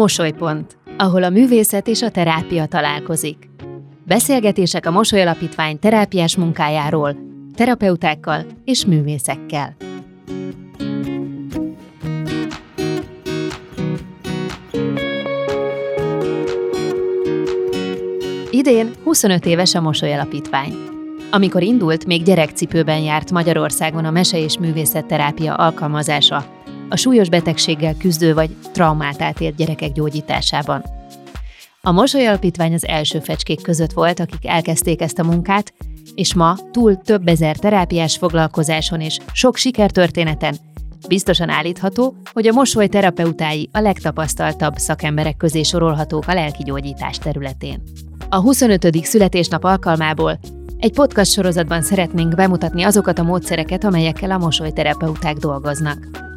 Mosolypont, 0.00 0.76
ahol 0.98 1.22
a 1.22 1.30
művészet 1.30 1.88
és 1.88 2.02
a 2.02 2.10
terápia 2.10 2.66
találkozik. 2.66 3.50
Beszélgetések 4.06 4.86
a 4.86 4.90
Mosoly 4.90 5.20
Alapítvány 5.20 5.78
terápiás 5.78 6.36
munkájáról, 6.36 7.16
terapeutákkal 7.54 8.46
és 8.64 8.84
művészekkel. 8.84 9.76
Idén 18.50 18.90
25 19.04 19.46
éves 19.46 19.74
a 19.74 19.80
Mosoly 19.80 20.12
Alapítvány. 20.12 20.72
Amikor 21.30 21.62
indult, 21.62 22.06
még 22.06 22.22
gyerekcipőben 22.22 23.00
járt 23.00 23.30
Magyarországon 23.30 24.04
a 24.04 24.10
mese- 24.10 24.40
és 24.40 24.58
művészetterápia 24.58 25.54
alkalmazása, 25.54 26.59
a 26.90 26.96
súlyos 26.96 27.28
betegséggel 27.28 27.96
küzdő 27.96 28.34
vagy 28.34 28.56
traumát 28.72 29.22
átélt 29.22 29.56
gyerekek 29.56 29.92
gyógyításában. 29.92 30.84
A 31.82 31.92
Mosoly 31.92 32.26
Alapítvány 32.26 32.74
az 32.74 32.86
első 32.86 33.20
fecskék 33.20 33.62
között 33.62 33.92
volt, 33.92 34.20
akik 34.20 34.46
elkezdték 34.46 35.00
ezt 35.00 35.18
a 35.18 35.24
munkát, 35.24 35.72
és 36.14 36.34
ma 36.34 36.56
túl 36.70 36.96
több 36.96 37.28
ezer 37.28 37.56
terápiás 37.56 38.16
foglalkozáson 38.16 39.00
és 39.00 39.18
sok 39.32 39.56
sikertörténeten 39.56 40.56
biztosan 41.08 41.48
állítható, 41.48 42.16
hogy 42.32 42.46
a 42.46 42.52
mosoly 42.52 42.86
terapeutái 42.86 43.68
a 43.72 43.80
legtapasztaltabb 43.80 44.76
szakemberek 44.76 45.36
közé 45.36 45.62
sorolhatók 45.62 46.26
a 46.26 46.34
lelki 46.34 46.62
gyógyítás 46.62 47.18
területén. 47.18 47.82
A 48.28 48.40
25. 48.40 49.04
születésnap 49.04 49.64
alkalmából 49.64 50.38
egy 50.78 50.92
podcast 50.92 51.32
sorozatban 51.32 51.82
szeretnénk 51.82 52.34
bemutatni 52.34 52.82
azokat 52.82 53.18
a 53.18 53.22
módszereket, 53.22 53.84
amelyekkel 53.84 54.30
a 54.30 54.38
mosolyterapeuták 54.38 55.36
dolgoznak. 55.36 56.29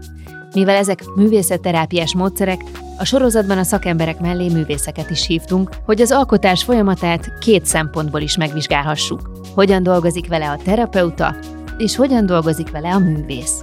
Mivel 0.53 0.75
ezek 0.75 1.03
művészetterápiás 1.15 2.15
módszerek, 2.15 2.61
a 2.97 3.05
sorozatban 3.05 3.57
a 3.57 3.63
szakemberek 3.63 4.19
mellé 4.19 4.47
művészeket 4.47 5.09
is 5.09 5.25
hívtunk, 5.25 5.69
hogy 5.85 6.01
az 6.01 6.11
alkotás 6.11 6.63
folyamatát 6.63 7.37
két 7.39 7.65
szempontból 7.65 8.21
is 8.21 8.37
megvizsgálhassuk. 8.37 9.31
Hogyan 9.55 9.83
dolgozik 9.83 10.27
vele 10.27 10.49
a 10.49 10.57
terapeuta, 10.63 11.35
és 11.77 11.95
hogyan 11.95 12.25
dolgozik 12.25 12.71
vele 12.71 12.89
a 12.89 12.99
művész. 12.99 13.61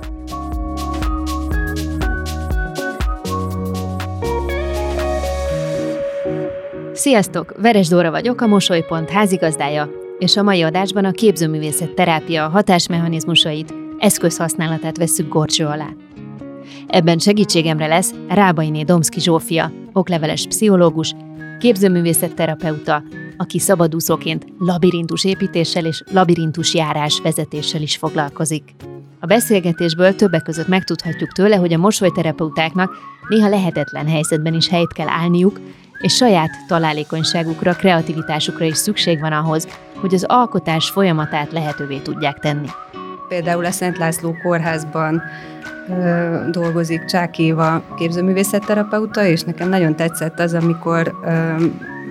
Sziasztok! 6.92 7.54
Veres 7.58 7.88
Dóra 7.88 8.10
vagyok, 8.10 8.40
a 8.40 8.46
Mosolypont 8.46 9.10
házigazdája, 9.10 9.90
és 10.18 10.36
a 10.36 10.42
mai 10.42 10.62
adásban 10.62 11.04
a 11.04 11.10
képzőművészet 11.10 11.94
terápia 11.94 12.48
hatásmechanizmusait, 12.48 13.74
eszközhasználatát 13.98 14.96
vesszük 14.96 15.28
gorcső 15.28 15.66
alá. 15.66 15.88
Ebben 16.90 17.18
segítségemre 17.18 17.86
lesz 17.86 18.14
Rábainé 18.28 18.82
Domszki 18.82 19.20
Zsófia, 19.20 19.72
okleveles 19.92 20.46
pszichológus, 20.46 21.14
képzőművészet 21.58 22.34
terapeuta, 22.34 23.02
aki 23.36 23.58
szabadúszóként 23.58 24.44
labirintus 24.58 25.24
építéssel 25.24 25.84
és 25.84 26.02
labirintus 26.12 26.74
járás 26.74 27.20
vezetéssel 27.20 27.82
is 27.82 27.96
foglalkozik. 27.96 28.74
A 29.20 29.26
beszélgetésből 29.26 30.14
többek 30.14 30.42
között 30.42 30.68
megtudhatjuk 30.68 31.32
tőle, 31.32 31.56
hogy 31.56 31.72
a 31.72 31.78
mosolyterapeutáknak 31.78 32.96
néha 33.28 33.48
lehetetlen 33.48 34.08
helyzetben 34.08 34.54
is 34.54 34.68
helyt 34.68 34.92
kell 34.92 35.08
állniuk, 35.08 35.60
és 36.00 36.14
saját 36.14 36.50
találékonyságukra, 36.66 37.74
kreativitásukra 37.74 38.64
is 38.64 38.76
szükség 38.76 39.20
van 39.20 39.32
ahhoz, 39.32 39.68
hogy 40.00 40.14
az 40.14 40.24
alkotás 40.24 40.90
folyamatát 40.90 41.52
lehetővé 41.52 41.98
tudják 41.98 42.38
tenni. 42.38 42.68
Például 43.28 43.64
a 43.64 43.70
Szent 43.70 43.98
László 43.98 44.36
kórházban 44.42 45.22
dolgozik 46.50 47.04
Csákéva 47.04 47.82
képzőművészetterapeuta, 47.96 49.24
és 49.24 49.42
nekem 49.42 49.68
nagyon 49.68 49.96
tetszett 49.96 50.40
az, 50.40 50.54
amikor 50.54 51.12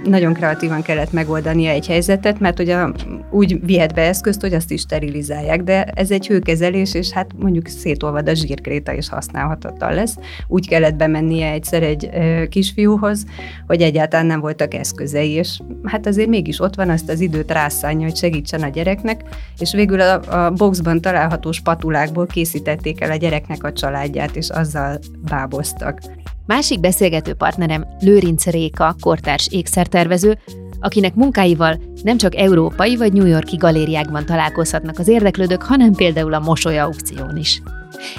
nagyon 0.03 0.33
kreatívan 0.33 0.81
kellett 0.81 1.11
megoldania 1.11 1.71
egy 1.71 1.87
helyzetet, 1.87 2.39
mert 2.39 2.59
ugye 2.59 2.85
úgy 3.31 3.65
vihet 3.65 3.93
be 3.93 4.01
eszközt, 4.01 4.41
hogy 4.41 4.53
azt 4.53 4.71
is 4.71 4.81
sterilizálják, 4.81 5.63
de 5.63 5.83
ez 5.83 6.11
egy 6.11 6.27
hőkezelés, 6.27 6.93
és 6.93 7.09
hát 7.09 7.31
mondjuk 7.39 7.67
szétolvad 7.67 8.29
a 8.29 8.35
zsírkréta, 8.35 8.93
és 8.93 9.09
használhatatlan 9.09 9.93
lesz. 9.93 10.17
Úgy 10.47 10.67
kellett 10.67 10.95
bemennie 10.95 11.51
egyszer 11.51 11.83
egy 11.83 12.09
kisfiúhoz, 12.49 13.25
hogy 13.67 13.81
egyáltalán 13.81 14.25
nem 14.25 14.39
voltak 14.39 14.73
eszközei, 14.73 15.29
és 15.29 15.59
hát 15.83 16.07
azért 16.07 16.29
mégis 16.29 16.59
ott 16.59 16.75
van, 16.75 16.89
azt 16.89 17.09
az 17.09 17.19
időt 17.19 17.51
rászánja, 17.51 18.05
hogy 18.05 18.15
segítsen 18.15 18.61
a 18.61 18.69
gyereknek, 18.69 19.21
és 19.57 19.73
végül 19.73 20.01
a, 20.01 20.45
a 20.45 20.51
boxban 20.51 21.01
található 21.01 21.51
spatulákból 21.51 22.25
készítették 22.25 23.01
el 23.01 23.11
a 23.11 23.15
gyereknek 23.15 23.63
a 23.63 23.73
családját, 23.73 24.35
és 24.35 24.49
azzal 24.49 24.99
báboztak. 25.29 26.01
Másik 26.49 26.79
beszélgető 26.79 27.33
partnerem 27.33 27.85
Lőrinc 27.99 28.45
Réka, 28.45 28.95
kortárs 28.99 29.47
ékszertervező, 29.51 30.37
akinek 30.79 31.15
munkáival 31.15 31.79
nem 32.03 32.17
csak 32.17 32.35
európai 32.35 32.95
vagy 32.95 33.13
New 33.13 33.25
Yorki 33.25 33.55
galériákban 33.55 34.25
találkozhatnak 34.25 34.99
az 34.99 35.07
érdeklődők, 35.07 35.63
hanem 35.63 35.93
például 35.93 36.33
a 36.33 36.39
mosoly 36.39 36.79
aukción 36.79 37.37
is. 37.37 37.61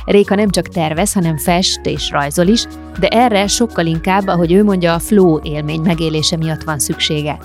Réka 0.04 0.34
nem 0.34 0.50
csak 0.50 0.68
tervez, 0.68 1.12
hanem 1.12 1.36
fest 1.36 1.80
és 1.86 2.10
rajzol 2.10 2.46
is, 2.46 2.66
de 3.00 3.08
erre 3.08 3.46
sokkal 3.46 3.86
inkább, 3.86 4.26
ahogy 4.26 4.52
ő 4.52 4.64
mondja, 4.64 4.94
a 4.94 4.98
flow 4.98 5.38
élmény 5.42 5.80
megélése 5.80 6.36
miatt 6.36 6.62
van 6.62 6.78
szüksége. 6.78 7.38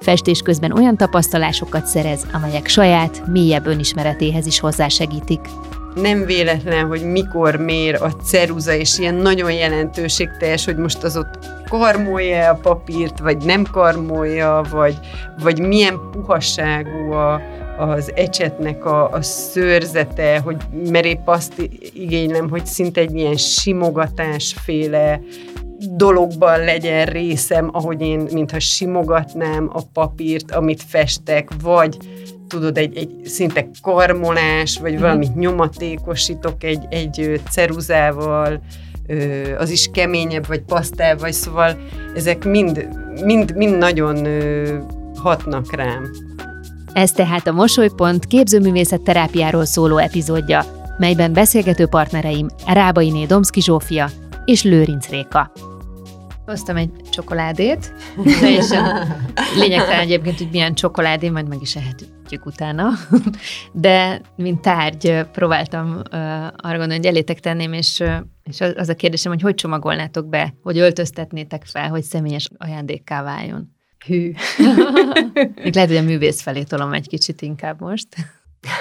Festés 0.00 0.40
közben 0.40 0.72
olyan 0.72 0.96
tapasztalásokat 0.96 1.86
szerez, 1.86 2.26
amelyek 2.32 2.66
saját, 2.66 3.26
mélyebb 3.26 3.66
önismeretéhez 3.66 4.46
is 4.46 4.60
hozzásegítik 4.60 5.40
nem 6.00 6.24
véletlen, 6.24 6.86
hogy 6.86 7.02
mikor 7.02 7.56
mér 7.56 8.02
a 8.02 8.10
ceruza, 8.10 8.74
és 8.74 8.98
ilyen 8.98 9.14
nagyon 9.14 9.52
jelentőségteljes, 9.52 10.64
hogy 10.64 10.76
most 10.76 11.02
az 11.02 11.16
ott 11.16 11.38
karmolja 11.68 12.50
a 12.50 12.58
papírt, 12.62 13.18
vagy 13.18 13.44
nem 13.44 13.64
karmolja, 13.72 14.62
vagy, 14.70 14.98
vagy 15.42 15.60
milyen 15.60 16.00
puhaságú 16.10 17.12
a, 17.12 17.40
az 17.78 18.12
ecsetnek 18.14 18.84
a, 18.84 19.10
a 19.10 19.22
szőrzete, 19.22 20.38
hogy 20.38 20.56
mert 20.90 21.04
épp 21.04 21.26
azt 21.26 21.70
igénylem, 21.94 22.50
hogy 22.50 22.66
szinte 22.66 23.00
egy 23.00 23.14
ilyen 23.14 23.36
simogatásféle 23.36 25.20
dologban 25.78 26.58
legyen 26.64 27.06
részem, 27.06 27.70
ahogy 27.72 28.00
én, 28.00 28.26
mintha 28.32 28.60
simogatnám 28.60 29.70
a 29.72 29.80
papírt, 29.92 30.50
amit 30.50 30.82
festek, 30.82 31.50
vagy 31.62 31.96
tudod, 32.48 32.78
egy, 32.78 32.96
egy 32.96 33.10
szinte 33.24 33.68
karmolás, 33.82 34.78
vagy 34.78 34.92
mhm. 34.92 35.00
valamit 35.00 35.34
nyomatékosítok 35.34 36.64
egy, 36.64 36.86
egy 36.90 37.40
ceruzával, 37.50 38.60
az 39.58 39.70
is 39.70 39.88
keményebb, 39.92 40.46
vagy 40.46 40.60
pasztel, 40.60 41.16
vagy 41.16 41.32
szóval 41.32 41.76
ezek 42.14 42.44
mind, 42.44 42.88
mind, 43.24 43.56
mind 43.56 43.78
nagyon 43.78 44.26
hatnak 45.14 45.74
rám. 45.74 46.10
Ez 46.92 47.12
tehát 47.12 47.46
a 47.46 47.52
Mosolypont 47.52 48.26
képzőművészet 48.26 49.02
terápiáról 49.02 49.64
szóló 49.64 49.96
epizódja, 49.96 50.64
melyben 50.98 51.32
beszélgető 51.32 51.86
partnereim 51.86 52.48
Rábainé 52.66 53.24
Domszki 53.24 53.60
Zsófia 53.60 54.10
és 54.44 54.62
Lőrinc 54.62 55.08
Réka. 55.08 55.52
Hoztam 56.46 56.76
egy 56.76 56.90
csokoládét, 57.10 57.92
teljesen 58.40 59.06
lényegtelen 59.56 60.00
egyébként, 60.00 60.38
hogy 60.38 60.48
milyen 60.50 60.74
csokoládé, 60.74 61.28
majd 61.28 61.48
meg 61.48 61.58
is 61.60 61.76
ehetjük 61.76 62.46
utána, 62.46 62.90
de 63.72 64.20
mint 64.36 64.60
tárgy 64.60 65.24
próbáltam 65.32 65.88
uh, 65.90 66.02
arra 66.46 66.78
gondolni, 66.78 66.96
hogy 66.96 67.06
elétek 67.06 67.40
tenném, 67.40 67.72
és, 67.72 67.98
uh, 67.98 68.16
és 68.44 68.60
az 68.60 68.88
a 68.88 68.94
kérdésem, 68.94 69.32
hogy 69.32 69.42
hogy 69.42 69.54
csomagolnátok 69.54 70.28
be, 70.28 70.54
hogy 70.62 70.78
öltöztetnétek 70.78 71.64
fel, 71.64 71.88
hogy 71.88 72.02
személyes 72.02 72.48
ajándékká 72.58 73.22
váljon. 73.22 73.74
Hű. 74.06 74.32
Még 75.62 75.74
lehet, 75.74 75.88
hogy 75.88 75.98
a 75.98 76.02
művész 76.02 76.42
felé 76.42 76.62
tolom 76.62 76.92
egy 76.92 77.08
kicsit 77.08 77.42
inkább 77.42 77.80
most. 77.80 78.08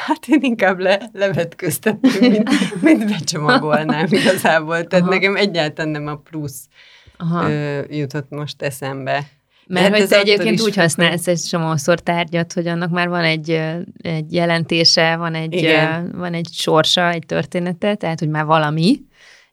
Hát 0.05 0.27
én 0.27 0.39
inkább 0.41 0.79
le, 0.79 1.09
levetköztetném, 1.13 2.31
mint, 2.31 2.81
mint 2.81 3.05
becsomagolnám 3.09 4.05
igazából. 4.09 4.83
Tehát 4.83 5.05
Aha. 5.05 5.13
nekem 5.13 5.35
egyáltalán 5.35 5.91
nem 5.91 6.07
a 6.07 6.15
plusz 6.15 6.67
Aha. 7.17 7.49
Ö, 7.49 7.81
jutott 7.89 8.29
most 8.29 8.61
eszembe. 8.61 9.27
Mert 9.67 9.87
hát 9.87 9.97
hogy 9.97 10.07
te 10.07 10.19
egyébként 10.19 10.61
úgy 10.61 10.75
használsz 10.75 11.27
egy 11.27 11.41
csomószor 11.41 11.99
tárgyat, 11.99 12.53
hogy 12.53 12.67
annak 12.67 12.89
már 12.89 13.09
van 13.09 13.23
egy, 13.23 13.49
egy 14.01 14.33
jelentése, 14.33 15.15
van 15.15 15.35
egy, 15.35 15.53
Igen. 15.53 16.11
van 16.15 16.33
egy 16.33 16.47
sorsa, 16.51 17.09
egy 17.09 17.25
története, 17.25 17.95
tehát 17.95 18.19
hogy 18.19 18.29
már 18.29 18.45
valami, 18.45 18.99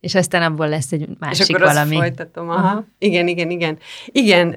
és 0.00 0.14
aztán 0.14 0.42
abból 0.42 0.68
lesz 0.68 0.92
egy 0.92 1.08
másik 1.18 1.48
és 1.48 1.54
akkor 1.54 1.66
valami. 1.66 1.96
Azt 1.96 2.04
folytatom, 2.04 2.48
aha. 2.48 2.66
aha. 2.66 2.84
Igen, 2.98 3.28
igen, 3.28 3.50
igen. 3.50 3.78
Igen, 4.06 4.54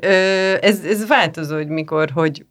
ez, 0.62 0.84
ez 0.86 1.08
változó, 1.08 1.56
hogy 1.56 1.68
mikor, 1.68 2.10
hogy 2.10 2.46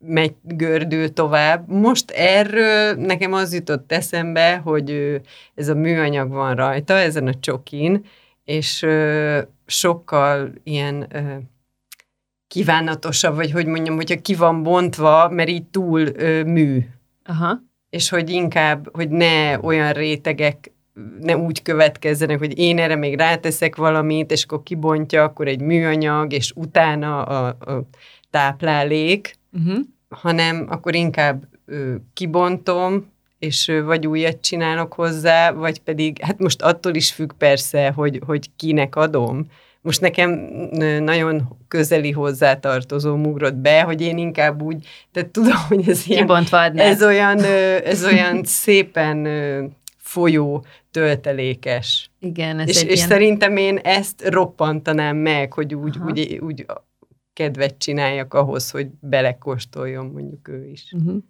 megy 0.00 0.34
gördül 0.42 1.12
tovább. 1.12 1.68
Most 1.68 2.10
erről 2.10 2.94
nekem 2.94 3.32
az 3.32 3.54
jutott 3.54 3.92
eszembe, 3.92 4.56
hogy 4.56 5.20
ez 5.54 5.68
a 5.68 5.74
műanyag 5.74 6.30
van 6.30 6.54
rajta, 6.54 6.94
ezen 6.94 7.26
a 7.26 7.34
csokin, 7.40 8.04
és 8.44 8.86
sokkal 9.66 10.52
ilyen 10.62 11.06
ö, 11.10 11.36
kívánatosabb, 12.48 13.34
vagy 13.34 13.50
hogy 13.50 13.66
mondjam, 13.66 13.96
hogyha 13.96 14.20
ki 14.20 14.34
van 14.34 14.62
bontva, 14.62 15.28
mert 15.28 15.48
így 15.48 15.64
túl 15.64 16.00
ö, 16.00 16.44
mű. 16.44 16.86
Aha. 17.24 17.58
És 17.90 18.08
hogy 18.08 18.30
inkább, 18.30 18.96
hogy 18.96 19.08
ne 19.08 19.58
olyan 19.60 19.92
rétegek 19.92 20.72
ne 21.20 21.36
úgy 21.36 21.62
következzenek, 21.62 22.38
hogy 22.38 22.58
én 22.58 22.78
erre 22.78 22.96
még 22.96 23.16
ráteszek 23.16 23.76
valamit, 23.76 24.30
és 24.30 24.44
akkor 24.44 24.62
kibontja, 24.62 25.22
akkor 25.22 25.48
egy 25.48 25.60
műanyag, 25.60 26.32
és 26.32 26.52
utána 26.56 27.22
a, 27.22 27.46
a 27.46 27.88
táplálék, 28.30 29.34
uh-huh. 29.52 29.78
hanem 30.08 30.66
akkor 30.68 30.94
inkább 30.94 31.44
ö, 31.64 31.94
kibontom, 32.12 33.12
és 33.44 33.72
vagy 33.84 34.06
újat 34.06 34.40
csinálok 34.40 34.92
hozzá, 34.92 35.50
vagy 35.50 35.80
pedig, 35.80 36.18
hát 36.22 36.38
most 36.38 36.62
attól 36.62 36.94
is 36.94 37.12
függ 37.12 37.32
persze, 37.32 37.90
hogy, 37.90 38.20
hogy 38.26 38.50
kinek 38.56 38.96
adom. 38.96 39.46
Most 39.80 40.00
nekem 40.00 40.30
nagyon 41.00 41.58
közeli 41.68 42.10
hozzátartozó 42.10 43.14
ugrott 43.14 43.54
be, 43.54 43.82
hogy 43.82 44.00
én 44.00 44.18
inkább 44.18 44.62
úgy, 44.62 44.86
tehát 45.12 45.30
tudom, 45.30 45.56
hogy 45.68 45.88
ez 45.88 46.06
ilyen, 46.06 46.46
ez 46.74 47.02
olyan, 47.02 47.38
ez 47.84 48.04
olyan 48.04 48.44
szépen 48.44 49.26
folyó 49.96 50.64
töltelékes. 50.90 52.10
Igen, 52.20 52.58
ez 52.58 52.68
és, 52.68 52.82
és 52.82 52.94
ilyen... 52.94 53.08
szerintem 53.08 53.56
én 53.56 53.76
ezt 53.76 54.28
roppantanám 54.28 55.16
meg, 55.16 55.52
hogy 55.52 55.74
úgy, 55.74 55.98
úgy, 56.06 56.38
úgy 56.42 56.66
kedvet 57.32 57.78
csináljak 57.78 58.34
ahhoz, 58.34 58.70
hogy 58.70 58.86
belekóstoljon 59.00 60.06
mondjuk 60.06 60.48
ő 60.48 60.66
is. 60.66 60.92
Uh-huh. 60.96 61.22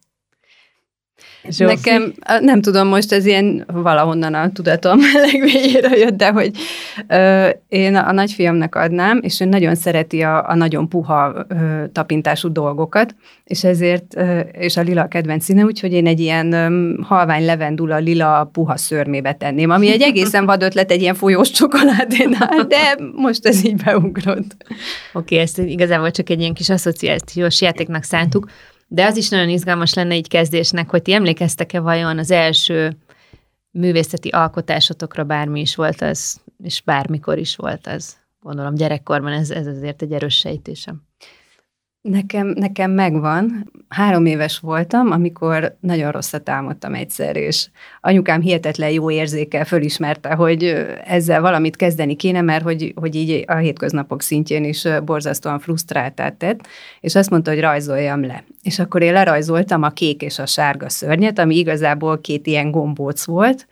Zsófi? 1.48 1.74
Nekem, 1.74 2.12
nem 2.40 2.60
tudom, 2.60 2.88
most 2.88 3.12
ez 3.12 3.26
ilyen 3.26 3.64
valahonnan 3.72 4.34
a 4.34 4.52
tudatom 4.52 4.98
legvégére 5.30 5.96
jött, 5.96 6.16
de 6.16 6.30
hogy 6.30 6.50
ö, 7.08 7.48
én 7.68 7.96
a 7.96 8.12
nagyfiamnak 8.12 8.74
adnám, 8.74 9.20
és 9.22 9.40
ő 9.40 9.44
nagyon 9.44 9.74
szereti 9.74 10.22
a, 10.22 10.48
a 10.48 10.54
nagyon 10.54 10.88
puha 10.88 11.46
ö, 11.48 11.84
tapintású 11.92 12.52
dolgokat, 12.52 13.14
és 13.44 13.64
ezért, 13.64 14.16
ö, 14.16 14.38
és 14.38 14.76
a 14.76 14.80
lila 14.80 15.02
a 15.02 15.08
kedvenc 15.08 15.44
színe, 15.44 15.64
úgyhogy 15.64 15.92
én 15.92 16.06
egy 16.06 16.20
ilyen 16.20 16.52
ö, 16.52 16.92
halvány 17.02 17.44
levendula 17.44 17.96
lila 17.96 18.50
puha 18.52 18.76
szörmébe 18.76 19.32
tenném, 19.32 19.70
ami 19.70 19.90
egy 19.90 20.02
egészen 20.02 20.46
vad 20.46 20.62
ötlet 20.62 20.90
egy 20.90 21.00
ilyen 21.00 21.14
folyós 21.14 21.50
csokoládénál, 21.50 22.64
de 22.68 22.96
most 23.14 23.46
ez 23.46 23.64
így 23.64 23.82
beugrott. 23.84 24.56
Oké, 24.60 24.74
okay, 25.12 25.38
ezt 25.38 25.58
igazából 25.58 26.10
csak 26.10 26.30
egy 26.30 26.40
ilyen 26.40 26.54
kis 26.54 26.70
asszociációs 26.70 27.60
játéknak 27.60 28.02
szántuk. 28.02 28.46
De 28.86 29.06
az 29.06 29.16
is 29.16 29.28
nagyon 29.28 29.48
izgalmas 29.48 29.94
lenne 29.94 30.16
így 30.16 30.28
kezdésnek, 30.28 30.90
hogy 30.90 31.02
ti 31.02 31.12
emlékeztek-e 31.12 31.80
vajon 31.80 32.18
az 32.18 32.30
első 32.30 32.96
művészeti 33.70 34.28
alkotásotokra 34.28 35.24
bármi 35.24 35.60
is 35.60 35.74
volt 35.74 36.00
az, 36.00 36.40
és 36.62 36.82
bármikor 36.82 37.38
is 37.38 37.56
volt 37.56 37.86
az. 37.86 38.16
Gondolom 38.40 38.74
gyerekkorban 38.74 39.32
ez, 39.32 39.50
ez 39.50 39.66
azért 39.66 40.02
egy 40.02 40.12
erős 40.12 40.36
sejtésem. 40.36 41.02
Nekem, 42.08 42.46
nekem 42.46 42.90
megvan. 42.90 43.70
Három 43.88 44.26
éves 44.26 44.58
voltam, 44.58 45.10
amikor 45.10 45.76
nagyon 45.80 46.10
rosszat 46.10 46.48
álmodtam 46.48 46.94
egyszer, 46.94 47.36
és 47.36 47.68
anyukám 48.00 48.40
hihetetlen 48.40 48.90
jó 48.90 49.10
érzékel 49.10 49.64
fölismerte, 49.64 50.34
hogy 50.34 50.64
ezzel 51.04 51.40
valamit 51.40 51.76
kezdeni 51.76 52.16
kéne, 52.16 52.40
mert 52.40 52.64
hogy, 52.64 52.92
hogy 52.96 53.14
így 53.14 53.44
a 53.46 53.54
hétköznapok 53.54 54.22
szintjén 54.22 54.64
is 54.64 54.86
borzasztóan 55.04 55.58
frusztráltát 55.58 56.34
tett, 56.34 56.66
és 57.00 57.14
azt 57.14 57.30
mondta, 57.30 57.50
hogy 57.50 57.60
rajzoljam 57.60 58.26
le. 58.26 58.44
És 58.62 58.78
akkor 58.78 59.02
én 59.02 59.12
lerajzoltam 59.12 59.82
a 59.82 59.90
kék 59.90 60.22
és 60.22 60.38
a 60.38 60.46
sárga 60.46 60.88
szörnyet, 60.88 61.38
ami 61.38 61.56
igazából 61.56 62.20
két 62.20 62.46
ilyen 62.46 62.70
gombóc 62.70 63.24
volt, 63.24 63.66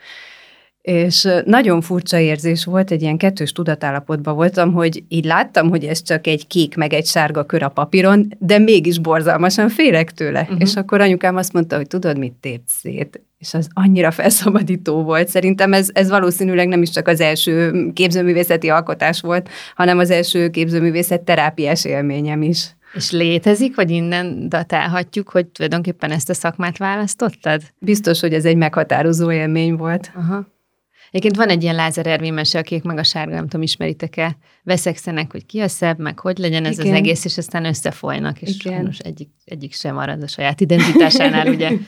és 0.82 1.29
nagyon 1.44 1.81
furcsa 1.81 2.19
érzés 2.19 2.64
volt, 2.64 2.90
egy 2.90 3.02
ilyen 3.02 3.17
kettős 3.17 3.52
tudatállapotban 3.52 4.34
voltam, 4.34 4.73
hogy 4.73 5.05
így 5.08 5.25
láttam, 5.25 5.69
hogy 5.69 5.84
ez 5.84 6.02
csak 6.02 6.26
egy 6.26 6.46
kék 6.46 6.76
meg 6.76 6.93
egy 6.93 7.06
sárga 7.06 7.44
kör 7.44 7.62
a 7.62 7.69
papíron, 7.69 8.29
de 8.38 8.58
mégis 8.58 8.99
borzalmasan 8.99 9.69
félek 9.69 10.12
tőle. 10.12 10.40
Uh-huh. 10.40 10.61
És 10.61 10.75
akkor 10.75 11.00
anyukám 11.00 11.37
azt 11.37 11.52
mondta, 11.52 11.76
hogy 11.76 11.87
tudod, 11.87 12.19
mit 12.19 12.32
tépsz 12.32 12.73
szét? 12.81 13.20
És 13.38 13.55
az 13.55 13.69
annyira 13.73 14.11
felszabadító 14.11 15.02
volt. 15.02 15.29
Szerintem 15.29 15.73
ez, 15.73 15.88
ez 15.93 16.08
valószínűleg 16.08 16.69
nem 16.69 16.82
is 16.82 16.90
csak 16.90 17.08
az 17.08 17.20
első 17.20 17.87
képzőművészeti 17.93 18.69
alkotás 18.69 19.20
volt, 19.20 19.49
hanem 19.75 19.99
az 19.99 20.11
első 20.11 20.50
képzőművészet 20.50 21.20
terápiás 21.20 21.85
élményem 21.85 22.43
is. 22.43 22.76
És 22.94 23.11
létezik, 23.11 23.76
vagy 23.76 23.90
innen 23.90 24.49
datálhatjuk, 24.49 25.28
hogy 25.28 25.46
tulajdonképpen 25.46 26.11
ezt 26.11 26.31
a 26.31 26.35
szakmát 26.35 26.78
választottad? 26.78 27.62
Biztos, 27.78 28.20
hogy 28.20 28.35
ez 28.35 28.44
egy 28.44 28.56
meghatározó 28.56 29.32
élmény 29.32 29.76
volt. 29.76 30.11
Aha. 30.14 30.46
Egyébként 31.12 31.37
van 31.37 31.49
egy 31.49 31.62
ilyen 31.62 31.75
Lázár 31.75 32.06
Ervin 32.06 32.32
mese, 32.32 32.59
akik 32.59 32.82
meg 32.82 32.99
a 32.99 33.03
sárga, 33.03 33.35
nem 33.35 33.44
tudom, 33.44 33.62
ismeritek-e, 33.62 34.37
veszekszenek, 34.62 35.32
hogy 35.32 35.47
ki 35.47 35.61
a 35.61 35.69
szebb, 35.69 35.99
meg 35.99 36.19
hogy 36.19 36.38
legyen 36.38 36.64
ez 36.64 36.79
Igen. 36.79 36.93
az 36.93 36.99
egész, 36.99 37.25
és 37.25 37.38
aztán 37.38 37.64
összefolynak, 37.64 38.43
és 38.43 38.49
Igen. 38.55 38.73
sajnos 38.73 38.99
egyik, 38.99 39.29
egyik 39.44 39.75
sem 39.75 39.94
marad 39.94 40.23
a 40.23 40.26
saját 40.26 40.61
identitásánál, 40.61 41.47
ugye. 41.49 41.70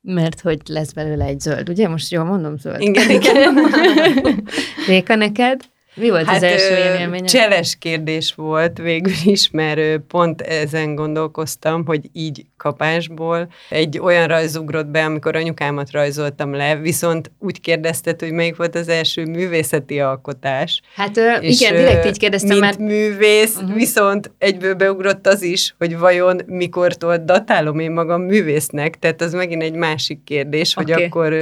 Mert 0.00 0.40
hogy 0.40 0.60
lesz 0.66 0.92
belőle 0.92 1.24
egy 1.24 1.40
zöld, 1.40 1.68
ugye? 1.68 1.88
Most 1.88 2.10
jól 2.10 2.24
mondom, 2.24 2.56
zöld. 2.56 2.80
Igen, 2.80 3.10
igen. 3.10 3.54
Réka, 4.88 5.14
neked? 5.14 5.60
Mi 5.96 6.10
volt 6.10 6.26
hát, 6.26 6.36
az 6.36 6.42
első 6.42 6.76
ilyen 6.76 7.00
élmény? 7.00 7.24
Cseles 7.24 7.76
kérdés 7.78 8.32
volt 8.36 8.78
végül 8.78 9.12
is, 9.24 9.50
mert 9.50 9.98
pont 9.98 10.40
ezen 10.40 10.94
gondolkoztam, 10.94 11.86
hogy 11.86 12.00
így 12.12 12.44
kapásból 12.56 13.48
egy 13.68 13.98
olyan 13.98 14.26
rajz 14.26 14.56
ugrott 14.56 14.86
be, 14.86 15.04
amikor 15.04 15.36
anyukámat 15.36 15.90
rajzoltam 15.90 16.54
le, 16.54 16.76
viszont 16.76 17.30
úgy 17.38 17.60
kérdezted, 17.60 18.20
hogy 18.20 18.32
melyik 18.32 18.56
volt 18.56 18.74
az 18.74 18.88
első 18.88 19.24
művészeti 19.24 20.00
alkotás. 20.00 20.80
Hát 20.94 21.16
és 21.40 21.60
igen, 21.60 21.74
direkt 21.74 22.06
így 22.06 22.18
kérdeztem, 22.18 22.50
mint 22.50 22.60
mert... 22.60 22.78
művész, 22.78 23.56
uh-huh. 23.56 23.74
viszont 23.74 24.30
egyből 24.38 24.74
beugrott 24.74 25.26
az 25.26 25.42
is, 25.42 25.74
hogy 25.78 25.98
vajon 25.98 26.40
mikortól 26.46 27.16
datálom 27.16 27.78
én 27.78 27.90
magam 27.90 28.22
művésznek, 28.22 28.98
tehát 28.98 29.20
az 29.20 29.32
megint 29.32 29.62
egy 29.62 29.74
másik 29.74 30.24
kérdés, 30.24 30.76
okay. 30.76 30.92
hogy 30.92 31.02
akkor 31.02 31.36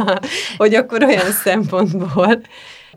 hogy 0.58 0.74
akkor 0.74 1.02
olyan 1.02 1.30
szempontból 1.30 2.40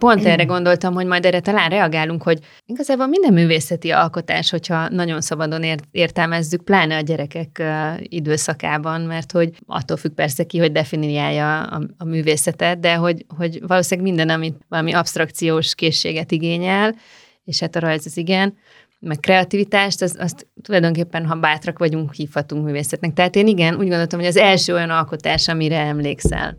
Pont 0.01 0.25
erre 0.25 0.44
gondoltam, 0.44 0.94
hogy 0.94 1.06
majd 1.06 1.25
erre 1.25 1.39
talán 1.39 1.69
reagálunk, 1.69 2.24
hogy 2.24 2.39
igazából 2.65 3.07
minden 3.07 3.33
művészeti 3.33 3.92
alkotás, 3.92 4.50
hogyha 4.50 4.89
nagyon 4.89 5.21
szabadon 5.21 5.63
ért- 5.63 5.83
értelmezzük, 5.92 6.63
pláne 6.63 6.98
a 6.98 7.01
gyerekek 7.01 7.63
időszakában, 8.01 9.01
mert 9.01 9.31
hogy 9.31 9.50
attól 9.65 9.98
függ 9.98 10.12
persze 10.13 10.44
ki, 10.44 10.57
hogy 10.57 10.71
definiálja 10.71 11.63
a, 11.63 11.81
a 11.98 12.06
művészetet, 12.06 12.80
de 12.80 12.95
hogy, 12.95 13.25
hogy 13.38 13.59
valószínűleg 13.68 14.13
minden, 14.13 14.36
amit 14.36 14.57
valami 14.69 14.94
abstrakciós 14.94 15.75
készséget 15.75 16.31
igényel, 16.31 16.95
és 17.44 17.59
hát 17.59 17.75
a 17.75 17.80
rajz 17.80 18.06
az 18.06 18.18
igen, 18.18 18.57
meg 19.00 19.19
kreativitást, 19.19 20.01
azt, 20.01 20.18
azt 20.18 20.48
tulajdonképpen, 20.62 21.25
ha 21.25 21.36
bátrak 21.36 21.80
vagyunk, 21.80 22.13
hívhatunk 22.13 22.65
művészetnek. 22.65 23.13
Tehát 23.13 23.36
én 23.36 23.48
igen, 23.48 23.74
úgy 23.74 23.88
gondoltam, 23.88 24.19
hogy 24.19 24.27
az 24.27 24.38
első 24.38 24.74
olyan 24.74 24.89
alkotás, 24.89 25.48
amire 25.48 25.80
emlékszel. 25.80 26.57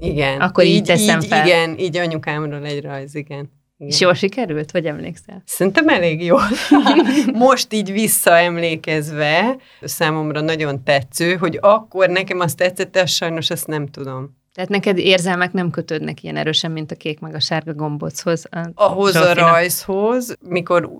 Igen. 0.00 0.40
Akkor 0.40 0.64
így, 0.64 0.74
így 0.74 0.82
teszem 0.82 1.20
így, 1.20 1.26
fel. 1.26 1.46
Igen, 1.46 1.78
így 1.78 1.96
anyukámról 1.96 2.64
egy 2.64 2.82
rajz, 2.82 3.14
igen. 3.14 3.50
Igen. 3.80 3.92
És 3.92 4.00
jól 4.00 4.14
sikerült, 4.14 4.70
vagy 4.70 4.86
emlékszel? 4.86 5.42
Szerintem 5.46 5.88
elég 5.88 6.24
jó. 6.24 6.36
Most 7.32 7.72
így 7.72 7.92
visszaemlékezve 7.92 9.56
számomra 9.82 10.40
nagyon 10.40 10.82
tetsző, 10.82 11.34
hogy 11.34 11.58
akkor 11.60 12.08
nekem 12.08 12.40
azt 12.40 12.56
tetszett, 12.56 12.92
de 12.92 13.06
sajnos 13.06 13.50
azt 13.50 13.66
nem 13.66 13.86
tudom. 13.86 14.38
Tehát 14.54 14.70
neked 14.70 14.98
érzelmek 14.98 15.52
nem 15.52 15.70
kötődnek 15.70 16.22
ilyen 16.22 16.36
erősen, 16.36 16.70
mint 16.70 16.90
a 16.90 16.94
kék 16.94 17.20
meg 17.20 17.34
a 17.34 17.40
sárga 17.40 17.74
gombochoz. 17.74 18.46
A 18.50 18.70
Ahhoz 18.74 19.14
a 19.14 19.34
rajzhoz, 19.34 20.36
mikor 20.48 20.90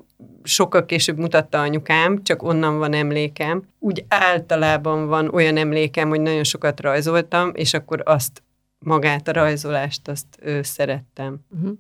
sokkal 0.43 0.87
később 0.87 1.19
mutatta 1.19 1.61
anyukám, 1.61 2.23
csak 2.23 2.43
onnan 2.43 2.79
van 2.79 2.93
emlékem. 2.93 3.63
Úgy 3.79 4.05
általában 4.09 5.07
van 5.07 5.29
olyan 5.29 5.57
emlékem, 5.57 6.09
hogy 6.09 6.21
nagyon 6.21 6.45
sokat 6.45 6.81
rajzoltam, 6.81 7.51
és 7.55 7.75
akkor 7.75 8.03
azt 8.05 8.43
magát 8.85 9.29
a 9.29 9.33
rajzolást, 9.33 10.09
azt 10.09 10.27
ő, 10.43 10.63
szerettem. 10.63 11.41
Uh-huh. 11.51 11.79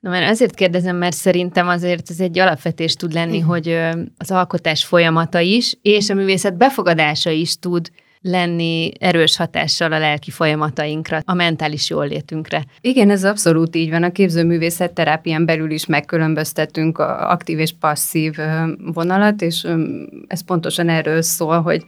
Na 0.00 0.10
mert 0.10 0.30
azért 0.30 0.54
kérdezem, 0.54 0.96
mert 0.96 1.16
szerintem 1.16 1.68
azért 1.68 2.10
ez 2.10 2.20
egy 2.20 2.38
alapvetés 2.38 2.94
tud 2.94 3.12
lenni, 3.12 3.34
Igen. 3.34 3.46
hogy 3.46 3.78
az 4.16 4.30
alkotás 4.30 4.84
folyamata 4.84 5.38
is, 5.38 5.78
és 5.82 6.10
a 6.10 6.14
művészet 6.14 6.56
befogadása 6.56 7.30
is 7.30 7.58
tud 7.58 7.90
lenni 8.22 8.90
erős 8.98 9.36
hatással 9.36 9.92
a 9.92 9.98
lelki 9.98 10.30
folyamatainkra, 10.30 11.20
a 11.24 11.34
mentális 11.34 11.90
jólétünkre. 11.90 12.64
Igen, 12.80 13.10
ez 13.10 13.24
abszolút 13.24 13.76
így 13.76 13.90
van. 13.90 14.02
A 14.02 14.12
képzőművészet 14.12 14.92
terápián 14.92 15.44
belül 15.44 15.70
is 15.70 15.86
megkülönböztetünk 15.86 16.98
a 16.98 17.30
aktív 17.30 17.58
és 17.58 17.74
passzív 17.80 18.34
vonalat, 18.92 19.42
és 19.42 19.66
ez 20.26 20.44
pontosan 20.44 20.88
erről 20.88 21.22
szól, 21.22 21.60
hogy 21.60 21.84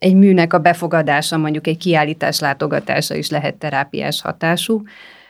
egy 0.00 0.14
műnek 0.14 0.52
a 0.52 0.58
befogadása, 0.58 1.36
mondjuk 1.36 1.66
egy 1.66 1.76
kiállítás 1.76 2.38
látogatása 2.38 3.14
is 3.14 3.30
lehet 3.30 3.54
terápiás 3.54 4.22
hatású. 4.22 4.82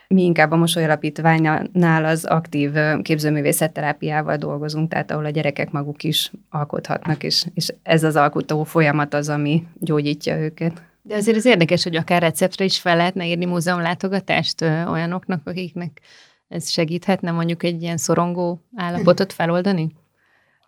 Mi 0.09 0.23
inkább 0.23 0.51
a 0.51 0.57
mosolyalapítványnál 0.57 2.05
az 2.05 2.25
aktív 2.25 2.73
képzőművészetterápiával 3.03 4.37
dolgozunk, 4.37 4.91
tehát 4.91 5.11
ahol 5.11 5.25
a 5.25 5.31
gyerekek 5.31 5.71
maguk 5.71 6.03
is 6.03 6.33
alkothatnak, 6.51 7.23
és, 7.23 7.45
és 7.55 7.75
ez 7.83 8.05
az 8.05 8.17
alkotó 8.17 8.65
folyamat 8.65 9.15
az, 9.15 9.29
ami 9.29 9.67
gyógyítja 9.81 10.39
őket. 10.39 10.83
De 11.03 11.15
azért 11.15 11.37
ez 11.37 11.47
érdekes, 11.47 11.83
hogy 11.83 11.97
akár 11.97 12.23
receptre 12.23 12.65
is 12.65 12.79
fel 12.79 12.97
lehetne 12.97 13.27
írni 13.27 13.45
múzeumlátogatást 13.45 14.63
olyanoknak, 14.91 15.41
akiknek 15.47 16.01
ez 16.49 16.69
segíthetne 16.69 17.31
mondjuk 17.31 17.63
egy 17.63 17.83
ilyen 17.83 17.97
szorongó 17.97 18.61
állapotot 18.77 19.33
feloldani? 19.33 19.93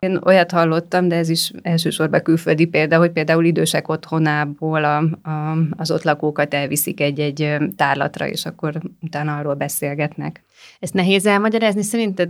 Én 0.03 0.19
olyat 0.25 0.51
hallottam, 0.51 1.07
de 1.07 1.15
ez 1.15 1.29
is 1.29 1.51
elsősorban 1.61 2.21
külföldi 2.21 2.65
példa, 2.65 2.97
hogy 2.97 3.11
például 3.11 3.45
idősek 3.45 3.87
otthonából 3.87 4.83
a, 4.83 4.97
a, 5.29 5.57
az 5.77 5.91
ott 5.91 6.03
lakókat 6.03 6.53
elviszik 6.53 6.99
egy-egy 6.99 7.57
tárlatra, 7.75 8.27
és 8.27 8.45
akkor 8.45 8.81
utána 9.01 9.37
arról 9.37 9.53
beszélgetnek. 9.53 10.43
Ezt 10.79 10.93
nehéz 10.93 11.25
elmagyarázni 11.25 11.83
szerinted 11.83 12.29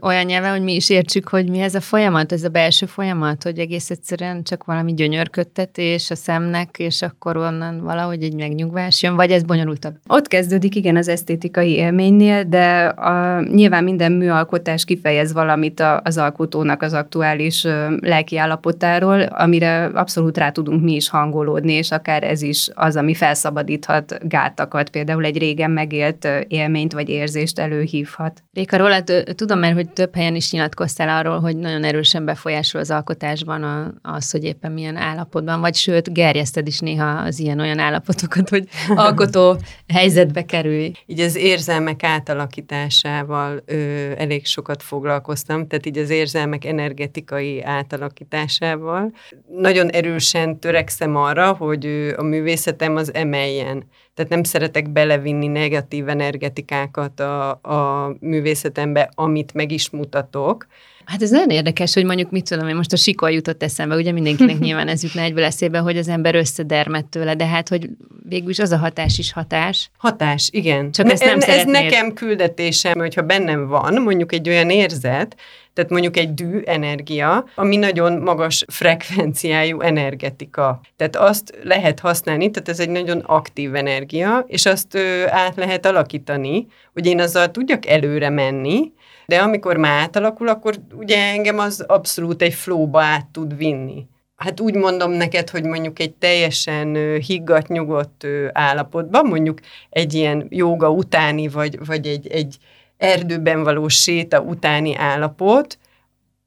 olyan 0.00 0.24
nyelven, 0.24 0.50
hogy 0.50 0.62
mi 0.62 0.74
is 0.74 0.90
értsük, 0.90 1.28
hogy 1.28 1.48
mi 1.48 1.60
ez 1.60 1.74
a 1.74 1.80
folyamat, 1.80 2.32
ez 2.32 2.44
a 2.44 2.48
belső 2.48 2.86
folyamat, 2.86 3.42
hogy 3.42 3.58
egész 3.58 3.90
egyszerűen 3.90 4.42
csak 4.42 4.64
valami 4.64 4.94
gyönyörködtetés 4.94 6.10
a 6.10 6.14
szemnek, 6.14 6.78
és 6.78 7.02
akkor 7.02 7.36
onnan 7.36 7.80
valahogy 7.82 8.22
egy 8.22 8.34
megnyugvás 8.34 9.02
jön, 9.02 9.16
vagy 9.16 9.30
ez 9.30 9.42
bonyolultabb? 9.42 9.94
Ott 10.06 10.28
kezdődik, 10.28 10.74
igen, 10.74 10.96
az 10.96 11.08
esztétikai 11.08 11.70
élménynél, 11.70 12.44
de 12.44 12.84
a, 12.84 13.40
nyilván 13.40 13.84
minden 13.84 14.12
műalkotás 14.12 14.84
kifejez 14.84 15.32
valamit 15.32 15.80
a, 15.80 16.00
az 16.04 16.18
alkotónak 16.18 16.82
az 16.82 16.92
aktuális 16.92 17.66
lelki 18.00 18.36
állapotáról, 18.36 19.20
amire 19.20 19.84
abszolút 19.84 20.38
rá 20.38 20.50
tudunk 20.50 20.82
mi 20.82 20.94
is 20.94 21.08
hangolódni, 21.08 21.72
és 21.72 21.90
akár 21.90 22.22
ez 22.22 22.42
is 22.42 22.68
az, 22.74 22.96
ami 22.96 23.14
felszabadíthat 23.14 24.28
gátakat, 24.28 24.90
például 24.90 25.24
egy 25.24 25.38
régen 25.38 25.70
megélt 25.70 26.28
élményt 26.48 26.92
vagy 26.92 27.08
érzést 27.08 27.58
előhívhat. 27.70 28.42
Réka, 28.52 28.76
rólad 28.76 29.04
tudom 29.34 29.58
már, 29.58 29.72
hogy 29.72 29.90
több 29.90 30.14
helyen 30.14 30.34
is 30.34 30.52
nyilatkoztál 30.52 31.08
arról, 31.08 31.40
hogy 31.40 31.56
nagyon 31.56 31.84
erősen 31.84 32.24
befolyásol 32.24 32.80
az 32.80 32.90
alkotásban 32.90 33.62
a, 33.62 33.92
az, 34.02 34.30
hogy 34.30 34.44
éppen 34.44 34.72
milyen 34.72 34.96
állapotban 34.96 35.60
vagy, 35.60 35.74
sőt, 35.74 36.12
gerjeszted 36.12 36.66
is 36.66 36.78
néha 36.78 37.06
az 37.06 37.38
ilyen-olyan 37.38 37.78
állapotokat, 37.78 38.48
hogy 38.48 38.68
alkotó 38.94 39.56
helyzetbe 39.88 40.44
kerülj. 40.44 40.92
Így 41.06 41.20
az 41.20 41.36
érzelmek 41.36 42.02
átalakításával 42.02 43.62
ö, 43.66 43.74
elég 44.16 44.46
sokat 44.46 44.82
foglalkoztam, 44.82 45.66
tehát 45.66 45.86
így 45.86 45.98
az 45.98 46.10
érzelmek 46.10 46.64
energetikai 46.64 47.62
átalakításával. 47.62 49.12
Nagyon 49.48 49.88
erősen 49.88 50.60
törekszem 50.60 51.16
arra, 51.16 51.52
hogy 51.52 52.14
a 52.16 52.22
művészetem 52.22 52.96
az 52.96 53.14
emeljen. 53.14 53.84
Tehát 54.20 54.34
nem 54.34 54.44
szeretek 54.44 54.90
belevinni 54.90 55.46
negatív 55.46 56.08
energetikákat 56.08 57.20
a, 57.20 57.50
a 57.50 58.12
művészetembe, 58.20 59.10
amit 59.14 59.54
meg 59.54 59.72
is 59.72 59.90
mutatok. 59.90 60.66
Hát 61.10 61.22
ez 61.22 61.30
nagyon 61.30 61.50
érdekes, 61.50 61.94
hogy 61.94 62.04
mondjuk 62.04 62.30
mit 62.30 62.48
tudom 62.48 62.68
én, 62.68 62.74
most 62.74 62.92
a 62.92 62.96
sikol 62.96 63.30
jutott 63.30 63.62
eszembe, 63.62 63.94
ugye 63.94 64.12
mindenkinek 64.12 64.58
nyilván 64.68 64.88
ez 64.88 65.02
jutna 65.02 65.20
egyből 65.20 65.44
eszébe, 65.44 65.78
hogy 65.78 65.96
az 65.96 66.08
ember 66.08 66.34
összedermett 66.34 67.10
tőle, 67.10 67.34
de 67.34 67.46
hát, 67.46 67.68
hogy 67.68 67.88
végül 68.28 68.50
is 68.50 68.58
az 68.58 68.70
a 68.70 68.76
hatás 68.76 69.18
is 69.18 69.32
hatás. 69.32 69.90
Hatás, 69.98 70.48
igen. 70.52 70.90
Csak 70.90 71.06
ne, 71.06 71.12
ezt 71.12 71.24
nem 71.24 71.36
ez 71.36 71.44
szeretnéd. 71.44 71.82
nekem 71.82 72.12
küldetésem, 72.12 72.98
hogyha 72.98 73.22
bennem 73.22 73.66
van 73.66 74.02
mondjuk 74.02 74.32
egy 74.32 74.48
olyan 74.48 74.70
érzet, 74.70 75.36
tehát 75.74 75.90
mondjuk 75.90 76.16
egy 76.16 76.34
dű 76.34 76.60
energia, 76.64 77.44
ami 77.54 77.76
nagyon 77.76 78.12
magas 78.12 78.64
frekvenciájú 78.68 79.80
energetika. 79.80 80.80
Tehát 80.96 81.16
azt 81.16 81.58
lehet 81.62 82.00
használni, 82.00 82.50
tehát 82.50 82.68
ez 82.68 82.80
egy 82.80 82.88
nagyon 82.88 83.18
aktív 83.18 83.74
energia, 83.74 84.44
és 84.48 84.66
azt 84.66 84.94
ö, 84.94 85.24
át 85.28 85.56
lehet 85.56 85.86
alakítani, 85.86 86.66
hogy 86.92 87.06
én 87.06 87.20
azzal 87.20 87.50
tudjak 87.50 87.86
előre 87.86 88.28
menni, 88.28 88.92
de 89.30 89.38
amikor 89.38 89.76
már 89.76 90.02
átalakul, 90.02 90.48
akkor 90.48 90.74
ugye 90.92 91.18
engem 91.18 91.58
az 91.58 91.84
abszolút 91.86 92.42
egy 92.42 92.54
flowba 92.54 93.00
át 93.00 93.26
tud 93.26 93.56
vinni. 93.56 94.06
Hát 94.36 94.60
úgy 94.60 94.74
mondom 94.74 95.10
neked, 95.10 95.50
hogy 95.50 95.64
mondjuk 95.64 95.98
egy 95.98 96.12
teljesen 96.12 96.94
higgadt, 97.26 97.68
nyugodt 97.68 98.26
állapotban, 98.52 99.26
mondjuk 99.26 99.58
egy 99.90 100.14
ilyen 100.14 100.46
joga 100.48 100.90
utáni, 100.90 101.48
vagy, 101.48 101.86
vagy 101.86 102.06
egy, 102.06 102.26
egy 102.26 102.56
erdőben 102.96 103.62
való 103.62 103.88
séta 103.88 104.40
utáni 104.40 104.94
állapot, 104.96 105.78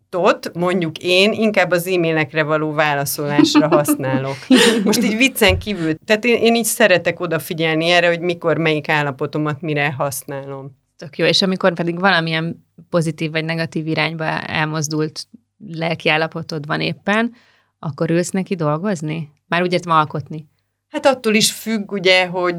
tot, 0.10 0.52
mondjuk 0.54 0.98
én 0.98 1.32
inkább 1.32 1.72
az 1.72 1.88
e-mailekre 1.88 2.44
való 2.44 2.72
válaszolásra 2.72 3.68
használok. 3.68 4.36
Most 4.84 5.04
így 5.04 5.18
viccen 5.18 5.58
kívül, 5.58 5.96
tehát 6.06 6.26
én, 6.26 6.42
én 6.42 6.56
így 6.56 6.66
szeretek 6.66 7.20
odafigyelni 7.20 7.90
erre, 7.90 8.08
hogy 8.08 8.20
mikor 8.20 8.58
melyik 8.58 8.90
állapotomat 8.90 9.62
mire 9.62 9.94
használom. 9.98 10.82
Tök 11.04 11.18
jó, 11.18 11.26
és 11.26 11.42
amikor 11.42 11.74
pedig 11.74 12.00
valamilyen 12.00 12.66
pozitív 12.90 13.32
vagy 13.32 13.46
negatív 13.46 13.88
irányba 13.88 14.26
elmozdult 14.42 15.28
lelki 15.68 16.12
van 16.68 16.82
éppen, 16.82 17.34
akkor 17.80 18.10
ülsz 18.10 18.30
neki 18.30 18.56
dolgozni? 18.56 19.32
Már 19.48 19.62
úgy 19.62 19.74
értem 19.74 19.92
alkotni. 19.92 20.48
Hát 20.90 21.06
attól 21.06 21.34
is 21.34 21.52
függ, 21.52 21.92
ugye, 21.92 22.28
hogy 22.28 22.58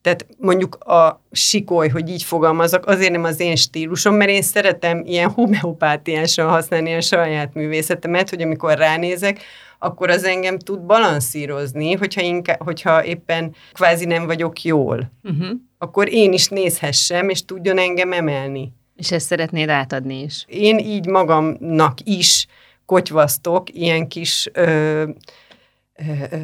tehát 0.00 0.26
mondjuk 0.38 0.74
a 0.74 1.22
sikoly, 1.30 1.88
hogy 1.88 2.08
így 2.08 2.22
fogalmazok, 2.22 2.86
azért 2.86 3.12
nem 3.12 3.24
az 3.24 3.40
én 3.40 3.56
stílusom, 3.56 4.14
mert 4.14 4.30
én 4.30 4.42
szeretem 4.42 5.02
ilyen 5.06 5.30
homeopátiásan 5.30 6.48
használni 6.48 6.94
a 6.94 7.00
saját 7.00 7.54
művészetemet, 7.54 8.30
hogy 8.30 8.42
amikor 8.42 8.78
ránézek, 8.78 9.40
akkor 9.78 10.10
az 10.10 10.24
engem 10.24 10.58
tud 10.58 10.80
balanszírozni, 10.80 11.92
hogyha, 11.92 12.20
inkább, 12.20 12.62
hogyha 12.62 13.04
éppen 13.04 13.54
kvázi 13.72 14.04
nem 14.04 14.26
vagyok 14.26 14.62
jól. 14.62 15.10
Uh-huh. 15.22 15.48
Akkor 15.78 16.12
én 16.12 16.32
is 16.32 16.48
nézhessem, 16.48 17.28
és 17.28 17.44
tudjon 17.44 17.78
engem 17.78 18.12
emelni. 18.12 18.72
És 18.96 19.12
ezt 19.12 19.26
szeretnéd 19.26 19.68
átadni 19.68 20.22
is? 20.22 20.44
Én 20.48 20.78
így 20.78 21.06
magamnak 21.06 21.98
is 22.04 22.46
kotyvasztok 22.86 23.74
ilyen 23.74 24.08
kis... 24.08 24.48
Ö, 24.52 25.08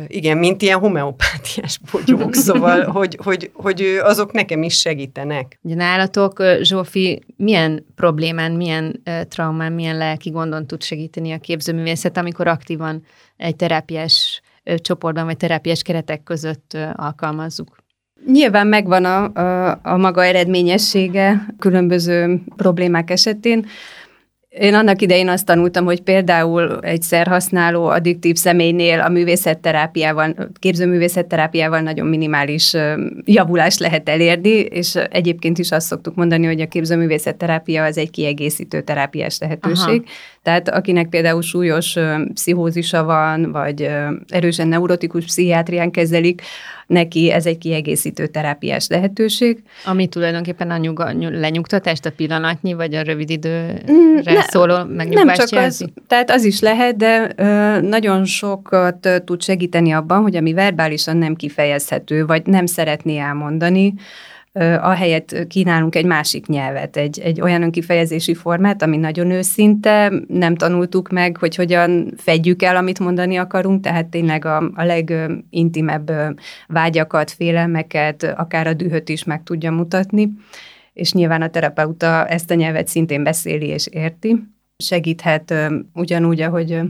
igen, 0.07 0.39
mint 0.39 0.63
ilyen 0.63 0.79
homeopátiás 0.79 1.81
bogyók, 1.93 2.35
szóval, 2.47 2.83
hogy, 2.83 3.19
hogy, 3.23 3.51
hogy 3.55 3.81
azok 4.03 4.33
nekem 4.33 4.63
is 4.63 4.79
segítenek. 4.79 5.59
Ugye 5.63 5.75
nálatok, 5.75 6.43
Zsófi, 6.61 7.23
milyen 7.37 7.87
problémán, 7.95 8.53
milyen 8.53 9.03
traumán, 9.29 9.73
milyen 9.73 9.97
lelki 9.97 10.31
gondon 10.31 10.67
tud 10.67 10.83
segíteni 10.83 11.33
a 11.33 11.39
képzőművészet, 11.39 12.17
amikor 12.17 12.47
aktívan 12.47 13.03
egy 13.37 13.57
terápiás 13.57 14.43
csoportban 14.77 15.25
vagy 15.25 15.37
terápiás 15.37 15.83
keretek 15.83 16.23
között 16.23 16.77
alkalmazzuk? 16.95 17.77
Nyilván 18.27 18.67
megvan 18.67 19.05
a, 19.05 19.33
a, 19.33 19.81
a 19.83 19.97
maga 19.97 20.25
eredményessége 20.25 21.47
különböző 21.59 22.41
problémák 22.57 23.11
esetén. 23.11 23.67
Én 24.59 24.75
annak 24.75 25.03
idején 25.03 25.29
azt 25.29 25.47
tanultam, 25.47 25.85
hogy 25.85 26.01
például 26.01 26.79
egy 26.81 27.03
szerhasználó 27.03 27.87
addiktív 27.87 28.37
személynél 28.37 29.01
a 29.01 29.09
művészetterápiával, 29.09 30.35
képzőművészetterápiával 30.59 31.81
nagyon 31.81 32.07
minimális 32.07 32.77
javulást 33.25 33.79
lehet 33.79 34.09
elérni, 34.09 34.49
és 34.49 34.95
egyébként 34.95 35.59
is 35.59 35.71
azt 35.71 35.87
szoktuk 35.87 36.15
mondani, 36.15 36.47
hogy 36.47 36.61
a 36.61 36.67
képzőművészetterápia 36.67 37.85
az 37.85 37.99
egy 37.99 38.11
kiegészítő 38.11 38.81
terápiás 38.81 39.39
lehetőség. 39.39 40.03
Aha. 40.05 40.13
Tehát 40.45 40.69
akinek 40.69 41.09
például 41.09 41.43
súlyos 41.43 41.97
pszichózisa 42.35 43.05
van, 43.05 43.53
vagy 43.53 43.91
erősen 44.29 44.69
neurotikus 44.69 45.25
pszichiátrián 45.25 45.91
kezelik, 45.91 46.43
neki 46.87 47.31
ez 47.31 47.47
egy 47.47 47.59
kiegészítő 47.59 48.27
terápiás 48.27 48.89
lehetőség. 48.89 49.63
Ami 49.85 50.07
tulajdonképpen 50.07 50.71
a 50.71 50.77
nyuga, 50.77 51.13
lenyugtatást, 51.19 52.07
a 52.07 52.11
pillanatnyi, 52.11 52.73
vagy 52.73 52.95
a 52.95 53.03
rövid 53.03 53.31
időre 53.31 53.81
mm, 53.91 54.17
ne, 54.25 54.43
szóló 54.43 54.75
megnyugvást 54.75 55.27
Nem 55.27 55.47
csak 55.47 55.51
jelzi? 55.51 55.85
az, 55.85 56.03
tehát 56.07 56.31
az 56.31 56.45
is 56.45 56.61
lehet, 56.61 56.97
de 56.97 57.33
ö, 57.37 57.81
nagyon 57.81 58.25
sokat 58.25 59.09
tud 59.25 59.43
segíteni 59.43 59.93
abban, 59.93 60.23
hogy 60.23 60.37
ami 60.37 60.53
verbálisan 60.53 61.17
nem 61.17 61.35
kifejezhető, 61.35 62.27
vagy 62.27 62.47
nem 62.47 62.67
szeretné 62.67 63.19
elmondani, 63.19 63.95
ahelyett 64.81 65.47
kínálunk 65.47 65.95
egy 65.95 66.05
másik 66.05 66.47
nyelvet, 66.47 66.97
egy, 66.97 67.21
egy 67.21 67.41
olyan 67.41 67.63
önkifejezési 67.63 68.35
formát, 68.35 68.83
ami 68.83 68.97
nagyon 68.97 69.31
őszinte, 69.31 70.13
nem 70.27 70.55
tanultuk 70.55 71.09
meg, 71.09 71.37
hogy 71.37 71.55
hogyan 71.55 72.13
fedjük 72.17 72.63
el, 72.63 72.77
amit 72.77 72.99
mondani 72.99 73.37
akarunk, 73.37 73.83
tehát 73.83 74.07
tényleg 74.07 74.45
a, 74.45 74.57
a 74.75 74.85
legintimebb 74.85 76.13
vágyakat, 76.67 77.31
félelmeket, 77.31 78.23
akár 78.37 78.67
a 78.67 78.75
dühöt 78.75 79.09
is 79.09 79.25
meg 79.25 79.43
tudja 79.43 79.71
mutatni, 79.71 80.33
és 80.93 81.13
nyilván 81.13 81.43
a 81.43 81.51
terapeuta 81.51 82.27
ezt 82.27 82.51
a 82.51 82.55
nyelvet 82.55 82.89
szintén 82.89 83.23
beszéli 83.23 83.67
és 83.67 83.87
érti. 83.87 84.43
Segíthet 84.77 85.55
ugyanúgy, 85.93 86.41
ahogy 86.41 86.81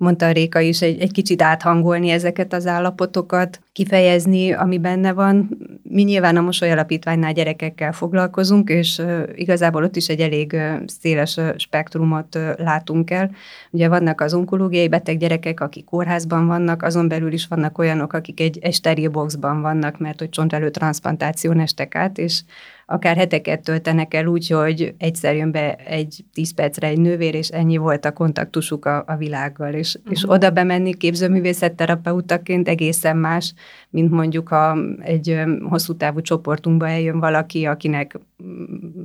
mondta 0.00 0.26
a 0.26 0.32
Réka 0.32 0.60
is, 0.60 0.82
egy, 0.82 1.00
egy 1.00 1.12
kicsit 1.12 1.42
áthangolni 1.42 2.08
ezeket 2.10 2.52
az 2.52 2.66
állapotokat, 2.66 3.60
kifejezni, 3.72 4.52
ami 4.52 4.78
benne 4.78 5.12
van. 5.12 5.58
Mi 5.82 6.02
nyilván 6.02 6.36
a 6.36 6.40
Mosoly 6.40 6.70
Alapítványnál 6.70 7.32
gyerekekkel 7.32 7.92
foglalkozunk, 7.92 8.68
és 8.68 9.02
igazából 9.34 9.84
ott 9.84 9.96
is 9.96 10.08
egy 10.08 10.20
elég 10.20 10.56
széles 10.86 11.38
spektrumot 11.56 12.38
látunk 12.56 13.10
el. 13.10 13.30
Ugye 13.70 13.88
vannak 13.88 14.20
az 14.20 14.34
onkológiai 14.34 14.88
beteg 14.88 15.18
gyerekek, 15.18 15.60
akik 15.60 15.84
kórházban 15.84 16.46
vannak, 16.46 16.82
azon 16.82 17.08
belül 17.08 17.32
is 17.32 17.46
vannak 17.46 17.78
olyanok, 17.78 18.12
akik 18.12 18.40
egy, 18.40 18.58
egy 18.60 18.74
steril 18.74 19.10
boxban 19.10 19.60
vannak, 19.60 19.98
mert 19.98 20.18
hogy 20.18 20.28
csontelő 20.28 20.70
transplantáción 20.70 21.60
estek 21.60 21.94
át, 21.94 22.18
és 22.18 22.42
akár 22.90 23.16
heteket 23.16 23.62
töltenek 23.62 24.14
el 24.14 24.26
úgy, 24.26 24.48
hogy 24.48 24.94
egyszer 24.98 25.34
jön 25.34 25.50
be 25.50 25.74
egy 25.74 26.24
tíz 26.32 26.54
percre 26.54 26.86
egy 26.86 26.98
nővér, 26.98 27.34
és 27.34 27.48
ennyi 27.48 27.76
volt 27.76 28.04
a 28.04 28.12
kontaktusuk 28.12 28.84
a, 28.84 29.04
a 29.06 29.16
világgal, 29.16 29.72
és, 29.72 29.89
uh-huh. 29.94 30.12
és 30.12 30.30
oda 30.30 30.50
bemenni 30.50 30.94
képzőművészet 30.94 31.74
terapeutaként 31.74 32.68
egészen 32.68 33.16
más, 33.16 33.54
mint 33.90 34.10
mondjuk 34.10 34.48
ha 34.48 34.78
egy 35.00 35.42
hosszú 35.68 35.96
távú 35.96 36.20
csoportunkba 36.20 36.88
eljön 36.88 37.20
valaki, 37.20 37.64
akinek 37.64 38.18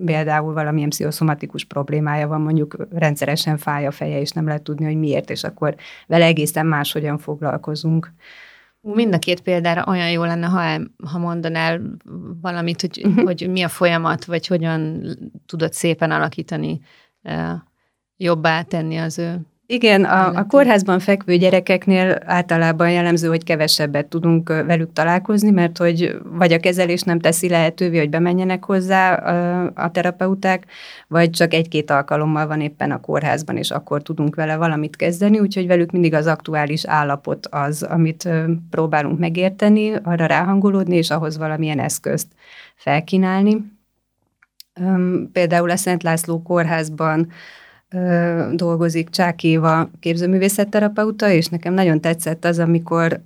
például 0.06 0.54
valamilyen 0.54 0.90
pszichoszomatikus 0.90 1.64
problémája 1.64 2.28
van, 2.28 2.42
mondjuk 2.42 2.88
rendszeresen 2.92 3.58
fáj 3.58 3.86
a 3.86 3.92
feje, 3.92 4.20
és 4.20 4.32
nem 4.32 4.46
lehet 4.46 4.62
tudni, 4.62 4.86
hogy 4.86 4.98
miért, 4.98 5.30
és 5.30 5.44
akkor 5.44 5.76
vele 6.08 6.26
egészen 6.26 6.66
máshogyan 6.66 7.18
foglalkozunk. 7.18 8.14
Mind 8.82 9.14
a 9.14 9.20
két 9.20 9.42
példára 9.42 9.84
olyan 9.88 10.12
jó 10.12 10.24
lenne, 10.24 10.48
ha, 10.48 10.82
ha 11.12 11.18
mondanál 11.18 11.82
valamit, 12.42 12.82
hogy, 12.82 13.02
uh-huh. 13.06 13.24
hogy 13.24 13.50
mi 13.52 13.62
a 13.62 13.68
folyamat, 13.68 14.26
vagy 14.26 14.48
hogyan 14.48 15.06
tudod 15.46 15.74
szépen 15.74 16.12
alakítani, 16.12 16.80
jobbá 18.18 18.62
tenni 18.62 18.98
az 18.98 19.20
ő 19.20 19.40
igen, 19.68 20.04
a, 20.04 20.28
a 20.36 20.46
kórházban 20.46 21.00
fekvő 21.00 21.36
gyerekeknél 21.36 22.20
általában 22.26 22.92
jellemző, 22.92 23.28
hogy 23.28 23.44
kevesebbet 23.44 24.06
tudunk 24.06 24.48
velük 24.48 24.94
találkozni, 24.94 25.52
mert 25.52 25.78
hogy 25.78 26.18
vagy 26.24 26.54
a 26.54 26.60
kezelés 26.60 27.02
nem 27.02 27.20
teszi 27.20 27.50
lehetővé, 27.50 27.98
hogy 27.98 28.10
bemenjenek 28.10 28.66
hozzá 28.66 29.14
a, 29.14 29.72
a 29.76 29.92
terapeuták, 29.92 30.66
vagy 31.08 31.30
csak 31.30 31.54
egy-két 31.54 31.92
alkalommal 31.92 32.48
van 32.48 32.62
éppen 32.62 32.92
a 32.92 33.00
kórházban, 33.00 33.58
és 33.58 33.72
akkor 33.72 34.02
tudunk 34.02 34.36
vele 34.36 34.56
valamit 34.56 34.96
kezdeni, 34.96 35.40
úgyhogy 35.40 35.68
velük 35.68 35.92
mindig 35.92 36.14
az 36.14 36.28
aktuális 36.28 36.86
állapot 36.86 37.48
az, 37.48 37.84
amit 37.84 38.30
próbálunk 38.70 39.20
megérteni, 39.20 39.94
arra 40.04 40.26
ráhangolódni, 40.26 40.96
és 40.96 41.10
ahhoz 41.10 41.38
valamilyen 41.38 41.80
eszközt 41.80 42.28
felkínálni. 42.76 43.74
Például 45.32 45.70
a 45.70 45.76
Szent 45.76 46.04
László 46.04 46.42
kórházban 46.42 47.32
dolgozik 48.52 49.10
Csák 49.10 49.44
Éva 49.44 49.90
képzőművészetterapeuta, 50.00 51.30
és 51.30 51.48
nekem 51.48 51.74
nagyon 51.74 52.02
tetszett 52.02 52.46
az, 52.46 52.60
amikor 52.60 53.22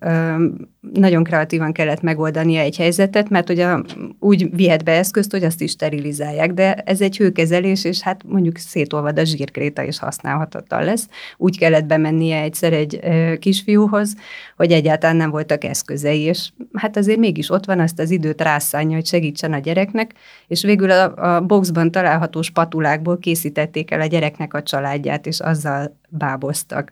nagyon 0.94 1.24
kreatívan 1.24 1.72
kellett 1.72 2.02
megoldania 2.02 2.62
egy 2.62 2.78
helyzetet, 2.78 3.30
mert 3.30 3.50
ugye 3.50 3.76
úgy 4.20 4.56
vihet 4.56 4.84
be 4.84 4.92
eszközt, 4.92 5.32
hogy 5.32 5.44
azt 5.44 5.62
is 5.62 5.72
sterilizálják, 5.72 6.54
de 6.54 6.74
ez 6.74 7.02
egy 7.02 7.18
hőkezelés, 7.18 7.84
és 7.84 8.02
hát 8.02 8.24
mondjuk 8.28 8.58
szétolvad 8.58 9.20
a 9.20 9.26
zsírkréta, 9.26 9.84
és 9.84 10.00
használhatatlan 10.00 10.84
lesz. 10.84 11.08
Úgy 11.38 11.58
kellett 11.58 11.86
bemennie 11.86 12.42
egyszer 12.42 12.74
egy 12.74 13.00
kisfiúhoz, 13.40 14.16
hogy 14.56 14.72
egyáltalán 14.72 15.16
nem 15.16 15.30
voltak 15.30 15.64
eszközei, 15.64 16.22
és 16.22 16.50
hát 16.74 16.98
azért 16.98 17.20
mégis 17.20 17.50
ott 17.50 17.66
van, 17.66 17.80
azt 17.80 18.00
az 18.00 18.12
időt 18.12 18.42
rászánja, 18.42 18.96
hogy 18.96 19.06
segítsen 19.06 19.54
a 19.54 19.60
gyereknek, 19.60 20.14
és 20.48 20.64
végül 20.64 20.92
a, 20.92 21.36
a 21.36 21.42
boxban 21.42 21.92
található 21.92 22.42
spatulákból 22.42 23.18
készítették 23.18 23.92
el 23.92 24.02
a 24.02 24.06
gyereknek 24.06 24.54
a 24.54 24.59
családját, 24.66 25.26
és 25.26 25.40
azzal 25.40 26.00
báboztak 26.10 26.92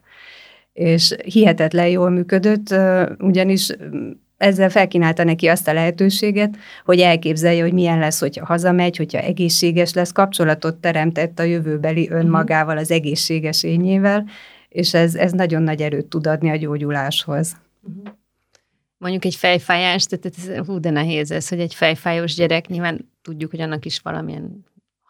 és 0.78 1.16
hihetetlen 1.24 1.88
jól 1.88 2.10
működött, 2.10 2.76
ugyanis 3.20 3.70
ezzel 4.38 4.70
felkínálta 4.70 5.24
neki 5.24 5.48
azt 5.48 5.68
a 5.68 5.74
lehetőséget, 5.74 6.58
hogy 6.86 7.00
elképzelje, 7.00 7.62
hogy 7.62 7.74
milyen 7.74 8.00
lesz, 8.00 8.20
hogyha 8.20 8.46
hazamegy, 8.46 8.98
hogyha 8.98 9.20
egészséges 9.20 9.94
lesz, 9.94 10.12
kapcsolatot 10.12 10.76
teremtett 10.76 11.40
a 11.40 11.44
jövőbeli 11.44 12.08
mhm. 12.08 12.18
önmagával, 12.18 12.78
az 12.78 12.92
egészséges 12.92 13.64
ényével, 13.64 14.26
és 14.70 14.94
ez, 14.94 15.16
ez 15.16 15.32
nagyon 15.32 15.62
nagy 15.62 15.82
erőt 15.82 16.06
tud 16.06 16.28
adni 16.28 16.50
a 16.50 16.56
gyógyuláshoz. 16.56 17.56
Mhm. 17.82 18.08
Mondjuk 18.98 19.26
egy 19.26 19.36
fejfájás, 19.36 20.06
tehát 20.06 20.26
ez, 20.26 20.66
hú, 20.66 20.80
de 20.80 20.90
nehéz 20.90 21.32
ez, 21.32 21.50
hogy 21.50 21.60
egy 21.60 21.74
fejfájós 21.74 22.36
gyerek, 22.36 22.68
nyilván 22.68 23.12
tudjuk, 23.22 23.52
hogy 23.52 23.62
annak 23.62 23.86
is 23.86 24.00
valamilyen 24.00 24.66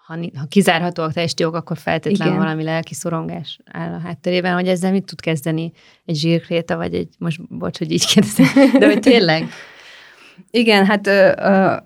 ha, 0.07 0.17
ha 0.35 0.45
kizárható 0.45 1.03
a 1.03 1.11
testi 1.11 1.43
jog, 1.43 1.55
akkor 1.55 1.77
feltétlenül 1.77 2.33
Igen. 2.33 2.45
valami 2.45 2.63
lelki 2.63 2.93
szorongás 2.93 3.59
áll 3.65 3.93
a 3.93 3.99
hátterében, 3.99 4.53
hogy 4.53 4.67
ezzel 4.67 4.91
mit 4.91 5.05
tud 5.05 5.21
kezdeni 5.21 5.71
egy 6.05 6.15
zsírkréta, 6.15 6.75
vagy 6.75 6.93
egy, 6.93 7.09
most 7.17 7.57
bocs, 7.57 7.77
hogy 7.77 7.91
így 7.91 8.05
kérdezem, 8.05 8.79
de 8.79 8.85
hogy 8.85 8.99
tényleg 8.99 9.43
igen, 10.51 10.85
hát 10.85 11.09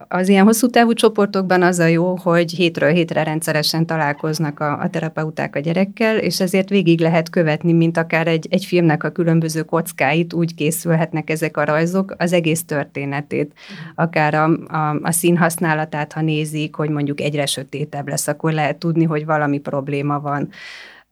az 0.07 0.29
ilyen 0.29 0.45
hosszú 0.45 0.67
távú 0.67 0.93
csoportokban 0.93 1.61
az 1.61 1.79
a 1.79 1.85
jó, 1.85 2.15
hogy 2.17 2.51
hétről 2.51 2.91
hétre 2.91 3.23
rendszeresen 3.23 3.85
találkoznak 3.85 4.59
a, 4.59 4.79
a 4.79 4.89
terapeuták 4.89 5.55
a 5.55 5.59
gyerekkel, 5.59 6.17
és 6.17 6.39
ezért 6.39 6.69
végig 6.69 6.99
lehet 6.99 7.29
követni, 7.29 7.73
mint 7.73 7.97
akár 7.97 8.27
egy, 8.27 8.47
egy 8.49 8.65
filmnek 8.65 9.03
a 9.03 9.09
különböző 9.09 9.61
kockáit, 9.61 10.33
úgy 10.33 10.55
készülhetnek 10.55 11.29
ezek 11.29 11.57
a 11.57 11.63
rajzok, 11.63 12.15
az 12.17 12.33
egész 12.33 12.63
történetét. 12.63 13.53
Akár 13.95 14.33
a, 14.33 14.43
a, 14.67 14.99
a 15.01 15.11
színhasználatát, 15.11 16.13
ha 16.13 16.21
nézik, 16.21 16.75
hogy 16.75 16.89
mondjuk 16.89 17.21
egyre 17.21 17.45
sötétebb 17.45 18.07
lesz, 18.07 18.27
akkor 18.27 18.51
lehet 18.51 18.77
tudni, 18.77 19.03
hogy 19.03 19.25
valami 19.25 19.59
probléma 19.59 20.19
van 20.19 20.49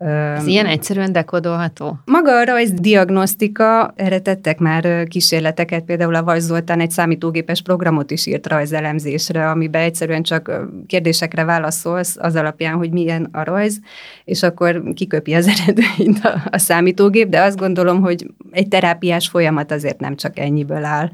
ez 0.07 0.45
ilyen 0.45 0.65
egyszerűen 0.65 1.11
dekodolható? 1.11 1.99
Maga 2.05 2.37
a 2.37 2.43
rajzdiagnosztika, 2.43 3.93
erre 3.95 4.19
tettek 4.19 4.59
már 4.59 5.07
kísérleteket, 5.07 5.83
például 5.83 6.15
a 6.15 6.23
Vajz 6.23 6.45
Zoltán 6.45 6.79
egy 6.79 6.91
számítógépes 6.91 7.61
programot 7.61 8.11
is 8.11 8.25
írt 8.25 8.47
rajzelemzésre, 8.47 9.49
amiben 9.49 9.81
egyszerűen 9.81 10.23
csak 10.23 10.51
kérdésekre 10.87 11.43
válaszolsz 11.43 12.17
az 12.19 12.35
alapján, 12.35 12.73
hogy 12.73 12.91
milyen 12.91 13.29
a 13.31 13.43
rajz, 13.43 13.79
és 14.25 14.43
akkor 14.43 14.83
kiköpi 14.93 15.33
az 15.33 15.47
eredményt 15.57 16.25
a, 16.25 16.41
a 16.51 16.57
számítógép, 16.57 17.29
de 17.29 17.41
azt 17.41 17.57
gondolom, 17.57 18.01
hogy 18.01 18.27
egy 18.51 18.67
terápiás 18.67 19.27
folyamat 19.27 19.71
azért 19.71 19.99
nem 19.99 20.15
csak 20.15 20.39
ennyiből 20.39 20.83
áll 20.83 21.09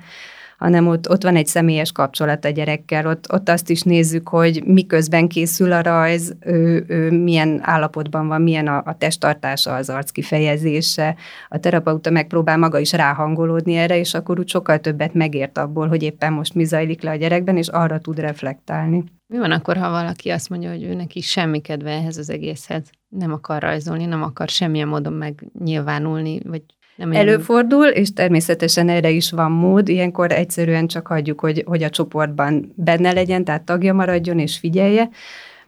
hanem 0.57 0.87
ott, 0.87 1.09
ott 1.09 1.23
van 1.23 1.35
egy 1.35 1.47
személyes 1.47 1.91
kapcsolat 1.91 2.45
a 2.45 2.49
gyerekkel, 2.49 3.07
ott, 3.07 3.33
ott 3.33 3.49
azt 3.49 3.69
is 3.69 3.81
nézzük, 3.81 4.29
hogy 4.29 4.63
miközben 4.65 5.27
készül 5.27 5.71
a 5.71 5.81
rajz, 5.81 6.35
ő, 6.39 6.85
ő 6.87 7.11
milyen 7.11 7.59
állapotban 7.63 8.27
van, 8.27 8.41
milyen 8.41 8.67
a, 8.67 8.81
a 8.85 8.97
testtartása, 8.97 9.75
az 9.75 9.89
arc 9.89 10.11
kifejezése. 10.11 11.15
A 11.49 11.57
terapeuta 11.57 12.09
megpróbál 12.09 12.57
maga 12.57 12.79
is 12.79 12.91
ráhangolódni 12.91 13.75
erre, 13.75 13.97
és 13.97 14.13
akkor 14.13 14.39
úgy 14.39 14.49
sokkal 14.49 14.79
többet 14.79 15.13
megért 15.13 15.57
abból, 15.57 15.87
hogy 15.87 16.03
éppen 16.03 16.33
most 16.33 16.53
mi 16.53 16.63
zajlik 16.63 17.01
le 17.01 17.11
a 17.11 17.15
gyerekben, 17.15 17.57
és 17.57 17.67
arra 17.67 17.99
tud 17.99 18.19
reflektálni. 18.19 19.03
Mi 19.27 19.37
van 19.37 19.51
akkor, 19.51 19.77
ha 19.77 19.89
valaki 19.89 20.29
azt 20.29 20.49
mondja, 20.49 20.69
hogy 20.69 20.83
ő 20.83 20.93
neki 20.93 21.21
semmi 21.21 21.61
kedve 21.61 21.91
ehhez 21.91 22.17
az 22.17 22.29
egészhez? 22.29 22.89
Nem 23.09 23.31
akar 23.31 23.61
rajzolni, 23.61 24.05
nem 24.05 24.23
akar 24.23 24.47
semmilyen 24.47 24.87
módon 24.87 25.13
megnyilvánulni, 25.13 26.39
vagy 26.43 26.61
nem 26.95 27.11
Előfordul, 27.11 27.85
és 27.85 28.13
természetesen 28.13 28.89
erre 28.89 29.09
is 29.09 29.31
van 29.31 29.51
mód, 29.51 29.89
ilyenkor 29.89 30.31
egyszerűen 30.31 30.87
csak 30.87 31.07
hagyjuk, 31.07 31.39
hogy, 31.39 31.63
hogy 31.65 31.83
a 31.83 31.89
csoportban 31.89 32.73
benne 32.75 33.11
legyen, 33.11 33.43
tehát 33.43 33.61
tagja 33.61 33.93
maradjon 33.93 34.39
és 34.39 34.57
figyelje, 34.57 35.09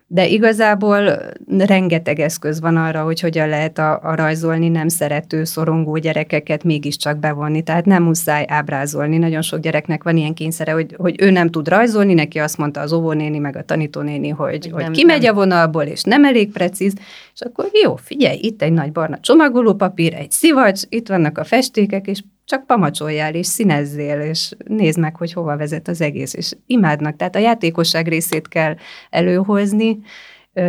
de 0.10 0.28
igazából 0.28 1.20
rengeteg 1.58 2.20
eszköz 2.20 2.60
van 2.60 2.78
arra, 2.78 3.04
hogy 3.04 3.20
hogyan 3.20 3.50
lehet 3.50 3.78
a, 3.78 4.00
a 4.04 4.16
rajzolni 4.16 4.70
nem 4.70 4.88
szerető, 4.88 5.44
szorongó 5.44 5.98
gyerekeket 5.98 6.64
mégiscsak 6.64 7.18
bevonni. 7.20 7.62
Tehát 7.62 7.86
nem 7.86 8.04
muszáj 8.04 8.46
ábrázolni. 8.48 9.18
Nagyon 9.18 9.42
sok 9.42 9.60
gyereknek 9.60 10.04
van 10.04 10.18
ilyen 10.18 10.34
kényszere, 10.34 10.72
hogy, 10.72 10.96
hogy 10.98 11.22
ő 11.22 11.32
nem 11.32 11.50
tud 11.50 11.68
rajzolni, 11.68 12.14
neki 12.14 12.40
azt 12.40 12.58
mondta 12.58 12.80
az 12.80 12.94
óvónéni, 12.94 13.38
meg 13.38 13.56
a 13.56 13.64
tanítónéni, 13.64 14.30
hogy, 14.30 14.70
hogy, 14.72 14.84
hogy 14.84 14.92
kimegy 14.92 15.22
nem. 15.22 15.32
a 15.32 15.36
vonalból, 15.36 15.84
és 15.84 16.04
nem 16.04 16.26
elég 16.26 16.52
precíz, 16.52 16.94
és 17.34 17.42
akkor 17.42 17.70
jó, 17.84 17.96
figyelj, 17.96 18.38
itt 18.42 18.62
egy 18.62 18.74
nagy 18.74 18.92
barna 18.92 19.20
csomagolópapír, 19.20 20.14
egy 20.14 20.32
szivacs, 20.32 20.82
itt 20.90 21.08
vannak 21.08 21.38
a 21.38 21.44
festékek, 21.44 22.08
és 22.08 22.22
csak 22.48 22.66
pamacsoljál 22.66 23.34
és 23.34 23.46
színezzél, 23.46 24.20
és 24.20 24.52
nézd 24.66 25.00
meg, 25.00 25.16
hogy 25.16 25.34
hova 25.34 25.58
vezet 25.58 25.88
az 25.88 26.02
egész, 26.02 26.34
és 26.34 26.54
imádnak. 26.66 27.16
Tehát 27.16 27.36
a 27.36 27.40
játékosság 27.40 28.08
részét 28.08 28.48
kell 28.48 28.76
előhozni. 29.10 30.00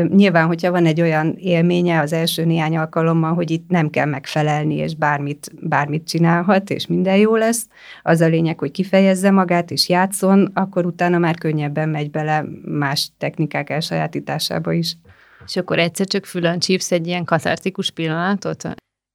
Nyilván, 0.09 0.47
hogyha 0.47 0.71
van 0.71 0.87
egy 0.87 1.01
olyan 1.01 1.35
élménye 1.39 2.01
az 2.01 2.13
első 2.13 2.45
néhány 2.45 2.77
alkalommal, 2.77 3.35
hogy 3.35 3.51
itt 3.51 3.69
nem 3.69 3.91
kell 3.91 4.07
megfelelni, 4.07 4.75
és 4.75 4.95
bármit, 4.95 5.51
bármit 5.61 6.09
csinálhat, 6.09 6.71
és 6.71 6.87
minden 6.87 7.17
jó 7.17 7.37
lesz, 7.37 7.69
az 8.03 8.21
a 8.21 8.27
lényeg, 8.27 8.59
hogy 8.59 8.71
kifejezze 8.71 9.31
magát, 9.31 9.71
és 9.71 9.89
játszon, 9.89 10.51
akkor 10.55 10.87
utána 10.87 11.19
már 11.19 11.39
könnyebben 11.39 11.89
megy 11.89 12.11
bele 12.11 12.45
más 12.65 13.11
technikák 13.19 13.71
elsajátításába 13.71 14.73
is. 14.73 14.97
És 15.47 15.57
akkor 15.57 15.79
egyszer 15.79 16.07
csak 16.07 16.25
fülön 16.25 16.59
csípsz 16.59 16.93
egy 16.93 17.07
ilyen 17.07 17.25
katartikus 17.25 17.91
pillanatot? 17.91 18.69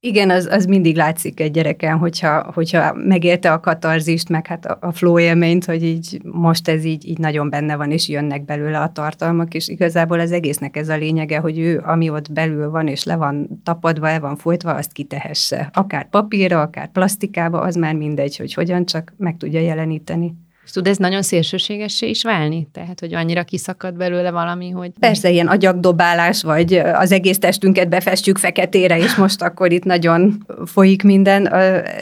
Igen, 0.06 0.30
az, 0.30 0.46
az 0.46 0.64
mindig 0.64 0.96
látszik 0.96 1.40
egy 1.40 1.50
gyereken, 1.50 1.98
hogyha, 1.98 2.52
hogyha 2.54 2.94
megélte 2.94 3.52
a 3.52 3.60
katarzist, 3.60 4.28
meg 4.28 4.46
hát 4.46 4.66
a, 4.66 4.78
a 4.80 4.92
flow 4.92 5.18
élményt, 5.18 5.64
hogy 5.64 5.84
így 5.84 6.20
most 6.24 6.68
ez 6.68 6.84
így, 6.84 7.08
így 7.08 7.18
nagyon 7.18 7.50
benne 7.50 7.76
van, 7.76 7.90
és 7.90 8.08
jönnek 8.08 8.44
belőle 8.44 8.80
a 8.80 8.92
tartalmak, 8.92 9.54
és 9.54 9.68
igazából 9.68 10.20
az 10.20 10.32
egésznek 10.32 10.76
ez 10.76 10.88
a 10.88 10.96
lényege, 10.96 11.38
hogy 11.38 11.58
ő, 11.58 11.82
ami 11.84 12.10
ott 12.10 12.32
belül 12.32 12.70
van, 12.70 12.86
és 12.86 13.04
le 13.04 13.16
van 13.16 13.60
tapadva, 13.62 14.08
el 14.08 14.20
van 14.20 14.36
folytva, 14.36 14.74
azt 14.74 14.92
kitehesse. 14.92 15.70
Akár 15.72 16.08
papírra, 16.08 16.60
akár 16.60 16.90
plastikába, 16.90 17.60
az 17.60 17.74
már 17.74 17.94
mindegy, 17.94 18.36
hogy 18.36 18.54
hogyan, 18.54 18.84
csak 18.84 19.14
meg 19.16 19.36
tudja 19.36 19.60
jeleníteni. 19.60 20.34
És 20.64 20.70
tud 20.70 20.86
ez 20.86 20.96
nagyon 20.96 21.22
szélsőségessé 21.22 22.08
is 22.08 22.22
válni? 22.22 22.68
Tehát, 22.72 23.00
hogy 23.00 23.14
annyira 23.14 23.44
kiszakad 23.44 23.94
belőle 23.94 24.30
valami, 24.30 24.70
hogy... 24.70 24.90
Persze, 25.00 25.30
ilyen 25.30 25.46
agyagdobálás, 25.46 26.42
vagy 26.42 26.74
az 26.74 27.12
egész 27.12 27.38
testünket 27.38 27.88
befestjük 27.88 28.38
feketére, 28.38 28.98
és 28.98 29.14
most 29.14 29.42
akkor 29.42 29.72
itt 29.72 29.84
nagyon 29.84 30.46
folyik 30.64 31.02
minden, 31.02 31.52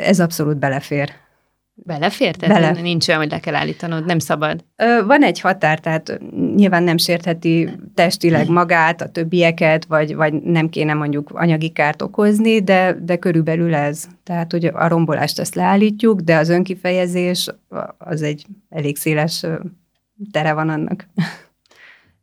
ez 0.04 0.20
abszolút 0.20 0.56
belefér. 0.56 1.12
Belefér? 1.74 2.36
Tehát 2.36 2.60
Bele. 2.60 2.80
nincs 2.80 3.08
olyan, 3.08 3.20
hogy 3.20 3.30
le 3.30 3.40
kell 3.40 3.54
állítanod, 3.54 4.04
nem 4.04 4.18
szabad? 4.18 4.64
Van 5.06 5.22
egy 5.22 5.40
határ, 5.40 5.80
tehát 5.80 6.20
nyilván 6.56 6.82
nem 6.82 6.96
sértheti 6.96 7.70
testileg 7.94 8.48
magát, 8.48 9.00
a 9.00 9.08
többieket, 9.08 9.84
vagy, 9.84 10.14
vagy 10.14 10.32
nem 10.42 10.68
kéne 10.68 10.94
mondjuk 10.94 11.30
anyagi 11.32 11.68
kárt 11.68 12.02
okozni, 12.02 12.62
de, 12.62 12.96
de 13.02 13.16
körülbelül 13.16 13.74
ez. 13.74 14.08
Tehát, 14.22 14.52
hogy 14.52 14.64
a 14.64 14.88
rombolást 14.88 15.38
ezt 15.38 15.54
leállítjuk, 15.54 16.20
de 16.20 16.36
az 16.36 16.48
önkifejezés 16.48 17.48
az 17.98 18.22
egy 18.22 18.46
elég 18.68 18.96
széles 18.96 19.46
tere 20.30 20.52
van 20.52 20.68
annak. 20.68 21.08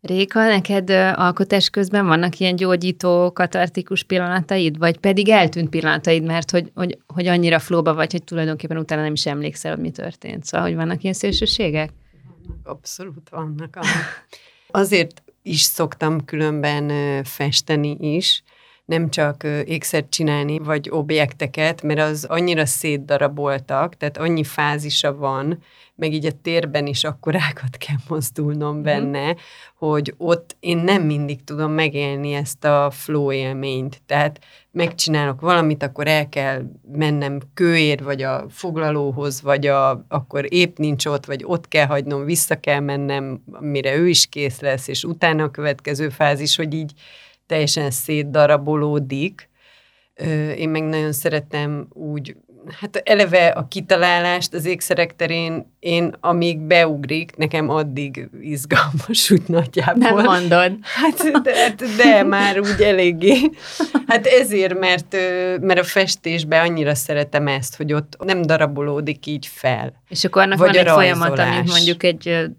Réka, 0.01 0.47
neked 0.47 0.89
alkotás 1.15 1.69
közben 1.69 2.07
vannak 2.07 2.37
ilyen 2.39 2.55
gyógyító, 2.55 3.31
katartikus 3.31 4.03
pillanataid, 4.03 4.77
vagy 4.77 4.97
pedig 4.97 5.29
eltűnt 5.29 5.69
pillanataid, 5.69 6.23
mert 6.23 6.51
hogy, 6.51 6.71
hogy, 6.75 6.97
hogy 7.07 7.27
annyira 7.27 7.59
flóba 7.59 7.93
vagy, 7.93 8.11
hogy 8.11 8.23
tulajdonképpen 8.23 8.77
utána 8.77 9.01
nem 9.01 9.13
is 9.13 9.25
emlékszel, 9.25 9.71
hogy 9.71 9.81
mi 9.81 9.91
történt. 9.91 10.43
Szóval, 10.43 10.67
hogy 10.67 10.75
vannak 10.75 11.01
ilyen 11.01 11.13
szélsőségek? 11.13 11.89
Abszolút 12.63 13.29
vannak. 13.29 13.79
Azért 14.71 15.23
is 15.41 15.61
szoktam 15.61 16.25
különben 16.25 17.23
festeni 17.23 17.97
is, 17.99 18.43
nem 18.89 19.09
csak 19.09 19.43
ékszert 19.65 20.09
csinálni, 20.09 20.59
vagy 20.59 20.89
objekteket, 20.91 21.81
mert 21.81 21.99
az 21.99 22.25
annyira 22.25 22.65
szétdaraboltak, 22.65 23.97
tehát 23.97 24.17
annyi 24.17 24.43
fázisa 24.43 25.15
van, 25.15 25.63
meg 25.95 26.13
így 26.13 26.25
a 26.25 26.31
térben 26.41 26.87
is 26.87 27.03
akkorákat 27.03 27.77
kell 27.85 27.95
mozdulnom 28.07 28.73
mhm. 28.73 28.83
benne, 28.83 29.31
mm. 29.31 29.35
hogy 29.75 30.13
ott 30.17 30.55
én 30.59 30.77
nem 30.77 31.01
mindig 31.01 31.43
tudom 31.43 31.71
megélni 31.71 32.33
ezt 32.33 32.65
a 32.65 32.89
flow 32.91 33.31
élményt. 33.31 34.01
Tehát 34.05 34.39
megcsinálok 34.71 35.41
valamit, 35.41 35.83
akkor 35.83 36.07
el 36.07 36.29
kell 36.29 36.61
mennem 36.91 37.39
kőér, 37.53 38.03
vagy 38.03 38.21
a 38.21 38.45
foglalóhoz, 38.49 39.41
vagy 39.41 39.67
a, 39.67 40.05
akkor 40.07 40.53
épp 40.53 40.77
nincs 40.77 41.05
ott, 41.05 41.25
vagy 41.25 41.43
ott 41.45 41.67
kell 41.67 41.85
hagynom, 41.85 42.25
vissza 42.25 42.59
kell 42.59 42.79
mennem, 42.79 43.41
mire 43.59 43.95
ő 43.95 44.07
is 44.07 44.25
kész 44.25 44.59
lesz, 44.59 44.87
és 44.87 45.03
utána 45.03 45.43
a 45.43 45.51
következő 45.51 46.09
fázis, 46.09 46.55
hogy 46.55 46.73
így 46.73 46.91
teljesen 47.49 47.91
szétdarabolódik. 47.91 49.49
Én 50.55 50.69
meg 50.69 50.83
nagyon 50.83 51.11
szeretem 51.11 51.87
úgy 51.89 52.35
hát 52.81 53.01
eleve 53.05 53.47
a 53.47 53.67
kitalálást 53.67 54.53
az 54.53 54.65
ékszerek 54.65 55.15
terén 55.15 55.73
én 55.79 56.15
amíg 56.19 56.59
beugrik, 56.59 57.35
nekem 57.35 57.69
addig 57.69 58.29
izgalmas 58.41 59.31
úgy 59.31 59.41
nagyjából. 59.47 60.21
Nem 60.21 60.23
mondod. 60.23 60.71
Hát 60.81 61.41
de, 61.41 61.75
de 61.97 62.23
már 62.23 62.59
úgy 62.59 62.81
eléggé. 62.81 63.49
Hát 64.07 64.25
ezért, 64.25 64.79
mert, 64.79 65.15
mert 65.61 65.79
a 65.79 65.83
festésben 65.83 66.65
annyira 66.65 66.95
szeretem 66.95 67.47
ezt, 67.47 67.75
hogy 67.75 67.93
ott 67.93 68.17
nem 68.25 68.41
darabolódik 68.41 69.25
így 69.25 69.47
fel. 69.47 69.93
És 70.09 70.23
akkor 70.23 70.41
annak 70.41 70.57
Vagy 70.57 70.75
van 70.75 70.85
egy 70.85 70.91
folyamat, 70.91 71.39
ami 71.39 71.61
mondjuk 71.65 72.03
egy 72.03 72.49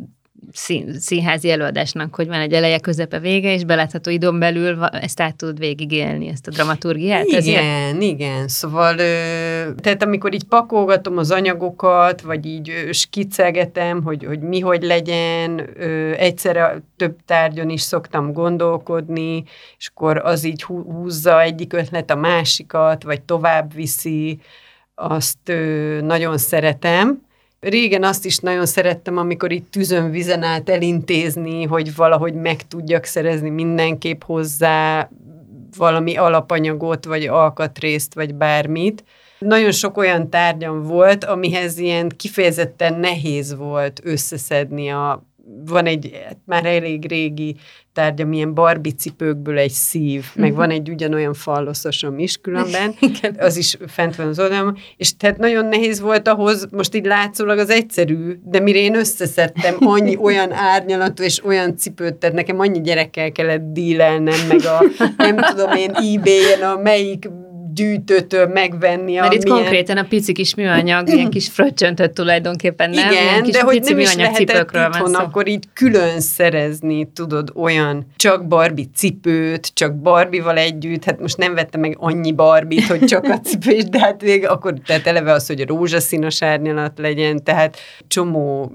szín, 0.53 0.99
színházi 0.99 1.51
előadásnak, 1.51 2.15
hogy 2.15 2.27
van 2.27 2.41
egy 2.41 2.53
eleje, 2.53 2.79
közepe, 2.79 3.19
vége, 3.19 3.53
és 3.53 3.65
belátható 3.65 4.11
időn 4.11 4.39
belül 4.39 4.85
ezt 4.85 5.21
át 5.21 5.37
tud 5.37 5.59
végigélni, 5.59 6.29
ezt 6.29 6.47
a 6.47 6.51
dramaturgiát. 6.51 7.25
Igen, 7.27 7.39
ezért? 7.39 8.03
igen. 8.03 8.49
Szóval, 8.49 8.97
tehát 9.77 10.03
amikor 10.03 10.35
így 10.35 10.45
pakolgatom 10.45 11.19
az 11.19 11.31
anyagokat, 11.31 12.21
vagy 12.21 12.47
így 12.47 12.73
skicegetem, 12.93 14.03
hogy, 14.03 14.25
hogy 14.25 14.41
mi 14.41 14.61
hogy 14.61 14.83
legyen, 14.83 15.61
egyszerre 16.17 16.83
több 16.97 17.17
tárgyon 17.27 17.69
is 17.69 17.81
szoktam 17.81 18.33
gondolkodni, 18.33 19.45
és 19.79 19.91
akkor 19.95 20.19
az 20.19 20.45
így 20.45 20.63
húzza 20.63 21.43
egyik 21.43 21.73
ötlet 21.73 22.11
a 22.11 22.17
másikat, 22.17 23.03
vagy 23.03 23.21
tovább 23.23 23.75
viszi, 23.75 24.41
azt 24.95 25.53
nagyon 26.01 26.39
szeretem. 26.39 27.29
Régen 27.61 28.05
azt 28.05 28.25
is 28.25 28.39
nagyon 28.39 28.67
szerettem, 28.67 29.17
amikor 29.17 29.53
itt 29.53 29.71
tűzön 29.71 30.11
vizen 30.11 30.43
át 30.43 30.69
elintézni, 30.69 31.65
hogy 31.65 31.95
valahogy 31.95 32.35
meg 32.35 32.67
tudjak 32.67 33.05
szerezni 33.05 33.51
mindenképp 33.51 34.23
hozzá 34.23 35.11
valami 35.77 36.17
alapanyagot, 36.17 37.05
vagy 37.05 37.27
alkatrészt, 37.27 38.15
vagy 38.15 38.35
bármit. 38.35 39.05
Nagyon 39.39 39.73
sok 39.73 39.97
olyan 39.97 40.31
tárgyam 40.31 40.83
volt, 40.83 41.25
amihez 41.25 41.79
ilyen 41.79 42.09
kifejezetten 42.17 42.95
nehéz 42.95 43.55
volt 43.55 44.01
összeszedni 44.05 44.89
a 44.89 45.25
van 45.65 45.87
egy 45.87 46.27
már 46.45 46.67
elég 46.67 47.09
régi 47.09 47.57
tárgya, 47.93 48.27
milyen 48.27 48.55
Barbie 48.55 48.93
cipőkből 48.93 49.59
egy 49.59 49.71
szív, 49.71 50.21
uh-huh. 50.21 50.43
meg 50.43 50.51
mhm. 50.51 50.59
van 50.59 50.71
egy 50.71 50.91
ugyanolyan 50.91 51.35
falloszosom 51.35 52.19
is 52.19 52.37
különben, 52.37 52.95
az 53.39 53.57
is 53.57 53.77
fent 53.87 54.17
van 54.17 54.27
az 54.27 54.39
oldalon, 54.39 54.79
és 54.97 55.17
tehát 55.17 55.39
nagyon 55.39 55.67
nehéz 55.67 56.01
volt 56.01 56.29
ahhoz, 56.29 56.67
most 56.71 56.95
így 56.95 57.05
látszólag 57.05 57.59
az 57.59 57.71
egyszerű, 57.71 58.39
de 58.45 58.61
mire 58.61 58.79
én 58.79 58.95
összeszedtem 58.95 59.77
annyi 59.79 60.17
olyan 60.27 60.53
árnyalatú 60.53 61.23
és 61.23 61.45
olyan 61.45 61.77
cipőt, 61.77 62.15
tehát 62.15 62.37
nekem 62.37 62.61
annyi 62.61 62.81
gyerekkel 62.81 63.33
kellett 63.33 63.73
dílelnem, 63.73 64.47
meg 64.49 64.61
a 64.65 64.85
nem 65.17 65.37
tudom 65.37 65.73
én 65.73 65.91
ebay-en 66.15 66.63
a 66.63 66.81
melyik 66.83 67.29
gyűjtőtől 67.75 68.47
megvenni. 68.47 69.15
Mert 69.15 69.33
itt 69.33 69.43
milyen... 69.43 69.59
konkrétan 69.59 69.97
a 69.97 70.05
pici 70.09 70.33
kis 70.33 70.55
műanyag, 70.55 71.09
ilyen 71.09 71.31
kis 71.31 71.49
fröccsöntött 71.49 72.15
tulajdonképpen, 72.15 72.91
nem? 72.91 73.11
Igen, 73.11 73.43
kis 73.43 73.53
de 73.53 73.63
hogy 73.63 73.83
nem 73.83 73.99
is 73.99 74.15
lehetett 74.15 74.73
itthon 74.75 75.15
akkor 75.15 75.49
így 75.49 75.65
külön 75.73 76.21
szerezni, 76.21 77.09
tudod, 77.13 77.53
olyan 77.55 78.07
csak 78.17 78.47
Barbie 78.47 78.85
cipőt, 78.95 79.71
csak 79.75 79.95
Barbival 79.95 80.57
együtt, 80.57 81.05
hát 81.05 81.21
most 81.21 81.37
nem 81.37 81.55
vettem 81.55 81.81
meg 81.81 81.97
annyi 81.99 82.33
Barbit, 82.33 82.87
hogy 82.87 83.05
csak 83.05 83.25
a 83.25 83.41
cipős, 83.41 83.85
de 83.85 83.99
hát 83.99 84.23
még 84.23 84.47
akkor 84.47 84.75
tehát 84.87 85.07
eleve 85.07 85.33
az, 85.33 85.47
hogy 85.47 85.67
rózsaszínos 85.67 86.43
árnyalat 86.43 86.99
legyen, 86.99 87.45
tehát 87.45 87.77
csomó 88.09 88.73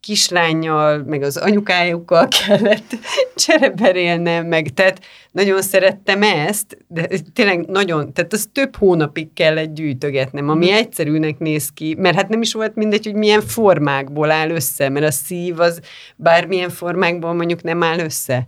kislányjal, 0.00 1.02
meg 1.06 1.22
az 1.22 1.36
anyukájukkal 1.36 2.28
kellett 2.46 2.96
csereberélnem, 3.34 4.46
meg 4.46 4.68
tehát 4.68 5.00
nagyon 5.30 5.62
szerettem 5.62 6.22
ezt, 6.22 6.78
de 6.88 7.08
tényleg 7.32 7.66
nagyon, 7.66 8.12
tehát 8.12 8.32
az 8.32 8.48
több 8.52 8.76
hónapig 8.76 9.32
kellett 9.32 9.74
gyűjtögetnem, 9.74 10.48
ami 10.48 10.70
mm. 10.70 10.74
egyszerűnek 10.74 11.38
néz 11.38 11.68
ki, 11.68 11.94
mert 11.98 12.16
hát 12.16 12.28
nem 12.28 12.42
is 12.42 12.52
volt 12.52 12.74
mindegy, 12.74 13.04
hogy 13.04 13.14
milyen 13.14 13.40
formákból 13.40 14.30
áll 14.30 14.50
össze, 14.50 14.88
mert 14.88 15.06
a 15.06 15.10
szív 15.10 15.60
az 15.60 15.80
bármilyen 16.16 16.70
formákból 16.70 17.32
mondjuk 17.32 17.62
nem 17.62 17.82
áll 17.82 17.98
össze. 17.98 18.46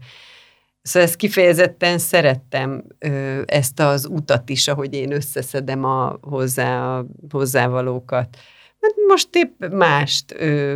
Szóval 0.82 1.08
ezt 1.08 1.16
kifejezetten 1.16 1.98
szerettem 1.98 2.84
ezt 3.44 3.80
az 3.80 4.06
utat 4.06 4.48
is, 4.48 4.68
ahogy 4.68 4.94
én 4.94 5.12
összeszedem 5.12 5.84
a 5.84 6.18
hozzá, 6.20 6.96
a 6.96 7.06
hozzávalókat. 7.30 8.36
Hát 8.80 8.94
most 9.08 9.28
épp 9.32 9.64
mást 9.72 10.34
ö, 10.38 10.74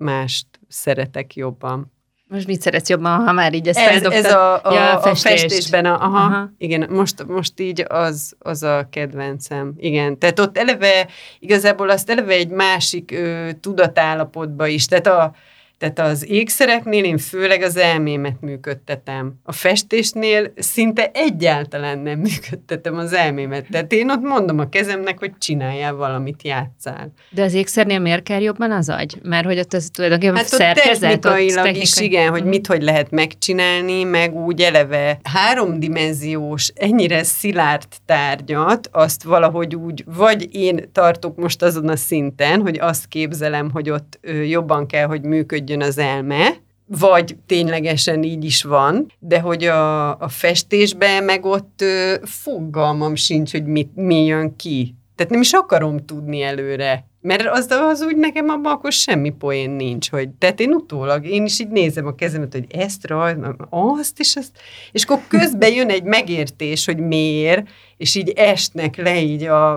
mást 0.00 0.46
szeretek 0.68 1.34
jobban. 1.34 1.92
Most 2.26 2.46
mit 2.46 2.60
szeretsz 2.60 2.88
jobban, 2.88 3.24
ha 3.24 3.32
már 3.32 3.54
így 3.54 3.68
ezt 3.68 3.78
ez, 3.78 4.02
Ez 4.02 4.32
a, 4.32 4.54
a, 4.54 4.72
ja, 4.72 4.98
a, 4.98 5.10
a 5.10 5.14
festésben, 5.14 5.84
a, 5.84 6.04
aha, 6.04 6.18
aha. 6.18 6.52
igen, 6.58 6.90
most, 6.90 7.26
most 7.26 7.60
így 7.60 7.84
az, 7.88 8.36
az 8.38 8.62
a 8.62 8.86
kedvencem. 8.90 9.74
Igen, 9.76 10.18
tehát 10.18 10.38
ott 10.38 10.58
eleve, 10.58 11.08
igazából 11.38 11.90
azt 11.90 12.10
eleve 12.10 12.32
egy 12.32 12.48
másik 12.48 13.10
ö, 13.12 13.48
tudatállapotba 13.60 14.66
is, 14.66 14.86
tehát 14.86 15.06
a, 15.06 15.34
tehát 15.80 15.98
az 15.98 16.30
ékszereknél 16.30 17.04
én 17.04 17.18
főleg 17.18 17.62
az 17.62 17.76
elmémet 17.76 18.40
működtetem. 18.40 19.34
A 19.42 19.52
festésnél 19.52 20.52
szinte 20.56 21.10
egyáltalán 21.14 21.98
nem 21.98 22.18
működtetem 22.28 22.96
az 22.96 23.12
elmémet. 23.12 23.66
Tehát 23.70 23.92
én 23.92 24.10
ott 24.10 24.22
mondom 24.22 24.58
a 24.58 24.68
kezemnek, 24.68 25.18
hogy 25.18 25.32
csináljál 25.38 25.94
valamit, 25.94 26.42
játszál. 26.42 27.12
De 27.30 27.42
az 27.42 27.54
ékszernél 27.54 27.98
miért 27.98 28.22
kell 28.22 28.40
jobban 28.40 28.70
az 28.70 28.88
agy? 28.88 29.18
Mert 29.22 29.44
hogy 29.44 29.58
ott 29.58 29.72
az 29.72 29.90
tulajdonképpen 29.92 30.36
hát 30.36 30.46
szerkezet, 30.46 31.00
technikailag 31.00 31.48
ott 31.48 31.54
technikai... 31.54 31.80
is, 31.80 31.96
igen, 31.96 32.30
hogy 32.30 32.40
mhm. 32.40 32.48
mit 32.48 32.66
hogy 32.66 32.82
lehet 32.82 33.10
megcsinálni, 33.10 34.04
meg 34.04 34.34
úgy 34.34 34.60
eleve 34.60 35.20
háromdimenziós, 35.22 36.72
ennyire 36.74 37.22
szilárd 37.22 37.86
tárgyat, 38.06 38.88
azt 38.92 39.22
valahogy 39.22 39.74
úgy, 39.74 40.04
vagy 40.06 40.54
én 40.54 40.88
tartok 40.92 41.36
most 41.36 41.62
azon 41.62 41.88
a 41.88 41.96
szinten, 41.96 42.60
hogy 42.60 42.78
azt 42.78 43.06
képzelem, 43.06 43.70
hogy 43.70 43.90
ott 43.90 44.20
jobban 44.46 44.86
kell, 44.86 45.06
hogy 45.06 45.22
működjön 45.22 45.68
működjön 45.70 45.82
az 45.82 45.98
elme, 45.98 46.56
vagy 46.86 47.36
ténylegesen 47.46 48.22
így 48.22 48.44
is 48.44 48.62
van, 48.62 49.12
de 49.18 49.40
hogy 49.40 49.64
a, 49.64 50.18
a 50.18 50.28
festésben 50.28 51.24
meg 51.24 51.44
ott 51.44 51.80
ö, 51.82 52.14
fogalmam 52.22 53.14
sincs, 53.14 53.52
hogy 53.52 53.64
mit, 53.64 53.90
mi 53.94 54.24
jön 54.24 54.56
ki. 54.56 54.94
Tehát 55.16 55.32
nem 55.32 55.40
is 55.40 55.52
akarom 55.52 56.04
tudni 56.04 56.42
előre. 56.42 57.04
Mert 57.22 57.46
az, 57.46 57.70
az 57.70 58.02
úgy 58.02 58.16
nekem 58.16 58.48
abban 58.48 58.72
akkor 58.72 58.92
semmi 58.92 59.30
poén 59.30 59.70
nincs, 59.70 60.10
hogy 60.10 60.28
tehát 60.28 60.60
én 60.60 60.72
utólag, 60.72 61.26
én 61.26 61.44
is 61.44 61.60
így 61.60 61.68
nézem 61.68 62.06
a 62.06 62.14
kezemet, 62.14 62.52
hogy 62.52 62.66
ezt 62.68 63.06
rajt, 63.06 63.38
azt 63.70 64.20
és 64.20 64.36
azt, 64.36 64.50
és 64.92 65.04
akkor 65.04 65.20
közben 65.28 65.72
jön 65.72 65.90
egy 65.90 66.02
megértés, 66.02 66.84
hogy 66.84 66.98
miért, 66.98 67.68
és 67.96 68.14
így 68.14 68.28
esnek 68.28 68.96
le 68.96 69.22
így 69.22 69.42
a, 69.42 69.72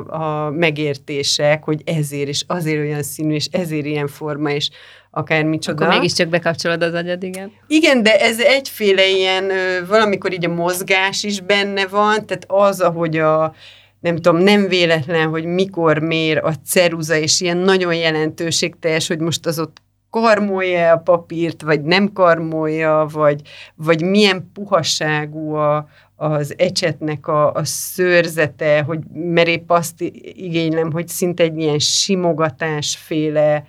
a 0.46 0.52
megértések, 0.52 1.64
hogy 1.64 1.82
ezért, 1.86 2.28
és 2.28 2.44
azért 2.48 2.80
olyan 2.80 3.04
színű, 3.04 3.34
és 3.34 3.48
ezért 3.52 3.86
ilyen 3.86 4.08
forma, 4.08 4.52
és 4.52 4.70
akármicsoda. 5.16 5.86
Akkor 5.86 5.98
mégiscsak 5.98 6.28
bekapcsolod 6.28 6.82
az 6.82 6.94
agyad, 6.94 7.24
igen. 7.24 7.52
Igen, 7.68 8.04
de 8.04 8.20
ez 8.20 8.40
egyféle 8.40 9.08
ilyen, 9.08 9.52
valamikor 9.88 10.34
így 10.34 10.46
a 10.46 10.54
mozgás 10.54 11.24
is 11.24 11.42
benne 11.42 11.88
van, 11.88 12.26
tehát 12.26 12.46
az, 12.48 12.80
ahogy 12.80 13.18
a, 13.18 13.54
nem 14.00 14.16
tudom, 14.16 14.38
nem 14.38 14.68
véletlen, 14.68 15.30
hogy 15.30 15.46
mikor 15.46 15.98
mér 16.00 16.38
a 16.38 16.54
ceruza, 16.66 17.16
és 17.16 17.42
ilyen 17.42 17.58
nagyon 17.58 17.96
jelentőségteljes, 17.96 19.08
hogy 19.08 19.20
most 19.20 19.46
az 19.46 19.60
ott 19.60 19.82
karmolja 20.10 20.92
a 20.92 20.98
papírt, 20.98 21.62
vagy 21.62 21.82
nem 21.82 22.14
karmolja, 22.14 23.08
vagy, 23.12 23.42
vagy 23.76 24.04
milyen 24.04 24.50
puhasságú 24.54 25.54
a, 25.54 25.88
az 26.16 26.54
ecsetnek 26.58 27.28
a, 27.28 27.52
a 27.54 27.66
szőrzete, 27.66 28.82
hogy 28.82 29.00
mert 29.14 29.48
épp 29.48 29.70
azt 29.70 30.02
igénylem, 30.22 30.92
hogy 30.92 31.08
szinte 31.08 31.44
egy 31.44 31.58
ilyen 31.58 31.80
simogatásféle 31.80 33.66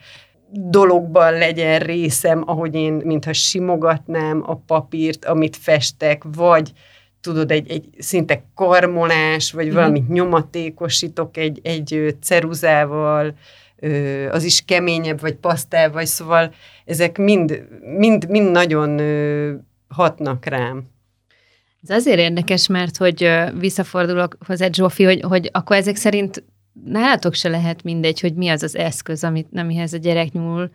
dologban 0.57 1.33
legyen 1.33 1.79
részem, 1.79 2.43
ahogy 2.47 2.75
én, 2.75 2.93
mintha 2.93 3.33
simogatnám 3.33 4.43
a 4.47 4.55
papírt, 4.57 5.25
amit 5.25 5.57
festek, 5.57 6.23
vagy 6.35 6.73
tudod, 7.21 7.51
egy, 7.51 7.71
egy 7.71 7.89
szinte 7.99 8.45
karmolás, 8.55 9.53
vagy 9.53 9.71
mm. 9.71 9.73
valamit 9.73 10.09
nyomatékosítok 10.09 11.37
egy, 11.37 11.61
egy 11.63 12.17
ceruzával, 12.21 13.35
az 14.31 14.45
is 14.45 14.65
keményebb, 14.65 15.21
vagy 15.21 15.35
pasztel, 15.35 15.91
vagy 15.91 16.07
szóval 16.07 16.53
ezek 16.85 17.19
mind, 17.19 17.67
mind, 17.97 18.29
mind 18.29 18.51
nagyon 18.51 19.01
hatnak 19.89 20.45
rám. 20.45 20.83
Ez 21.89 21.97
azért 21.97 22.19
érdekes, 22.19 22.67
mert 22.67 22.97
hogy 22.97 23.31
visszafordulok 23.59 24.37
hozzá, 24.47 24.69
Zsófi, 24.73 25.05
hogy, 25.05 25.21
hogy 25.21 25.49
akkor 25.53 25.77
ezek 25.77 25.97
szerint 25.97 26.45
nálatok 26.85 27.35
se 27.35 27.49
lehet 27.49 27.83
mindegy, 27.83 28.21
hogy 28.21 28.35
mi 28.35 28.49
az 28.49 28.63
az 28.63 28.77
eszköz, 28.77 29.25
amit, 29.25 29.49
amihez 29.55 29.93
a 29.93 29.97
gyerek 29.97 30.33
nyúl, 30.33 30.71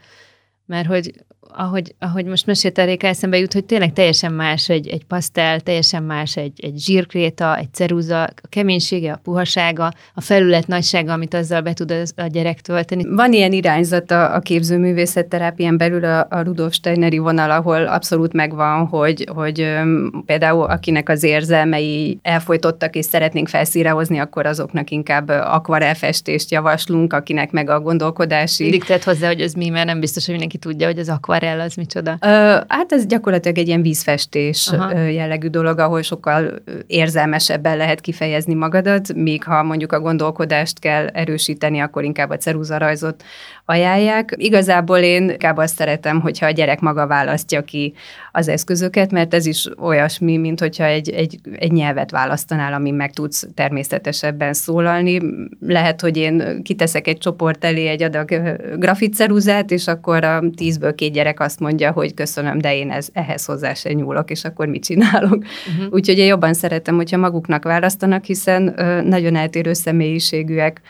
mert 0.70 0.88
hogy 0.88 1.12
ahogy, 1.54 1.96
ahogy 2.00 2.26
most 2.26 2.46
mesélte 2.46 2.84
Réka, 2.84 3.08
eszembe 3.08 3.38
jut, 3.38 3.54
hogy 3.54 3.66
tényleg 3.66 3.94
teljesen 3.94 4.34
más 4.34 4.70
egy, 4.70 4.88
egy 4.88 5.06
pasztel, 5.06 5.60
teljesen 5.60 6.04
más 6.04 6.38
egy, 6.38 6.60
egy 6.62 6.80
zsírkréta, 6.80 7.58
egy 7.58 7.74
ceruza, 7.74 8.24
a 8.24 8.48
keménysége, 8.50 9.12
a 9.12 9.20
puhasága, 9.24 9.94
a 10.14 10.22
felület 10.22 10.68
nagysága, 10.68 11.14
amit 11.14 11.34
azzal 11.34 11.62
be 11.62 11.74
tud 11.74 11.94
a 12.16 12.28
gyerek 12.28 12.62
tölteni. 12.62 13.16
Van 13.16 13.34
ilyen 13.34 13.52
irányzata 13.52 14.30
a 14.30 14.40
képzőművészetterápián 14.40 15.78
belül 15.78 16.04
a, 16.04 16.28
a 16.30 16.42
Rudolf 16.42 16.74
Steineri 16.74 17.18
vonal, 17.18 17.52
ahol 17.52 17.88
abszolút 17.88 18.34
megvan, 18.34 18.88
hogy, 18.88 19.28
hogy 19.34 19.62
um, 19.62 20.24
például 20.26 20.64
akinek 20.64 21.10
az 21.10 21.24
érzelmei 21.24 22.20
elfolytottak 22.22 22.96
és 22.96 23.06
szeretnénk 23.06 23.48
felszírehozni, 23.48 24.18
akkor 24.18 24.46
azoknak 24.46 24.90
inkább 24.90 25.28
akvarelfestést 25.30 26.52
javaslunk, 26.52 27.14
akinek 27.14 27.52
meg 27.52 27.70
a 27.70 27.80
gondolkodási... 27.80 28.64
Mindig 28.64 28.84
tett 28.84 29.04
hozzá, 29.04 29.28
hogy 29.28 29.42
ez 29.42 29.54
mi, 29.54 29.70
mert 29.70 29.86
nem 29.86 30.00
biztos, 30.00 30.26
hogy 30.26 30.34
mindenki 30.34 30.58
tudja, 30.60 30.88
hogy 30.88 31.00
az 31.00 31.10
akvarel 31.10 31.38
akvarell 31.40 31.66
az 31.66 31.76
micsoda? 31.76 32.18
Ö, 32.22 32.58
hát 32.68 32.92
ez 32.92 33.06
gyakorlatilag 33.06 33.58
egy 33.58 33.68
ilyen 33.68 33.82
vízfestés 33.82 34.68
Aha. 34.68 35.00
jellegű 35.00 35.48
dolog, 35.48 35.80
ahol 35.80 36.02
sokkal 36.02 36.54
érzelmesebben 36.88 37.78
lehet 37.78 38.02
kifejezni 38.02 38.54
magadat, 38.54 39.14
míg 39.14 39.44
ha 39.44 39.64
mondjuk 39.64 39.92
a 39.92 40.00
gondolkodást 40.00 40.80
kell 40.80 41.08
erősíteni, 41.08 41.80
akkor 41.80 42.04
inkább 42.04 42.30
a 42.30 42.38
ceruzarajzot 42.38 43.24
ajánlják. 43.70 44.34
Igazából 44.38 44.98
én 44.98 45.30
inkább 45.30 45.58
azt 45.58 45.76
szeretem, 45.76 46.22
hogyha 46.22 46.46
a 46.46 46.52
gyerek 46.52 46.80
maga 46.80 47.08
választja 47.08 47.62
ki 47.64 47.94
az 48.32 48.48
eszközöket, 48.48 49.12
mert 49.12 49.34
ez 49.34 49.46
is 49.46 49.68
olyasmi, 49.80 50.38
mint 50.38 50.60
hogyha 50.60 50.84
egy, 50.84 51.10
egy, 51.10 51.40
egy 51.58 51.72
nyelvet 51.72 52.12
választanál, 52.12 52.74
amin 52.74 52.94
meg 52.94 53.14
tudsz 53.14 53.48
természetesebben 53.54 54.54
szólalni. 54.54 55.22
Lehet, 55.60 56.02
hogy 56.02 56.18
én 56.18 56.64
kiteszek 56.64 57.08
egy 57.08 57.18
csoport 57.18 57.66
elé 57.66 57.88
egy 57.88 58.04
adag 58.04 58.30
grafitceruzát, 58.76 59.72
és 59.72 59.88
akkor 59.88 60.24
a 60.24 60.44
tízből 60.56 60.96
két 60.96 61.14
gyerek 61.14 61.40
azt 61.40 61.60
mondja, 61.60 61.92
hogy 61.92 62.14
köszönöm, 62.14 62.58
de 62.58 62.76
én 62.76 62.92
ez, 62.92 63.08
ehhez 63.14 63.46
hozzá 63.46 63.74
se 63.74 63.94
nyúlok, 63.94 64.32
és 64.32 64.44
akkor 64.44 64.68
mit 64.68 64.84
csinálok. 64.84 65.38
Uh-huh. 65.38 65.94
Úgyhogy 65.94 66.18
én 66.18 66.28
jobban 66.28 66.54
szeretem, 66.54 66.96
hogyha 66.96 67.18
maguknak 67.18 67.64
választanak, 67.64 68.24
hiszen 68.24 68.74
nagyon 69.06 69.36
eltérő 69.36 69.74
személyiségűek 69.74 70.82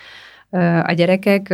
a 0.83 0.91
gyerekek 0.91 1.53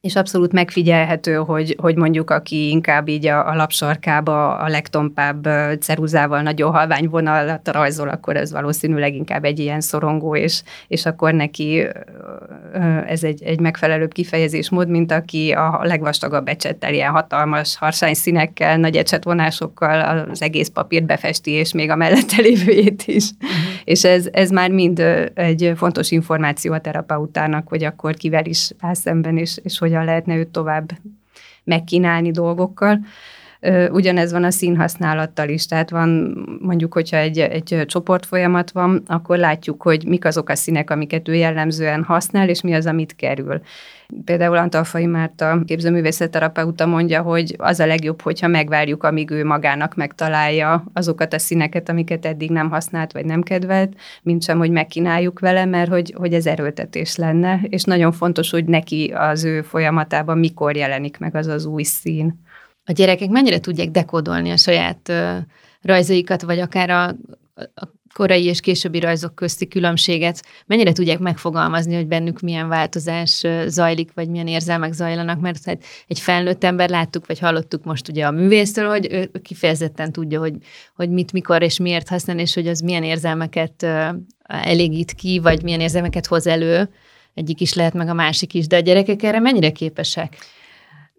és 0.00 0.16
abszolút 0.16 0.52
megfigyelhető, 0.52 1.34
hogy, 1.34 1.76
hogy 1.78 1.96
mondjuk 1.96 2.30
aki 2.30 2.68
inkább 2.68 3.08
így 3.08 3.26
a, 3.26 3.48
a 3.48 3.54
lapsarkába 3.54 4.56
a 4.56 4.68
legtompább 4.68 5.48
ceruzával 5.80 6.42
nagyon 6.42 6.72
halvány 6.72 7.08
vonalat 7.08 7.68
rajzol, 7.68 8.08
akkor 8.08 8.36
ez 8.36 8.52
valószínűleg 8.52 9.14
inkább 9.14 9.44
egy 9.44 9.58
ilyen 9.58 9.80
szorongó, 9.80 10.36
és, 10.36 10.62
és 10.88 11.06
akkor 11.06 11.34
neki 11.34 11.86
ez 13.06 13.24
egy, 13.24 13.42
egy 13.42 13.60
megfelelőbb 13.60 14.12
kifejezésmód, 14.12 14.88
mint 14.88 15.12
aki 15.12 15.52
a 15.52 15.80
legvastagabb 15.82 16.48
ecsettel, 16.48 16.94
ilyen 16.94 17.12
hatalmas 17.12 17.76
harsány 17.76 18.14
színekkel, 18.14 18.76
nagy 18.76 18.96
ecsetvonásokkal 18.96 20.28
az 20.30 20.42
egész 20.42 20.68
papírt 20.68 21.06
befesti, 21.06 21.50
és 21.50 21.72
még 21.72 21.90
a 21.90 21.96
mellette 21.96 22.42
lévőjét 22.42 23.02
is. 23.06 23.24
Uh-huh. 23.40 23.69
És 23.84 24.04
ez, 24.04 24.28
ez 24.32 24.50
már 24.50 24.70
mind 24.70 24.98
egy 25.34 25.72
fontos 25.76 26.10
információ 26.10 26.72
a 26.72 26.80
terapeutának, 26.80 27.68
hogy 27.68 27.84
akkor 27.84 28.14
kivel 28.14 28.44
is 28.44 28.70
áll 28.80 28.94
szemben, 28.94 29.36
és, 29.36 29.58
és 29.62 29.78
hogy 29.78 29.88
hogyan 29.90 30.04
lehetne 30.04 30.36
őt 30.36 30.48
tovább 30.48 30.90
megkínálni 31.64 32.30
dolgokkal. 32.30 33.00
Ugyanez 33.90 34.32
van 34.32 34.44
a 34.44 34.50
színhasználattal 34.50 35.48
is, 35.48 35.66
tehát 35.66 35.90
van 35.90 36.08
mondjuk, 36.60 36.92
hogyha 36.92 37.16
egy, 37.16 37.38
egy 37.38 37.82
csoportfolyamat 37.86 38.70
van, 38.70 39.02
akkor 39.06 39.38
látjuk, 39.38 39.82
hogy 39.82 40.04
mik 40.06 40.24
azok 40.24 40.48
a 40.48 40.54
színek, 40.54 40.90
amiket 40.90 41.28
ő 41.28 41.34
jellemzően 41.34 42.02
használ, 42.02 42.48
és 42.48 42.60
mi 42.60 42.74
az, 42.74 42.86
amit 42.86 43.16
kerül. 43.16 43.60
Például 44.24 44.56
Antalfai 44.56 45.06
Márta 45.06 45.62
képzőművészetterapeuta 45.66 46.86
mondja, 46.86 47.22
hogy 47.22 47.54
az 47.58 47.80
a 47.80 47.86
legjobb, 47.86 48.20
hogyha 48.20 48.48
megvárjuk, 48.48 49.02
amíg 49.02 49.30
ő 49.30 49.44
magának 49.44 49.94
megtalálja 49.94 50.84
azokat 50.92 51.32
a 51.32 51.38
színeket, 51.38 51.88
amiket 51.88 52.26
eddig 52.26 52.50
nem 52.50 52.70
használt, 52.70 53.12
vagy 53.12 53.24
nem 53.24 53.42
kedvelt, 53.42 53.92
mint 54.22 54.42
sem, 54.42 54.58
hogy 54.58 54.70
megkínáljuk 54.70 55.38
vele, 55.38 55.64
mert 55.64 55.90
hogy, 55.90 56.14
hogy 56.16 56.34
ez 56.34 56.46
erőltetés 56.46 57.16
lenne, 57.16 57.60
és 57.68 57.82
nagyon 57.82 58.12
fontos, 58.12 58.50
hogy 58.50 58.64
neki 58.64 59.12
az 59.16 59.44
ő 59.44 59.62
folyamatában 59.62 60.38
mikor 60.38 60.76
jelenik 60.76 61.18
meg 61.18 61.34
az 61.34 61.46
az 61.46 61.64
új 61.64 61.82
szín. 61.82 62.48
A 62.90 62.92
gyerekek 62.92 63.28
mennyire 63.28 63.60
tudják 63.60 63.88
dekódolni 63.90 64.50
a 64.50 64.56
saját 64.56 65.08
uh, 65.08 65.36
rajzaikat, 65.82 66.42
vagy 66.42 66.58
akár 66.58 66.90
a, 66.90 67.06
a 67.74 67.88
korai 68.14 68.44
és 68.44 68.60
későbbi 68.60 69.00
rajzok 69.00 69.34
közti 69.34 69.68
különbséget? 69.68 70.42
Mennyire 70.66 70.92
tudják 70.92 71.18
megfogalmazni, 71.18 71.94
hogy 71.94 72.06
bennük 72.06 72.40
milyen 72.40 72.68
változás 72.68 73.44
zajlik, 73.66 74.10
vagy 74.14 74.28
milyen 74.28 74.46
érzelmek 74.46 74.92
zajlanak, 74.92 75.40
mert 75.40 75.64
hát 75.64 75.84
egy 76.06 76.18
felnőtt 76.20 76.64
ember 76.64 76.88
láttuk, 76.88 77.26
vagy 77.26 77.38
hallottuk 77.38 77.84
most 77.84 78.08
ugye 78.08 78.26
a 78.26 78.30
művésztől, 78.30 78.88
hogy 78.88 79.08
ő 79.10 79.30
kifejezetten 79.42 80.12
tudja, 80.12 80.40
hogy, 80.40 80.54
hogy 80.94 81.10
mit, 81.10 81.32
mikor 81.32 81.62
és 81.62 81.78
miért 81.78 82.08
használ, 82.08 82.38
és 82.38 82.54
hogy 82.54 82.66
az 82.66 82.80
milyen 82.80 83.04
érzelmeket 83.04 83.86
elégít 84.42 85.12
ki, 85.12 85.38
vagy 85.38 85.62
milyen 85.62 85.80
érzelmeket 85.80 86.26
hoz 86.26 86.46
elő, 86.46 86.88
egyik 87.34 87.60
is 87.60 87.74
lehet, 87.74 87.94
meg 87.94 88.08
a 88.08 88.14
másik 88.14 88.54
is, 88.54 88.66
de 88.66 88.76
a 88.76 88.80
gyerekek 88.80 89.22
erre 89.22 89.40
mennyire 89.40 89.70
képesek? 89.70 90.36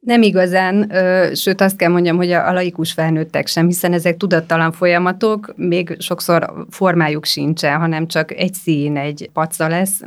Nem 0.02 0.22
igazán, 0.22 0.92
sőt 1.34 1.62
azt 1.62 1.76
kell 1.76 1.90
mondjam, 1.90 2.18
hogy 2.18 2.32
a, 2.32 2.54
laikus 2.54 2.92
felnőttek 2.92 3.48
sem, 3.48 3.66
hiszen 3.66 3.94
ezek 3.94 4.18
tudattalan 4.18 4.72
folyamatok, 4.72 5.54
még 5.56 5.96
sokszor 6.00 6.66
formájuk 6.70 7.26
sincsen, 7.26 7.80
hanem 7.80 8.08
csak 8.08 8.34
egy 8.34 8.54
szín, 8.54 8.98
egy 8.98 9.30
paca 9.34 9.68
lesz, 9.68 10.02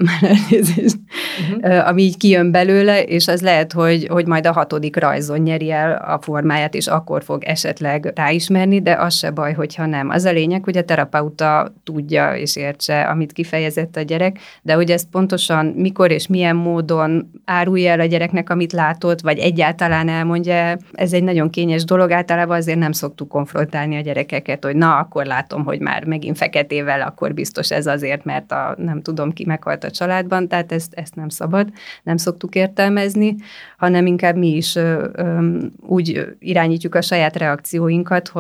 uh-huh. 1.61 1.89
ami 1.89 2.03
így 2.03 2.17
kijön 2.17 2.51
belőle, 2.51 3.03
és 3.03 3.29
az 3.29 3.41
lehet, 3.41 3.73
hogy, 3.73 4.07
hogy 4.07 4.27
majd 4.27 4.47
a 4.47 4.53
hatodik 4.53 4.97
rajzon 4.97 5.39
nyeri 5.39 5.71
el 5.71 5.93
a 5.93 6.19
formáját, 6.23 6.75
és 6.75 6.87
akkor 6.87 7.25
fog 7.25 7.45
esetleg 7.45 8.13
ráismerni, 8.15 8.83
de 8.83 8.95
az 8.95 9.15
se 9.15 9.31
baj, 9.31 9.53
hogyha 9.53 9.87
nem. 9.87 10.09
Az 10.09 10.25
a 10.25 10.33
lényeg, 10.33 10.65
hogy 10.65 10.77
a 10.77 10.85
terapeuta 10.85 11.75
tudja 11.85 12.37
és 12.37 12.57
értse, 12.57 13.03
amit 13.03 13.33
kifejezett 13.33 13.97
a 13.97 14.03
gyerek, 14.03 14.39
de 14.63 14.75
hogy 14.75 14.91
ezt 14.91 15.09
pontosan 15.11 15.67
mikor 15.67 16.11
és 16.11 16.27
milyen 16.27 16.57
módon 16.57 17.31
árulja 17.45 17.91
el 17.91 18.01
a 18.01 18.05
gyereknek, 18.05 18.51
amit 18.51 18.73
látott, 18.73 19.21
vagy 19.21 19.39
egyáltalán 19.39 19.83
talán 19.85 20.09
elmondja, 20.09 20.77
ez 20.93 21.13
egy 21.13 21.23
nagyon 21.23 21.51
kényes 21.51 21.85
dolog, 21.85 22.11
általában 22.11 22.57
azért 22.57 22.79
nem 22.79 22.93
szoktuk 22.93 23.29
konfrontálni 23.29 23.97
a 23.97 24.01
gyerekeket, 24.01 24.65
hogy 24.65 24.77
na, 24.77 24.99
akkor 24.99 25.25
látom, 25.25 25.65
hogy 25.65 25.81
már 25.81 26.05
megint 26.05 26.37
feketével, 26.37 27.01
akkor 27.01 27.35
biztos 27.35 27.71
ez 27.71 27.87
azért, 27.87 28.25
mert 28.25 28.53
a 28.53 28.75
nem 28.79 29.03
tudom 29.03 29.33
ki 29.33 29.45
meghalt 29.47 29.85
a 29.85 29.91
családban, 29.91 30.49
tehát 30.49 30.73
ezt, 30.73 30.95
ezt 30.95 31.15
nem 31.15 31.29
szabad, 31.29 31.69
nem 32.03 32.17
szoktuk 32.17 32.55
értelmezni, 32.55 33.37
hanem 33.77 34.07
inkább 34.07 34.37
mi 34.37 34.57
is 34.57 34.77
ö, 34.77 35.09
ö, 35.13 35.59
úgy 35.81 36.37
irányítjuk 36.39 36.95
a 36.95 37.03
saját 37.03 37.37
reakcióinkat, 37.37 38.33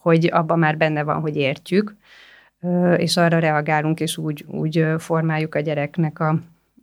hogy, 0.00 0.28
abban 0.32 0.58
már 0.58 0.76
benne 0.76 1.02
van, 1.02 1.20
hogy 1.20 1.36
értjük, 1.36 1.96
és 2.96 3.16
arra 3.16 3.38
reagálunk, 3.38 4.00
és 4.00 4.16
úgy, 4.18 4.44
úgy 4.48 4.86
formáljuk 4.98 5.54
a 5.54 5.60
gyereknek 5.60 6.20
a, 6.20 6.38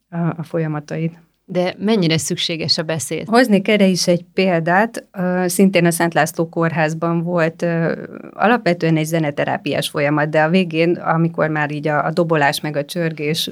a, 0.10 0.18
a 0.18 0.44
folyamatait. 0.44 1.29
De 1.52 1.76
mennyire 1.78 2.18
szükséges 2.18 2.78
a 2.78 2.84
beszéd? 2.84 3.28
Hoznék 3.28 3.68
erre 3.68 3.86
is 3.86 4.08
egy 4.08 4.26
példát. 4.34 5.08
Szintén 5.46 5.86
a 5.86 5.92
Szent 5.92 6.14
László 6.14 6.50
kórházban 6.50 7.24
volt 7.24 7.66
alapvetően 8.34 8.98
egy 8.98 9.06
zeneterápiás 9.06 9.90
folyamat, 9.90 10.30
de 10.30 10.42
a 10.44 10.50
végén, 10.50 10.96
amikor 10.96 11.50
már 11.50 11.72
így 11.72 11.88
a, 11.88 12.06
a 12.06 12.12
dobolás 12.12 12.62
meg 12.62 12.76
a 12.76 12.86
csörgés 12.86 13.50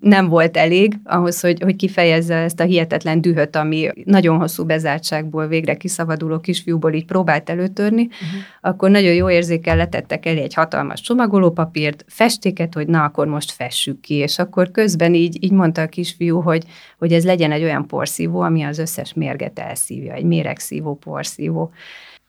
nem 0.00 0.28
volt 0.28 0.56
elég 0.56 0.98
ahhoz, 1.04 1.40
hogy, 1.40 1.62
hogy 1.62 1.76
kifejezze 1.76 2.34
ezt 2.34 2.60
a 2.60 2.64
hihetetlen 2.64 3.20
dühöt, 3.20 3.56
ami 3.56 3.90
nagyon 4.04 4.38
hosszú 4.38 4.64
bezártságból 4.64 5.46
végre 5.46 5.74
kiszabaduló 5.74 6.38
kisfiúból 6.38 6.92
így 6.92 7.04
próbált 7.04 7.50
előtörni, 7.50 8.02
uh-huh. 8.02 8.40
akkor 8.60 8.90
nagyon 8.90 9.14
jó 9.14 9.30
érzékel 9.30 9.76
letettek 9.76 10.26
elé 10.26 10.40
egy 10.40 10.54
hatalmas 10.54 11.00
csomagolópapírt, 11.00 12.04
festéket, 12.08 12.74
hogy 12.74 12.86
na, 12.86 13.04
akkor 13.04 13.26
most 13.26 13.50
fessük 13.50 14.00
ki, 14.00 14.14
és 14.14 14.38
akkor 14.38 14.70
közben 14.70 15.14
így, 15.14 15.44
így 15.44 15.52
mondta 15.52 15.82
a 15.82 15.86
kisfiú, 15.86 16.40
hogy, 16.40 16.64
hogy 16.98 17.12
ez 17.12 17.24
legyen 17.24 17.52
egy 17.52 17.62
olyan 17.62 17.86
porszívó, 17.86 18.40
ami 18.40 18.62
az 18.62 18.78
összes 18.78 19.14
mérget 19.14 19.58
elszívja, 19.58 20.12
egy 20.12 20.24
méregszívó 20.24 20.94
porszívó. 20.94 21.72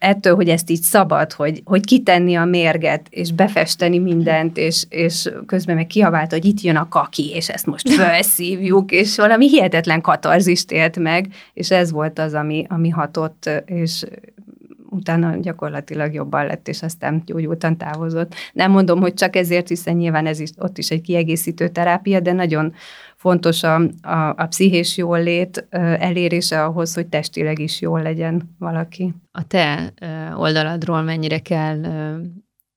Ettől, 0.02 0.36
hogy 0.36 0.50
ezt 0.50 0.70
így 0.70 0.82
szabad, 0.82 1.34
hogy, 1.34 1.62
hogy 1.66 1.86
kitenni 1.86 2.36
a 2.36 2.46
mérget, 2.46 3.08
és 3.10 3.32
befesteni 3.32 4.00
mindent, 4.00 4.58
és, 4.58 4.86
és 4.90 5.30
közben 5.46 5.76
meg 5.76 5.88
kiabált, 5.88 6.32
hogy 6.32 6.46
itt 6.46 6.62
jön 6.62 6.76
a 6.76 6.88
kaki, 6.88 7.30
és 7.34 7.50
ezt 7.50 7.66
most 7.66 7.90
felszívjuk, 7.94 8.92
és 8.92 9.16
valami 9.16 9.50
hihetetlen 9.50 10.02
katarzist 10.02 10.72
élt 10.72 11.00
meg, 11.00 11.28
és 11.54 11.72
ez 11.72 11.92
volt 11.92 12.20
az, 12.20 12.34
ami, 12.34 12.66
ami 12.70 12.90
hatott, 12.90 13.50
és 13.66 14.06
utána 14.90 15.36
gyakorlatilag 15.42 16.14
jobban 16.14 16.46
lett, 16.46 16.68
és 16.68 16.82
aztán 16.82 17.22
gyógyultan 17.26 17.78
távozott. 17.78 18.36
Nem 18.54 18.72
mondom, 18.72 19.00
hogy 19.00 19.14
csak 19.14 19.36
ezért, 19.36 19.68
hiszen 19.68 19.96
nyilván 19.96 20.26
ez 20.26 20.40
is, 20.40 20.50
ott 20.58 20.78
is 20.78 20.90
egy 20.90 21.02
kiegészítő 21.02 21.68
terápia, 21.68 22.20
de 22.20 22.32
nagyon 22.32 22.74
fontos 23.22 23.64
a, 23.64 23.76
a, 24.02 24.34
a 24.38 24.46
pszichés 24.50 24.98
jólét 24.98 25.68
elérése 26.00 26.64
ahhoz, 26.64 26.94
hogy 26.94 27.08
testileg 27.08 27.60
is 27.60 27.82
jól 27.82 28.02
legyen 28.02 28.56
valaki. 28.60 29.14
A 29.32 29.48
te 29.48 29.94
oldaladról 30.36 31.02
mennyire 31.02 31.40
kell 31.40 31.82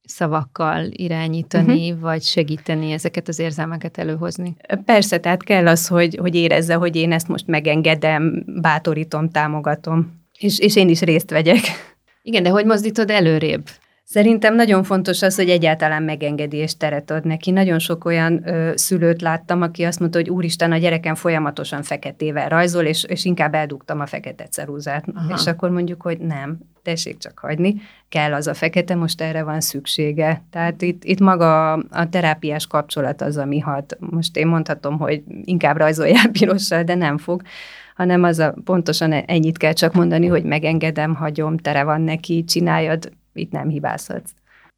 szavakkal 0.03 0.87
irányítani, 0.91 1.91
uh-huh. 1.91 2.01
vagy 2.01 2.23
segíteni 2.23 2.93
ezeket 2.93 3.29
az 3.29 3.39
érzelmeket 3.39 3.99
előhozni? 3.99 4.57
Persze, 4.85 5.19
tehát 5.19 5.43
kell 5.43 5.67
az, 5.67 5.87
hogy, 5.87 6.17
hogy 6.21 6.35
érezze, 6.35 6.75
hogy 6.75 6.97
én 6.97 7.13
ezt 7.13 7.29
most 7.29 7.47
megengedem, 7.47 8.45
bátorítom, 8.61 9.29
támogatom, 9.29 10.23
és, 10.39 10.59
és 10.59 10.77
én 10.77 10.89
is 10.89 11.01
részt 11.01 11.31
vegyek. 11.31 11.61
Igen, 12.23 12.43
de 12.43 12.49
hogy 12.49 12.65
mozdítod 12.65 13.11
előrébb? 13.11 13.69
Szerintem 14.07 14.55
nagyon 14.55 14.83
fontos 14.83 15.23
az, 15.23 15.37
hogy 15.37 15.49
egyáltalán 15.49 16.03
megengedi 16.03 16.57
és 16.57 16.77
teret 16.77 17.11
ad 17.11 17.25
neki. 17.25 17.51
Nagyon 17.51 17.79
sok 17.79 18.05
olyan 18.05 18.49
ö, 18.49 18.73
szülőt 18.75 19.23
láttam, 19.23 19.63
aki 19.63 19.83
azt 19.83 20.01
mondta, 20.01 20.19
hogy 20.19 20.31
úristen, 20.31 20.73
a 20.73 20.77
gyerekem 20.77 21.15
folyamatosan 21.15 21.83
feketével 21.83 22.49
rajzol, 22.49 22.85
és, 22.85 23.05
és 23.05 23.25
inkább 23.25 23.55
eldugtam 23.55 24.01
a 24.01 24.07
fekete 24.07 24.45
ceruzát. 24.45 25.05
Aha. 25.15 25.35
És 25.35 25.47
akkor 25.47 25.71
mondjuk, 25.71 26.03
hogy 26.03 26.19
nem, 26.19 26.59
tessék 26.83 27.19
csak 27.19 27.39
hagyni, 27.39 27.75
kell 28.09 28.33
az 28.33 28.47
a 28.47 28.55
fekete, 28.55 28.95
most 28.95 29.21
erre 29.21 29.43
van 29.43 29.61
szüksége. 29.61 30.43
Tehát 30.51 30.83
itt, 30.83 31.05
itt 31.05 31.21
maga 31.21 31.73
a, 31.73 32.09
terápiás 32.11 32.67
kapcsolat 32.67 33.23
az, 33.23 33.37
ami 33.37 33.59
hat. 33.59 33.97
Most 34.01 34.37
én 34.37 34.47
mondhatom, 34.47 34.99
hogy 34.99 35.23
inkább 35.45 35.77
rajzoljál 35.77 36.29
pirossal, 36.29 36.83
de 36.83 36.95
nem 36.95 37.19
fog 37.19 37.43
hanem 37.95 38.23
az 38.23 38.39
a 38.39 38.55
pontosan 38.65 39.13
ennyit 39.13 39.59
kell 39.59 39.73
csak 39.73 39.95
mondani, 39.95 40.27
hogy 40.27 40.45
megengedem, 40.45 41.15
hagyom, 41.15 41.57
tere 41.57 41.85
van 41.85 42.01
neki, 42.01 42.45
csináljad, 42.45 43.13
itt 43.35 43.51
nem 43.51 43.69
hibázhatsz. 43.69 44.31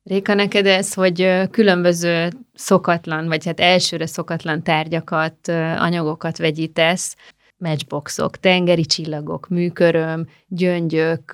Réka, 0.03 0.35
neked 0.35 0.67
ez, 0.67 0.95
hogy 0.95 1.49
különböző 1.51 2.29
szokatlan, 2.55 3.27
vagy 3.27 3.45
hát 3.45 3.61
elsőre 3.61 4.07
szokatlan 4.07 4.63
tárgyakat, 4.63 5.49
anyagokat 5.79 6.39
vegyítesz, 6.39 7.17
matchboxok, 7.57 8.37
tengeri 8.37 8.85
csillagok, 8.85 9.49
műköröm, 9.49 10.27
gyöngyök, 10.47 11.31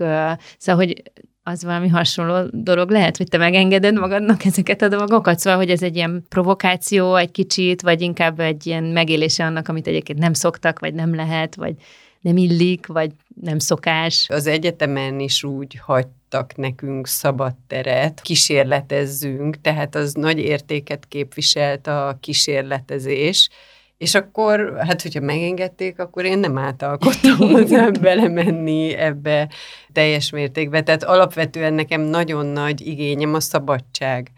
szóval, 0.58 0.84
hogy 0.84 1.02
az 1.42 1.64
valami 1.64 1.88
hasonló 1.88 2.48
dolog 2.52 2.90
lehet, 2.90 3.16
hogy 3.16 3.28
te 3.28 3.38
megengeded 3.38 3.98
magadnak 3.98 4.44
ezeket 4.44 4.82
a 4.82 4.88
dolgokat, 4.88 5.38
szóval, 5.38 5.58
hogy 5.58 5.70
ez 5.70 5.82
egy 5.82 5.96
ilyen 5.96 6.24
provokáció 6.28 7.16
egy 7.16 7.30
kicsit, 7.30 7.82
vagy 7.82 8.00
inkább 8.00 8.40
egy 8.40 8.66
ilyen 8.66 8.84
megélése 8.84 9.44
annak, 9.44 9.68
amit 9.68 9.86
egyébként 9.86 10.18
nem 10.18 10.32
szoktak, 10.32 10.78
vagy 10.78 10.94
nem 10.94 11.14
lehet, 11.14 11.54
vagy 11.54 11.74
nem 12.20 12.36
illik, 12.36 12.86
vagy 12.86 13.10
nem 13.40 13.58
szokás. 13.58 14.26
Az 14.28 14.46
egyetemen 14.46 15.20
is 15.20 15.44
úgy 15.44 15.80
hagytak 16.32 16.56
nekünk 16.56 17.06
szabad 17.06 17.54
teret, 17.66 18.20
kísérletezzünk, 18.20 19.60
tehát 19.60 19.94
az 19.94 20.12
nagy 20.12 20.38
értéket 20.38 21.06
képviselt 21.08 21.86
a 21.86 22.16
kísérletezés, 22.20 23.48
és 23.98 24.14
akkor, 24.14 24.76
hát 24.78 25.02
hogyha 25.02 25.20
megengedték, 25.20 25.98
akkor 25.98 26.24
én 26.24 26.38
nem 26.38 26.58
átalkottam 26.58 27.36
hozzá 27.54 27.90
belemenni 27.90 28.94
ebbe 28.94 29.48
teljes 29.92 30.30
mértékben. 30.30 30.84
Tehát 30.84 31.04
alapvetően 31.04 31.74
nekem 31.74 32.00
nagyon 32.00 32.46
nagy 32.46 32.86
igényem 32.86 33.34
a 33.34 33.40
szabadság. 33.40 34.30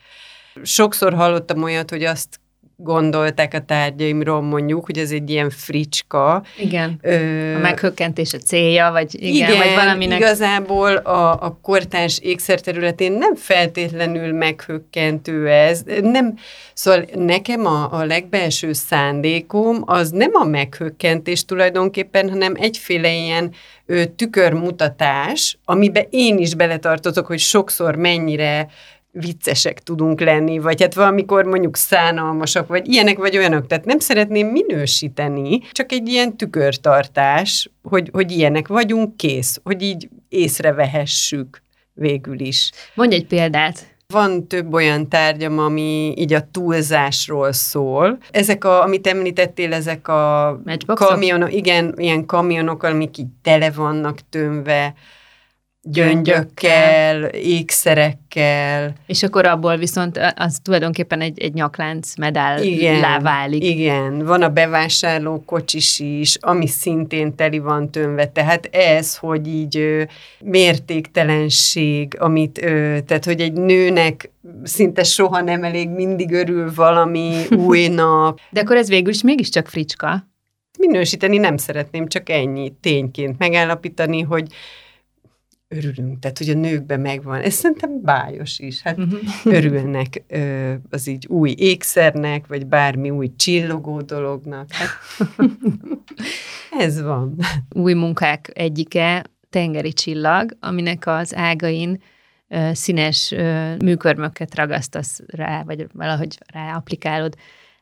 Sokszor 0.62 1.14
hallottam 1.14 1.62
olyat, 1.62 1.90
hogy 1.90 2.04
azt 2.04 2.40
gondolták 2.76 3.54
a 3.54 3.60
tárgyaimról 3.60 4.40
mondjuk, 4.40 4.84
hogy 4.84 4.98
ez 4.98 5.10
egy 5.10 5.30
ilyen 5.30 5.50
fricska. 5.50 6.42
Igen, 6.58 6.98
Ö, 7.02 7.54
a 7.54 7.58
meghökkentés 7.58 8.32
a 8.32 8.38
célja, 8.38 8.90
vagy 8.90 9.22
igen, 9.22 9.34
igen 9.34 9.56
vagy 9.56 9.74
valaminek... 9.74 10.18
igazából 10.18 10.96
a, 10.96 11.42
a 11.42 11.58
kortárs 11.62 12.18
ékszer 12.18 12.60
területén 12.60 13.12
nem 13.12 13.34
feltétlenül 13.34 14.32
meghökkentő 14.32 15.48
ez. 15.48 15.82
Nem, 16.02 16.34
szóval 16.74 17.04
nekem 17.14 17.66
a, 17.66 17.92
a 17.92 18.04
legbelső 18.04 18.72
szándékom 18.72 19.82
az 19.86 20.10
nem 20.10 20.30
a 20.32 20.44
meghökkentés 20.44 21.44
tulajdonképpen, 21.44 22.30
hanem 22.30 22.54
egyféle 22.58 23.12
ilyen 23.12 23.52
ö, 23.86 24.04
tükörmutatás, 24.04 25.58
amiben 25.64 26.06
én 26.10 26.38
is 26.38 26.54
beletartozok, 26.54 27.26
hogy 27.26 27.38
sokszor 27.38 27.94
mennyire 27.96 28.68
viccesek 29.14 29.82
tudunk 29.82 30.20
lenni, 30.20 30.58
vagy 30.58 30.80
hát 30.80 30.94
valamikor 30.94 31.44
mondjuk 31.44 31.76
szánalmasak, 31.76 32.68
vagy 32.68 32.88
ilyenek, 32.88 33.18
vagy 33.18 33.36
olyanok. 33.36 33.66
Tehát 33.66 33.84
nem 33.84 33.98
szeretném 33.98 34.46
minősíteni, 34.46 35.60
csak 35.72 35.92
egy 35.92 36.08
ilyen 36.08 36.36
tükörtartás, 36.36 37.70
hogy, 37.82 38.10
hogy 38.12 38.30
ilyenek 38.30 38.68
vagyunk, 38.68 39.16
kész, 39.16 39.60
hogy 39.62 39.82
így 39.82 40.08
észrevehessük 40.28 41.62
végül 41.92 42.40
is. 42.40 42.70
Mondj 42.94 43.14
egy 43.14 43.26
példát. 43.26 43.92
Van 44.06 44.48
több 44.48 44.72
olyan 44.72 45.08
tárgyam, 45.08 45.58
ami 45.58 46.14
így 46.16 46.32
a 46.32 46.48
túlzásról 46.50 47.52
szól. 47.52 48.18
Ezek, 48.30 48.64
a, 48.64 48.82
amit 48.82 49.06
említettél, 49.06 49.72
ezek 49.72 50.08
a 50.08 50.60
kamionok, 50.86 51.52
igen, 51.52 51.94
ilyen 51.96 52.26
kamionok, 52.26 52.82
amik 52.82 53.18
így 53.18 53.26
tele 53.42 53.70
vannak 53.70 54.18
tömve, 54.30 54.94
gyöngyökkel, 55.84 57.24
ékszerekkel. 57.24 58.92
És 59.06 59.22
akkor 59.22 59.46
abból 59.46 59.76
viszont 59.76 60.20
az 60.36 60.58
tulajdonképpen 60.62 61.20
egy, 61.20 61.40
egy 61.40 61.54
nyaklánc 61.54 62.16
medál 62.16 62.62
igen, 62.62 63.22
válik. 63.22 63.64
Igen, 63.64 64.24
van 64.24 64.42
a 64.42 64.48
bevásárló 64.48 65.42
kocsis 65.46 65.98
is, 65.98 66.36
ami 66.40 66.66
szintén 66.66 67.34
teli 67.34 67.58
van 67.58 67.90
tömve. 67.90 68.26
Tehát 68.26 68.68
ez, 68.72 69.16
hogy 69.16 69.48
így 69.48 69.76
ö, 69.76 70.02
mértéktelenség, 70.40 72.16
amit, 72.18 72.62
ö, 72.62 72.98
tehát 73.06 73.24
hogy 73.24 73.40
egy 73.40 73.52
nőnek 73.52 74.30
szinte 74.62 75.02
soha 75.02 75.40
nem 75.40 75.64
elég, 75.64 75.88
mindig 75.88 76.32
örül 76.32 76.72
valami 76.74 77.44
újnak. 77.66 78.40
De 78.50 78.60
akkor 78.60 78.76
ez 78.76 78.88
végül 78.88 79.12
is 79.12 79.22
mégiscsak 79.22 79.68
fricska. 79.68 80.26
Minősíteni 80.78 81.38
nem 81.38 81.56
szeretném, 81.56 82.08
csak 82.08 82.28
ennyi 82.28 82.72
tényként 82.80 83.38
megállapítani, 83.38 84.20
hogy 84.20 84.46
örülünk, 85.76 86.18
tehát 86.18 86.38
hogy 86.38 86.48
a 86.48 86.54
nőkben 86.54 87.00
megvan. 87.00 87.40
Ez 87.40 87.54
szerintem 87.54 88.00
bájos 88.02 88.58
is. 88.58 88.82
Hát 88.82 88.98
uh-huh. 88.98 89.20
örülnek 89.56 90.24
ö, 90.28 90.72
az 90.90 91.06
így 91.06 91.26
új 91.26 91.54
ékszernek, 91.58 92.46
vagy 92.46 92.66
bármi 92.66 93.10
új 93.10 93.32
csillogó 93.36 94.00
dolognak. 94.00 94.72
Hát, 94.72 94.88
ez 96.86 97.02
van. 97.02 97.36
Új 97.70 97.92
munkák 97.92 98.50
egyike 98.54 99.24
tengeri 99.50 99.92
csillag, 99.92 100.56
aminek 100.60 101.06
az 101.06 101.34
ágain 101.34 102.02
ö, 102.48 102.70
színes 102.72 103.30
ö, 103.30 103.76
műkörmöket 103.76 104.54
ragasztasz 104.54 105.20
rá, 105.26 105.62
vagy 105.62 105.86
valahogy 105.92 106.38
rá 106.52 106.76
applikálod. 106.76 107.34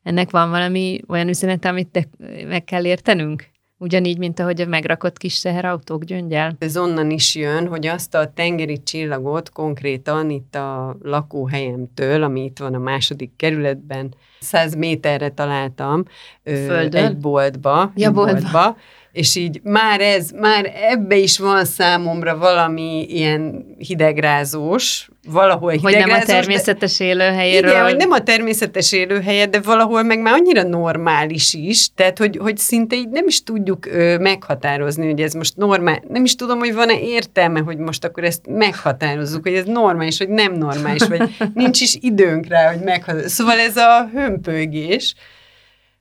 Ennek 0.02 0.30
van 0.30 0.50
valami 0.50 1.00
olyan 1.08 1.28
üzenet, 1.28 1.64
amit 1.64 1.88
te 1.88 2.08
meg 2.46 2.64
kell 2.64 2.84
értenünk? 2.84 3.51
Ugyanígy, 3.82 4.18
mint 4.18 4.40
ahogy 4.40 4.60
a 4.60 4.66
megrakott 4.66 5.16
kis 5.16 5.40
teherautók 5.40 6.04
gyöngyel. 6.04 6.56
Ez 6.58 6.76
onnan 6.76 7.10
is 7.10 7.34
jön, 7.34 7.66
hogy 7.66 7.86
azt 7.86 8.14
a 8.14 8.32
tengeri 8.34 8.82
csillagot 8.82 9.50
konkrétan 9.50 10.30
itt 10.30 10.54
a 10.54 10.96
lakóhelyemtől, 11.02 12.22
ami 12.22 12.44
itt 12.44 12.58
van 12.58 12.74
a 12.74 12.78
második 12.78 13.32
kerületben, 13.36 14.14
100 14.40 14.74
méterre 14.74 15.30
találtam 15.30 16.04
Földön? 16.44 17.04
egy 17.04 17.16
boltba. 17.16 17.92
Ja, 17.94 18.10
boltba. 18.10 18.40
boltba 18.40 18.76
és 19.12 19.36
így 19.36 19.60
már 19.62 20.00
ez, 20.00 20.30
már 20.30 20.72
ebbe 20.90 21.16
is 21.16 21.38
van 21.38 21.64
számomra 21.64 22.36
valami 22.38 23.06
ilyen 23.08 23.64
hidegrázós, 23.78 25.08
valahol 25.28 25.70
hidegrázós. 25.70 26.00
Hogy 26.00 26.10
nem 26.10 26.20
a 26.20 26.24
természetes 26.24 27.00
élőhelyéről. 27.00 27.70
Igen, 27.70 27.82
hogy 27.82 27.96
nem 27.96 28.10
a 28.10 28.22
természetes 28.22 28.92
élőhelye, 28.92 29.46
de 29.46 29.60
valahol 29.60 30.02
meg 30.02 30.20
már 30.20 30.32
annyira 30.32 30.62
normális 30.62 31.54
is, 31.54 31.88
tehát 31.94 32.18
hogy, 32.18 32.36
hogy 32.36 32.56
szinte 32.56 32.96
így 32.96 33.08
nem 33.08 33.26
is 33.26 33.42
tudjuk 33.42 33.86
ö, 33.86 34.18
meghatározni, 34.18 35.06
hogy 35.06 35.20
ez 35.20 35.32
most 35.32 35.56
normál, 35.56 36.02
nem 36.08 36.24
is 36.24 36.34
tudom, 36.34 36.58
hogy 36.58 36.74
van-e 36.74 37.00
értelme, 37.00 37.60
hogy 37.60 37.76
most 37.76 38.04
akkor 38.04 38.24
ezt 38.24 38.46
meghatározzuk, 38.48 39.42
hogy 39.42 39.54
ez 39.54 39.64
normális, 39.64 40.18
vagy 40.18 40.28
nem 40.28 40.52
normális, 40.52 41.06
vagy 41.06 41.30
nincs 41.54 41.80
is 41.80 41.96
időnk 42.00 42.46
rá, 42.46 42.72
hogy 42.72 42.82
meghatározzuk. 42.84 43.30
Szóval 43.30 43.58
ez 43.58 43.76
a 43.76 44.10
hömpögés, 44.12 45.14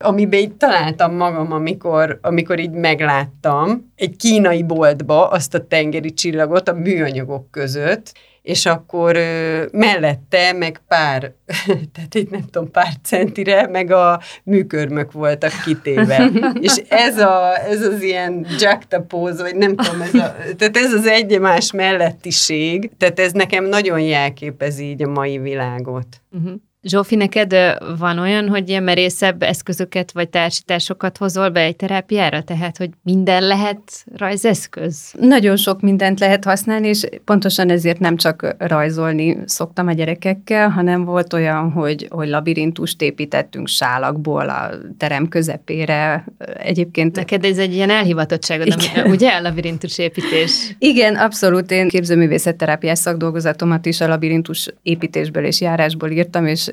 amiben 0.02 0.40
így 0.40 0.54
találtam 0.54 1.16
magam, 1.16 1.52
amikor, 1.52 2.20
amikor 2.22 2.60
így 2.60 2.72
megláttam 2.72 3.92
egy 3.96 4.16
kínai 4.16 4.64
boltba 4.64 5.28
azt 5.28 5.54
a 5.54 5.68
tengeri 5.68 6.14
csillagot 6.14 6.70
a 6.70 6.74
műanyagok 6.74 7.52
között, 7.52 8.12
és 8.42 8.66
akkor 8.66 9.16
ö, 9.16 9.66
mellette 9.72 10.54
meg 10.54 10.82
pár, 10.88 11.32
tehát 11.94 12.16
egy 12.16 12.30
nem 12.30 12.46
tudom, 12.52 12.72
pár 12.72 12.94
centire, 13.04 13.68
meg 13.68 13.92
a 13.92 14.22
műkörmök 14.44 15.12
voltak 15.12 15.52
kitéve. 15.66 16.30
és 16.62 16.82
ez, 16.90 17.18
a, 17.18 17.58
ez 17.70 17.82
az 17.82 18.02
ilyen 18.02 18.46
juxtapose, 18.60 19.42
vagy 19.42 19.56
nem 19.56 19.76
tudom, 19.76 20.02
ez 20.02 20.14
a, 20.14 20.36
tehát 20.58 20.78
ez 20.78 20.94
az 20.94 21.06
egymás 21.06 21.72
mellettiség, 21.72 22.92
tehát 22.98 23.20
ez 23.20 23.32
nekem 23.32 23.66
nagyon 23.66 24.00
jelképezi 24.00 24.84
így 24.84 25.04
a 25.04 25.08
mai 25.08 25.38
világot. 25.38 26.08
Uh-huh. 26.32 26.54
Zsófi, 26.84 27.16
neked 27.16 27.56
van 27.98 28.20
olyan, 28.20 28.50
hogy 28.50 28.70
ilyen 28.70 28.84
merészebb 28.84 29.44
eszközöket 29.44 30.12
vagy 30.12 30.30
társításokat 30.30 31.18
hozol 31.18 31.50
be 31.50 31.62
egy 31.62 31.76
terápiára? 31.76 32.42
Tehát, 32.42 32.78
hogy 32.78 32.90
minden 33.04 33.44
lehet 33.44 33.82
rajzeszköz? 34.16 35.14
Nagyon 35.20 35.56
sok 35.56 35.82
mindent 35.82 36.20
lehet 36.20 36.44
használni, 36.44 36.88
és 36.88 37.06
pontosan 37.26 37.70
ezért 37.70 38.00
nem 38.00 38.16
csak 38.16 38.56
rajzolni 38.58 39.38
szoktam 39.46 39.88
a 39.88 39.92
gyerekekkel, 39.92 40.70
hanem 40.70 41.04
volt 41.04 41.34
olyan, 41.34 41.72
hogy, 41.72 42.08
hogy 42.10 42.28
labirintust 42.28 43.02
építettünk 43.02 43.68
sálakból 43.68 44.50
a 44.50 44.70
terem 44.98 45.28
közepére. 45.28 46.26
Egyébként... 46.58 47.16
Neked 47.16 47.46
ez 47.46 47.58
egy 47.58 47.74
ilyen 47.74 47.90
elhivatottságod, 47.90 48.68
ami, 48.96 49.10
ugye? 49.10 49.30
A 49.30 49.42
labirintus 49.42 49.98
építés. 49.98 50.76
Igen, 50.80 51.16
abszolút. 51.16 51.72
Én 51.72 51.88
képzőművészetterápiás 51.88 53.00
szakdolgozatomat 53.00 53.86
is 53.86 54.02
a 54.02 54.08
labirintus 54.08 54.70
építésből 54.82 55.46
és 55.46 55.62
járásból 55.62 56.10
írtam, 56.10 56.46
és 56.46 56.70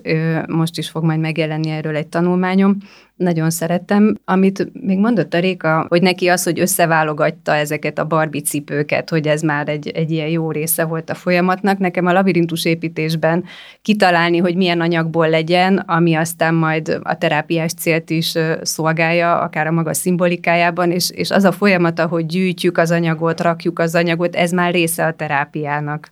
most 0.49 0.79
is 0.79 0.89
fog 0.89 1.05
majd 1.05 1.21
megjelenni 1.21 1.71
erről 1.71 1.97
egy 1.97 2.07
tanulmányom. 2.07 2.77
Nagyon 3.19 3.51
szerettem. 3.51 4.17
Amit 4.25 4.69
még 4.73 4.99
mondott 4.99 5.35
a 5.35 5.39
Réka, 5.39 5.87
hogy 5.89 6.03
neki 6.03 6.29
az, 6.29 6.43
hogy 6.43 6.61
összeválogatta 6.61 7.55
ezeket 7.55 7.99
a 7.99 8.05
Barbie 8.05 8.41
cipőket, 8.41 9.11
hogy 9.11 9.27
ez 9.27 9.43
már 9.43 9.69
egy, 9.69 9.89
egy 9.89 10.11
ilyen 10.11 10.29
jó 10.29 10.51
része 10.51 10.85
volt 10.85 11.11
a 11.11 11.15
folyamatnak. 11.15 11.79
Nekem 11.79 12.07
a 12.07 12.13
labirintus 12.13 12.65
építésben 12.65 13.45
kitalálni, 13.83 14.39
hogy 14.39 14.57
milyen 14.57 14.81
anyagból 14.81 15.29
legyen, 15.29 15.77
ami 15.77 16.15
aztán 16.15 16.55
majd 16.55 16.99
a 17.03 17.19
terápiás 17.19 17.73
célt 17.73 18.11
is 18.11 18.35
szolgálja, 18.63 19.41
akár 19.41 19.67
a 19.67 19.73
maga 19.73 19.95
szimbolikájában, 19.95 20.91
és, 20.91 21.11
és 21.11 21.31
az 21.31 21.45
a 21.45 21.53
folyamata, 21.53 22.07
hogy 22.07 22.27
gyűjtjük 22.27 22.79
az 22.79 22.91
anyagot, 22.91 23.41
rakjuk 23.41 23.79
az 23.79 23.95
anyagot, 23.95 24.37
ez 24.37 24.51
már 24.51 24.73
része 24.73 25.07
a 25.07 25.13
terápiának 25.13 26.11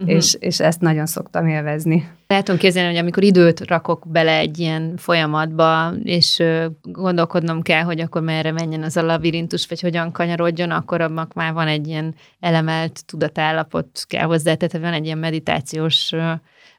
uh-huh. 0.00 0.16
és, 0.16 0.36
és 0.38 0.60
ezt 0.60 0.80
nagyon 0.80 1.06
szoktam 1.06 1.46
élvezni. 1.46 2.08
Lehetom 2.26 2.56
képzelni, 2.56 2.88
hogy 2.88 2.98
amikor 2.98 3.22
időt 3.22 3.66
rakok 3.66 4.06
bele 4.08 4.36
egy 4.36 4.58
ilyen 4.58 4.96
folyamatba, 4.96 5.92
és 6.02 6.42
gondolkodnom 6.82 7.62
kell, 7.62 7.82
hogy 7.82 8.00
akkor 8.00 8.22
merre 8.22 8.52
menjen 8.52 8.82
az 8.82 8.96
a 8.96 9.02
labirintus, 9.02 9.66
vagy 9.68 9.80
hogyan 9.80 10.12
kanyarodjon, 10.12 10.70
akkor 10.70 11.00
abban 11.00 11.28
már 11.34 11.52
van 11.52 11.66
egy 11.66 11.86
ilyen 11.86 12.14
elemelt 12.40 13.06
tudatállapot 13.06 14.04
kell 14.06 14.24
hozzá, 14.24 14.54
tehát 14.54 14.84
van 14.84 14.92
egy 14.92 15.04
ilyen 15.04 15.18
meditációs 15.18 16.12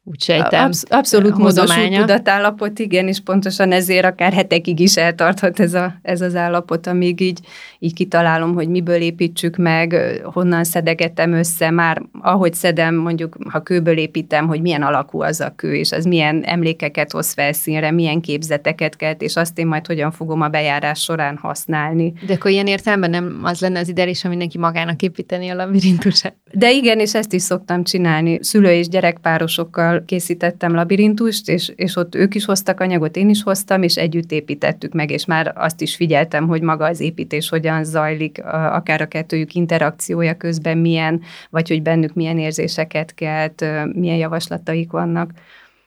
úgy 0.03 0.21
sejtem. 0.21 0.65
Absz- 0.65 0.93
abszolút 0.93 1.37
módosult 1.37 1.93
tudatállapot, 1.93 2.79
igen, 2.79 3.07
és 3.07 3.19
pontosan 3.19 3.71
ezért 3.71 4.05
akár 4.05 4.33
hetekig 4.33 4.79
is 4.79 4.97
eltarthat 4.97 5.59
ez, 5.59 5.73
a, 5.73 5.93
ez 6.01 6.21
az 6.21 6.35
állapot, 6.35 6.87
amíg 6.87 7.19
így, 7.19 7.39
így 7.79 7.93
kitalálom, 7.93 8.53
hogy 8.53 8.67
miből 8.67 9.01
építsük 9.01 9.55
meg, 9.55 9.95
honnan 10.23 10.63
szedegetem 10.63 11.33
össze, 11.33 11.69
már 11.69 12.01
ahogy 12.21 12.53
szedem, 12.53 12.95
mondjuk, 12.95 13.37
ha 13.49 13.61
kőből 13.61 13.97
építem, 13.97 14.47
hogy 14.47 14.61
milyen 14.61 14.81
alakú 14.81 15.21
az 15.21 15.39
a 15.39 15.53
kő, 15.55 15.75
és 15.75 15.91
az 15.91 16.05
milyen 16.05 16.43
emlékeket 16.43 17.11
hoz 17.11 17.33
felszínre, 17.33 17.91
milyen 17.91 18.21
képzeteket 18.21 18.95
kelt, 18.95 19.21
és 19.21 19.35
azt 19.35 19.59
én 19.59 19.67
majd 19.67 19.87
hogyan 19.87 20.11
fogom 20.11 20.41
a 20.41 20.47
bejárás 20.47 20.99
során 20.99 21.37
használni. 21.37 22.13
De 22.25 22.33
akkor 22.33 22.51
ilyen 22.51 22.67
értelemben 22.67 23.09
nem 23.09 23.39
az 23.43 23.59
lenne 23.59 23.79
az 23.79 23.89
ideális, 23.89 24.21
ha 24.21 24.29
mindenki 24.29 24.57
magának 24.57 25.01
építeni 25.01 25.49
a 25.49 25.55
labirintusát? 25.55 26.40
De 26.53 26.71
igen, 26.71 26.99
és 26.99 27.15
ezt 27.15 27.33
is 27.33 27.41
szoktam 27.41 27.83
csinálni. 27.83 28.43
Szülő 28.43 28.71
és 28.71 28.87
gyerekpárosokkal 28.87 30.03
készítettem 30.05 30.73
labirintust, 30.73 31.49
és, 31.49 31.71
és 31.75 31.95
ott 31.95 32.15
ők 32.15 32.35
is 32.35 32.45
hoztak 32.45 32.79
anyagot, 32.79 33.15
én 33.15 33.29
is 33.29 33.43
hoztam, 33.43 33.83
és 33.83 33.95
együtt 33.95 34.31
építettük 34.31 34.93
meg, 34.93 35.11
és 35.11 35.25
már 35.25 35.53
azt 35.55 35.81
is 35.81 35.95
figyeltem, 35.95 36.47
hogy 36.47 36.61
maga 36.61 36.85
az 36.85 36.99
építés 36.99 37.49
hogyan 37.49 37.83
zajlik, 37.83 38.43
akár 38.53 39.01
a 39.01 39.07
kettőjük 39.07 39.53
interakciója 39.53 40.37
közben 40.37 40.77
milyen, 40.77 41.21
vagy 41.49 41.67
hogy 41.67 41.81
bennük 41.81 42.13
milyen 42.13 42.37
érzéseket 42.37 43.13
kelt, 43.13 43.65
milyen 43.93 44.17
javaslataik 44.17 44.91
vannak. 44.91 45.31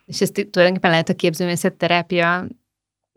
És 0.07 0.21
ezt 0.21 0.49
tulajdonképpen 0.51 0.91
lehet 0.91 1.09
a 1.09 1.15
képzőmészet 1.15 1.75
terápia 1.75 2.47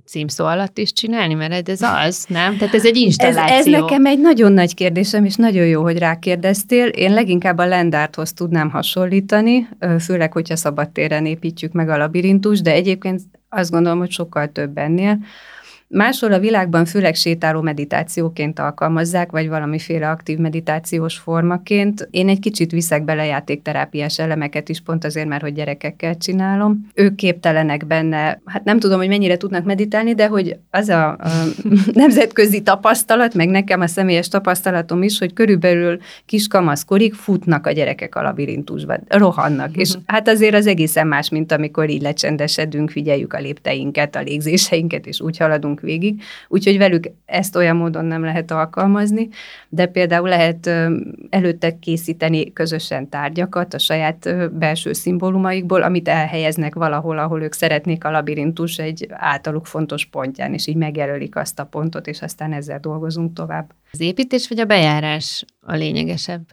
címszó 0.08 0.46
alatt 0.46 0.78
is 0.78 0.94
csinálni, 0.94 1.34
mert 1.34 1.70
ez 1.70 1.82
az, 1.82 2.26
nem? 2.30 2.58
Tehát 2.58 2.74
ez 2.74 2.86
egy 2.86 2.98
installáció. 2.98 3.56
Ez, 3.56 3.66
ez 3.66 3.72
nekem 3.72 4.06
egy 4.06 4.20
nagyon 4.20 4.52
nagy 4.52 4.74
kérdésem, 4.74 5.26
és 5.26 5.36
nagyon 5.36 5.66
jó, 5.66 5.82
hogy 5.82 5.98
rákérdeztél. 5.98 6.88
Én 6.88 7.14
leginkább 7.14 7.58
a 7.58 7.66
Lendárthoz 7.66 8.34
tudnám 8.34 8.70
hasonlítani, 8.70 9.68
főleg, 10.00 10.32
hogyha 10.32 10.56
szabadtéren 10.56 11.26
építjük 11.26 11.72
meg 11.72 11.90
a 11.90 11.98
labirintus, 11.98 12.62
de 12.62 12.72
egyébként 12.72 13.22
azt 13.50 13.72
gondolom, 13.72 14.00
hogy 14.00 14.12
sokkal 14.12 14.52
több 14.52 14.78
ennél. 14.78 15.20
Máshol 15.90 16.34
a 16.34 16.40
világban 16.40 16.86
főleg 16.86 17.16
sétáló 17.16 17.62
meditációként 17.62 18.60
alkalmazzák, 18.60 19.32
vagy 19.32 19.48
valamiféle 19.48 20.10
aktív 20.10 20.38
meditációs 20.38 21.18
formaként. 21.18 22.08
Én 22.12 22.30
egy 22.30 22.40
kicsit 22.40 22.72
viszek 22.72 23.04
bele 23.04 23.26
játékterápiás 23.26 24.20
elemeket 24.20 24.70
is, 24.70 24.82
pont 24.82 25.06
azért, 25.06 25.28
mert 25.28 25.42
hogy 25.42 25.54
gyerekekkel 25.54 26.18
csinálom. 26.18 26.88
Ők 26.94 27.16
képtelenek 27.16 27.86
benne, 27.86 28.42
hát 28.46 28.64
nem 28.64 28.80
tudom, 28.80 28.98
hogy 28.98 29.08
mennyire 29.08 29.38
tudnak 29.38 29.64
meditálni, 29.64 30.14
de 30.14 30.28
hogy 30.28 30.58
az 30.72 30.90
a, 30.90 31.08
a 31.10 31.30
nemzetközi 31.94 32.62
tapasztalat, 32.62 33.34
meg 33.34 33.50
nekem 33.50 33.82
a 33.82 33.88
személyes 33.88 34.28
tapasztalatom 34.28 35.04
is, 35.04 35.20
hogy 35.20 35.34
körülbelül 35.34 35.98
kiskamaszkorig 36.26 37.14
futnak 37.14 37.68
a 37.68 37.72
gyerekek 37.72 38.16
a 38.16 38.22
labirintusban, 38.22 39.04
rohannak. 39.08 39.78
És 39.78 39.94
hát 40.06 40.28
azért 40.28 40.56
az 40.56 40.68
egészen 40.68 41.08
más, 41.08 41.30
mint 41.30 41.52
amikor 41.52 41.90
így 41.90 42.02
lecsendesedünk, 42.02 42.90
figyeljük 42.90 43.34
a 43.34 43.40
lépteinket, 43.40 44.16
a 44.16 44.22
légzéseinket, 44.22 45.06
és 45.06 45.22
úgy 45.22 45.38
haladunk 45.38 45.76
járunk 45.78 45.82
végig, 45.82 46.22
úgyhogy 46.48 46.78
velük 46.78 47.10
ezt 47.26 47.56
olyan 47.56 47.76
módon 47.76 48.06
nem 48.06 48.24
lehet 48.24 48.52
alkalmazni, 48.52 49.30
de 49.70 49.86
például 49.86 50.30
lehet 50.30 50.70
előtte 51.30 51.80
készíteni 51.80 52.54
közösen 52.54 53.10
tárgyakat 53.10 53.74
a 53.74 53.80
saját 53.80 54.52
belső 54.54 54.94
szimbólumaikból, 54.94 55.82
amit 55.82 56.08
elhelyeznek 56.08 56.76
valahol, 56.76 57.18
ahol 57.18 57.42
ők 57.42 57.54
szeretnék 57.54 58.04
a 58.04 58.12
labirintus 58.12 58.78
egy 58.78 59.08
általuk 59.10 59.66
fontos 59.66 60.06
pontján, 60.06 60.54
és 60.54 60.68
így 60.68 60.76
megjelölik 60.76 61.36
azt 61.36 61.60
a 61.60 61.66
pontot, 61.66 62.08
és 62.08 62.22
aztán 62.22 62.54
ezzel 62.54 62.80
dolgozunk 62.80 63.34
tovább. 63.34 63.74
Az 63.92 64.00
építés 64.00 64.48
vagy 64.48 64.60
a 64.60 64.66
bejárás 64.66 65.46
a 65.62 65.76
lényegesebb? 65.76 66.46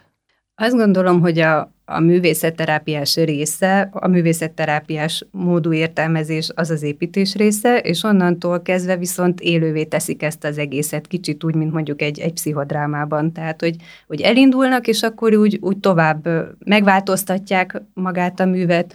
Azt 0.57 0.76
gondolom, 0.76 1.20
hogy 1.20 1.38
a, 1.38 1.72
a 1.84 2.00
művészetterápiás 2.00 3.16
része, 3.16 3.88
a 3.92 4.09
művészetterápiás 4.09 5.26
módú 5.30 5.72
értelmezés 5.72 6.50
az 6.55 6.70
az 6.70 6.82
építés 6.82 7.34
része, 7.34 7.78
és 7.78 8.02
onnantól 8.02 8.62
kezdve 8.62 8.96
viszont 8.96 9.40
élővé 9.40 9.84
teszik 9.84 10.22
ezt 10.22 10.44
az 10.44 10.59
egészet, 10.59 11.07
kicsit 11.07 11.44
úgy, 11.44 11.55
mint 11.55 11.72
mondjuk 11.72 12.02
egy, 12.02 12.18
egy 12.18 12.32
pszichodrámában. 12.32 13.32
Tehát, 13.32 13.61
hogy, 13.61 13.76
hogy 14.07 14.20
elindulnak, 14.20 14.86
és 14.86 15.02
akkor 15.02 15.34
úgy, 15.34 15.59
úgy 15.61 15.78
tovább 15.78 16.28
megváltoztatják 16.64 17.82
magát 17.94 18.40
a 18.40 18.44
művet, 18.44 18.94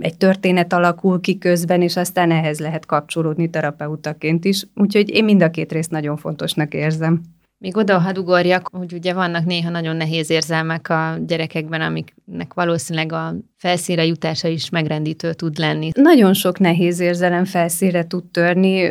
egy 0.00 0.16
történet 0.16 0.72
alakul 0.72 1.20
ki 1.20 1.38
közben, 1.38 1.82
és 1.82 1.96
aztán 1.96 2.30
ehhez 2.30 2.60
lehet 2.60 2.86
kapcsolódni 2.86 3.50
terapeutaként 3.50 4.44
is. 4.44 4.66
Úgyhogy 4.74 5.10
én 5.10 5.24
mind 5.24 5.42
a 5.42 5.50
két 5.50 5.72
részt 5.72 5.90
nagyon 5.90 6.16
fontosnak 6.16 6.74
érzem. 6.74 7.20
Még 7.58 7.76
oda, 7.76 8.12
ugorjak, 8.16 8.68
hogy 8.72 8.92
ugye 8.92 9.12
vannak 9.12 9.44
néha 9.44 9.70
nagyon 9.70 9.96
nehéz 9.96 10.30
érzelmek 10.30 10.88
a 10.88 11.16
gyerekekben, 11.26 11.80
amiknek 11.80 12.54
valószínűleg 12.54 13.12
a 13.12 13.34
felszínre 13.56 14.04
jutása 14.04 14.48
is 14.48 14.70
megrendítő 14.70 15.32
tud 15.32 15.58
lenni. 15.58 15.90
Nagyon 15.94 16.34
sok 16.34 16.58
nehéz 16.58 17.00
érzelem 17.00 17.44
felszínre 17.44 18.06
tud 18.06 18.24
törni. 18.24 18.86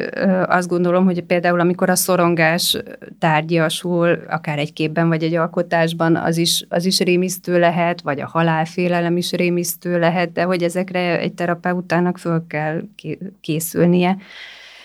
Azt 0.46 0.68
gondolom, 0.68 1.06
hogy 1.06 1.22
például 1.22 1.60
amikor 1.60 1.90
a 1.90 1.96
szorongás 1.96 2.78
tárgyasul, 3.20 4.20
akár 4.30 4.60
egy 4.60 4.74
képben 4.74 5.08
vagy 5.08 5.24
egy 5.24 5.36
alkotásban, 5.36 6.16
az 6.16 6.38
is, 6.38 6.66
az 6.70 6.86
is 6.86 7.00
rémisztő 7.00 7.60
lehet, 7.60 8.02
vagy 8.02 8.20
a 8.20 8.28
halálfélelem 8.28 9.18
is 9.18 9.32
rémisztő 9.32 10.00
lehet, 10.00 10.32
de 10.32 10.44
hogy 10.44 10.64
ezekre 10.64 11.20
egy 11.20 11.34
terapeutának 11.34 12.18
föl 12.18 12.46
kell 12.48 12.82
készülnie 13.42 14.18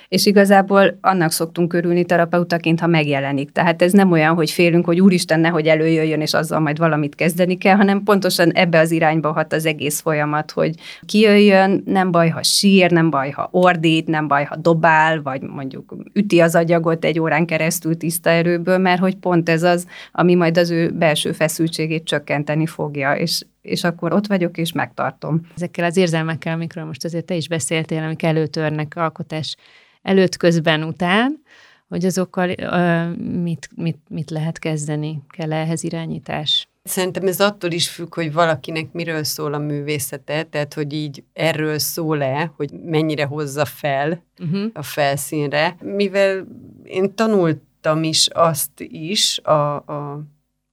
és 0.09 0.26
igazából 0.26 0.98
annak 1.00 1.30
szoktunk 1.30 1.68
körülni 1.68 2.04
terapeutaként, 2.04 2.80
ha 2.80 2.86
megjelenik. 2.86 3.52
Tehát 3.52 3.82
ez 3.82 3.92
nem 3.92 4.12
olyan, 4.12 4.34
hogy 4.34 4.50
félünk, 4.50 4.84
hogy 4.84 5.00
úristen, 5.00 5.40
nehogy 5.40 5.66
előjöjjön, 5.66 6.20
és 6.20 6.34
azzal 6.34 6.61
majd 6.61 6.78
valamit 6.78 7.14
kezdeni 7.14 7.59
kell, 7.59 7.76
hanem 7.76 8.02
pontosan 8.02 8.50
ebbe 8.50 8.78
az 8.78 8.90
irányba 8.90 9.32
hat 9.32 9.52
az 9.52 9.66
egész 9.66 10.00
folyamat, 10.00 10.50
hogy 10.50 10.74
kijöjjön, 11.06 11.82
nem 11.84 12.11
baj, 12.11 12.28
ha 12.28 12.42
sír, 12.42 12.90
nem 12.90 13.11
baj, 13.11 13.30
ha 13.30 13.48
ordít, 13.52 14.06
nem 14.06 14.28
baj, 14.28 14.44
ha 14.44 14.56
dobál, 14.56 15.22
vagy 15.22 15.42
mondjuk 15.42 15.94
üti 16.12 16.40
az 16.40 16.54
agyagot 16.54 17.04
egy 17.04 17.20
órán 17.20 17.46
keresztül 17.46 17.96
tiszta 17.96 18.30
erőből, 18.30 18.78
mert 18.78 19.00
hogy 19.00 19.16
pont 19.16 19.48
ez 19.48 19.62
az, 19.62 19.86
ami 20.12 20.34
majd 20.34 20.59
az 20.59 20.70
ő 20.70 20.90
belső 20.90 21.32
feszültségét 21.32 22.04
csökkenteni 22.04 22.66
fogja, 22.66 23.12
és 23.12 23.42
és 23.62 23.84
akkor 23.84 24.12
ott 24.12 24.26
vagyok, 24.26 24.59
és 24.59 24.72
megtartom. 24.72 25.40
Ezekkel 25.56 25.84
az 25.84 25.96
érzelmekkel, 25.96 26.54
amikről 26.54 26.84
most 26.84 27.04
azért 27.04 27.24
te 27.24 27.34
is 27.34 27.48
beszéltél, 27.48 28.02
amik 28.02 28.22
előtörnek 28.22 28.92
alkotás 28.96 29.56
előtt, 30.03 30.36
közben, 30.36 30.82
után, 30.82 31.42
hogy 31.88 32.05
azokkal 32.05 32.51
uh, 32.51 33.16
mit, 33.42 33.68
mit, 33.74 33.99
mit 34.09 34.30
lehet 34.30 34.59
kezdeni, 34.59 35.22
kell 35.28 35.53
ehhez 35.53 35.82
irányítás? 35.82 36.68
Szerintem 36.82 37.26
ez 37.26 37.40
attól 37.40 37.70
is 37.70 37.88
függ, 37.88 38.14
hogy 38.14 38.32
valakinek 38.32 38.92
miről 38.92 39.24
szól 39.24 39.55
a 39.55 39.59
művészete, 39.59 40.42
tehát 40.42 40.74
hogy 40.74 40.92
így 40.92 41.24
erről 41.32 41.78
szól-e, 41.78 42.53
hogy 42.57 42.70
mennyire 42.84 43.24
hozza 43.24 43.64
fel 43.64 44.24
uh-huh. 44.38 44.70
a 44.72 44.82
felszínre. 44.82 45.76
Mivel 45.80 46.46
én 46.84 47.14
tanultam 47.14 48.03
is 48.03 48.26
azt 48.26 48.80
is, 48.80 49.38
a, 49.38 49.76
a, 49.76 50.22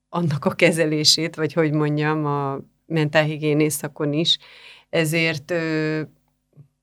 annak 0.10 0.46
a 0.46 0.54
kezelését, 0.54 1.36
vagy 1.36 1.54
hogy 1.54 1.72
mondjam, 1.72 2.26
a 2.26 2.60
mentálhigiénész 2.86 3.76
szakon 3.76 4.14
is, 4.14 4.38
ezért 4.90 5.54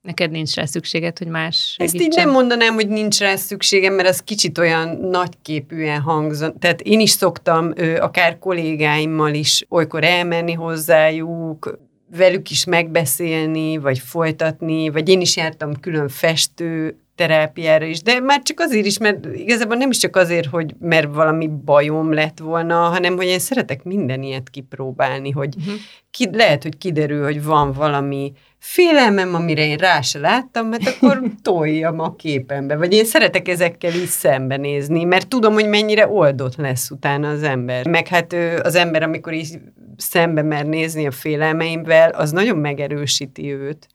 Neked 0.03 0.30
nincs 0.30 0.55
rá 0.55 0.64
szükséged, 0.64 1.18
hogy 1.18 1.26
más 1.26 1.74
segítsen? 1.76 2.00
Ezt 2.00 2.09
így 2.09 2.24
nem 2.24 2.30
mondanám, 2.30 2.74
hogy 2.74 2.88
nincs 2.88 3.18
rá 3.18 3.36
szükségem, 3.36 3.94
mert 3.94 4.09
az 4.09 4.22
kicsit 4.22 4.59
olyan 4.59 4.96
nagyképűen 4.96 6.00
hangzott. 6.00 6.61
Tehát 6.61 6.80
én 6.80 7.00
is 7.00 7.11
szoktam 7.11 7.72
akár 8.00 8.38
kollégáimmal 8.38 9.34
is 9.34 9.64
olykor 9.68 10.05
elmenni 10.05 10.53
hozzájuk, 10.53 11.78
velük 12.16 12.50
is 12.50 12.64
megbeszélni, 12.64 13.76
vagy 13.76 13.98
folytatni, 13.98 14.88
vagy 14.88 15.09
én 15.09 15.20
is 15.20 15.36
jártam 15.36 15.80
külön 15.80 16.09
festő 16.09 16.96
terápiára 17.14 17.84
is, 17.84 18.03
de 18.03 18.20
már 18.20 18.42
csak 18.42 18.61
azért 18.61 18.86
is, 18.86 18.98
mert 18.98 19.26
igazából 19.34 19.76
nem 19.76 19.90
is 19.90 19.98
csak 19.98 20.16
azért, 20.16 20.46
hogy 20.46 20.74
mert 20.80 21.14
valami 21.14 21.50
bajom 21.64 22.12
lett 22.12 22.38
volna, 22.38 22.74
hanem 22.74 23.16
hogy 23.16 23.26
én 23.26 23.38
szeretek 23.38 23.82
minden 23.82 24.22
ilyet 24.22 24.50
kipróbálni, 24.50 25.30
hogy 25.30 25.55
uh-huh. 25.59 25.74
ki, 26.11 26.28
lehet, 26.32 26.62
hogy 26.62 26.78
kiderül, 26.78 27.24
hogy 27.24 27.44
van 27.44 27.72
valami 27.72 28.32
félelmem, 28.63 29.35
amire 29.35 29.67
én 29.67 29.77
rá 29.77 30.01
se 30.01 30.19
láttam, 30.19 30.67
mert 30.67 30.87
akkor 30.87 31.23
toljam 31.43 31.99
a 31.99 32.15
képembe. 32.15 32.77
Vagy 32.77 32.93
én 32.93 33.05
szeretek 33.05 33.49
ezekkel 33.49 33.95
is 33.95 34.09
szembenézni, 34.09 35.05
mert 35.05 35.29
tudom, 35.29 35.53
hogy 35.53 35.69
mennyire 35.69 36.09
oldott 36.09 36.57
lesz 36.57 36.91
utána 36.91 37.29
az 37.29 37.43
ember. 37.43 37.87
Meg 37.87 38.09
hát 38.09 38.33
az 38.63 38.75
ember, 38.75 39.03
amikor 39.03 39.33
így 39.33 39.59
szembe 39.97 40.43
mer 40.43 40.67
nézni 40.67 41.07
a 41.07 41.11
félelmeimvel, 41.11 42.11
az 42.11 42.31
nagyon 42.31 42.57
megerősíti 42.59 43.53
őt 43.53 43.87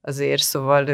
azért, 0.00 0.42
szóval 0.42 0.88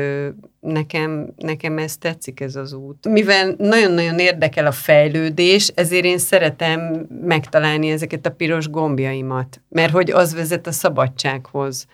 nekem, 0.60 1.32
nekem 1.36 1.78
ez 1.78 1.96
tetszik 1.96 2.40
ez 2.40 2.56
az 2.56 2.72
út. 2.72 3.08
Mivel 3.08 3.54
nagyon-nagyon 3.58 4.18
érdekel 4.18 4.66
a 4.66 4.72
fejlődés, 4.72 5.68
ezért 5.74 6.04
én 6.04 6.18
szeretem 6.18 7.06
megtalálni 7.22 7.90
ezeket 7.90 8.26
a 8.26 8.30
piros 8.30 8.70
gombjaimat, 8.70 9.60
mert 9.68 9.92
hogy 9.92 10.10
az 10.10 10.34
vezet 10.34 10.66
a 10.66 10.72
szabadsághoz. 10.72 11.86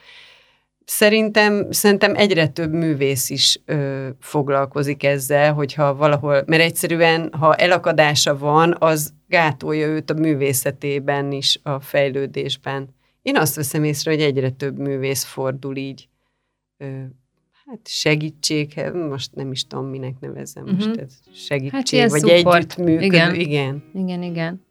Szerintem, 0.85 1.70
szerintem 1.70 2.14
egyre 2.14 2.49
több 2.49 2.72
művész 2.72 3.30
is 3.30 3.61
ö, 3.64 4.09
foglalkozik 4.20 5.05
ezzel, 5.05 5.53
hogyha 5.53 5.95
valahol, 5.95 6.43
mert 6.47 6.62
egyszerűen, 6.62 7.32
ha 7.32 7.55
elakadása 7.55 8.39
van, 8.39 8.76
az 8.78 9.12
gátolja 9.28 9.87
őt 9.87 10.11
a 10.11 10.14
művészetében 10.14 11.32
is, 11.32 11.61
a 11.62 11.80
fejlődésben. 11.80 12.89
Én 13.22 13.37
azt 13.37 13.55
veszem 13.55 13.85
észre, 13.85 14.11
hogy 14.11 14.20
egyre 14.20 14.51
több 14.51 14.78
művész 14.78 15.24
fordul 15.24 15.76
így 15.76 16.09
ö, 16.78 16.87
hát 17.66 17.80
segítség, 17.85 18.72
hát 18.72 18.93
most 18.95 19.35
nem 19.35 19.51
is 19.51 19.66
tudom, 19.66 19.87
minek 19.87 20.20
nevezem 20.20 20.64
uh-huh. 20.64 20.87
most, 20.87 21.01
ez 21.01 21.18
segítség, 21.32 22.01
hát 22.01 22.11
vagy 22.11 22.20
support. 22.20 22.57
együttműködő, 22.57 23.05
igen. 23.05 23.35
igen. 23.35 23.82
Igen, 23.95 24.22
igen. 24.22 24.64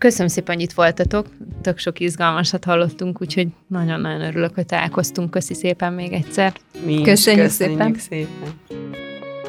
Köszönöm 0.00 0.28
szépen, 0.28 0.54
hogy 0.54 0.64
itt 0.64 0.72
voltatok. 0.72 1.26
Tök 1.62 1.78
sok 1.78 2.00
izgalmasat 2.00 2.64
hallottunk, 2.64 3.20
úgyhogy 3.20 3.48
nagyon-nagyon 3.66 4.20
örülök, 4.20 4.54
hogy 4.54 4.66
találkoztunk. 4.66 5.30
Köszi 5.30 5.54
szépen 5.54 5.92
még 5.92 6.12
egyszer. 6.12 6.52
Mi 6.84 7.02
köszönjük, 7.02 7.44
köszönjük 7.44 7.50
szépen. 7.50 7.94
szépen. 7.98 8.28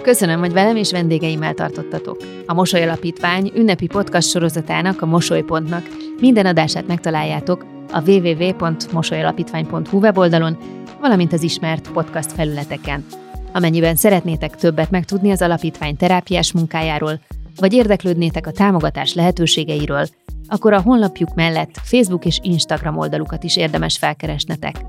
Köszönöm, 0.01 0.39
hogy 0.39 0.53
velem 0.53 0.75
és 0.75 0.91
vendégeimmel 0.91 1.53
tartottatok. 1.53 2.17
A 2.45 2.53
Mosoly 2.53 2.83
Alapítvány 2.83 3.51
ünnepi 3.55 3.87
podcast 3.87 4.29
sorozatának, 4.29 5.01
a 5.01 5.05
Mosolypontnak 5.05 5.87
minden 6.19 6.45
adását 6.45 6.87
megtaláljátok 6.87 7.65
a 7.91 8.09
www.mosolyalapítvány.hu 8.09 9.99
weboldalon, 9.99 10.57
valamint 11.01 11.33
az 11.33 11.43
ismert 11.43 11.91
podcast 11.91 12.31
felületeken. 12.31 13.05
Amennyiben 13.51 13.95
szeretnétek 13.95 14.55
többet 14.55 14.91
megtudni 14.91 15.31
az 15.31 15.41
alapítvány 15.41 15.97
terápiás 15.97 16.51
munkájáról, 16.51 17.19
vagy 17.55 17.73
érdeklődnétek 17.73 18.47
a 18.47 18.51
támogatás 18.51 19.13
lehetőségeiről, 19.13 20.07
akkor 20.51 20.73
a 20.73 20.81
honlapjuk 20.81 21.35
mellett 21.35 21.79
Facebook 21.83 22.25
és 22.25 22.39
Instagram 22.41 22.97
oldalukat 22.97 23.43
is 23.43 23.57
érdemes 23.57 23.97
felkeresnetek. 23.97 24.85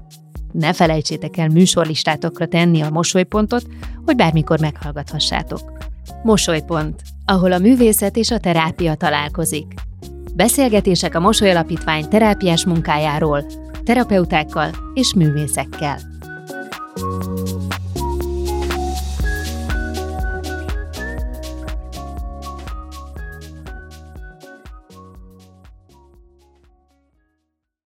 Ne 0.52 0.72
felejtsétek 0.72 1.36
el 1.36 1.48
műsorlistátokra 1.48 2.46
tenni 2.46 2.80
a 2.80 2.90
mosolypontot, 2.90 3.66
hogy 4.04 4.16
bármikor 4.16 4.60
meghallgathassátok. 4.60 5.72
Mosolypont, 6.22 7.02
ahol 7.24 7.52
a 7.52 7.58
művészet 7.58 8.16
és 8.16 8.30
a 8.30 8.38
terápia 8.38 8.94
találkozik. 8.94 9.74
Beszélgetések 10.34 11.14
a 11.14 11.20
Mosoly 11.20 11.50
Alapítvány 11.50 12.08
terápiás 12.08 12.64
munkájáról, 12.64 13.44
terapeutákkal 13.84 14.70
és 14.94 15.14
művészekkel. 15.14 15.98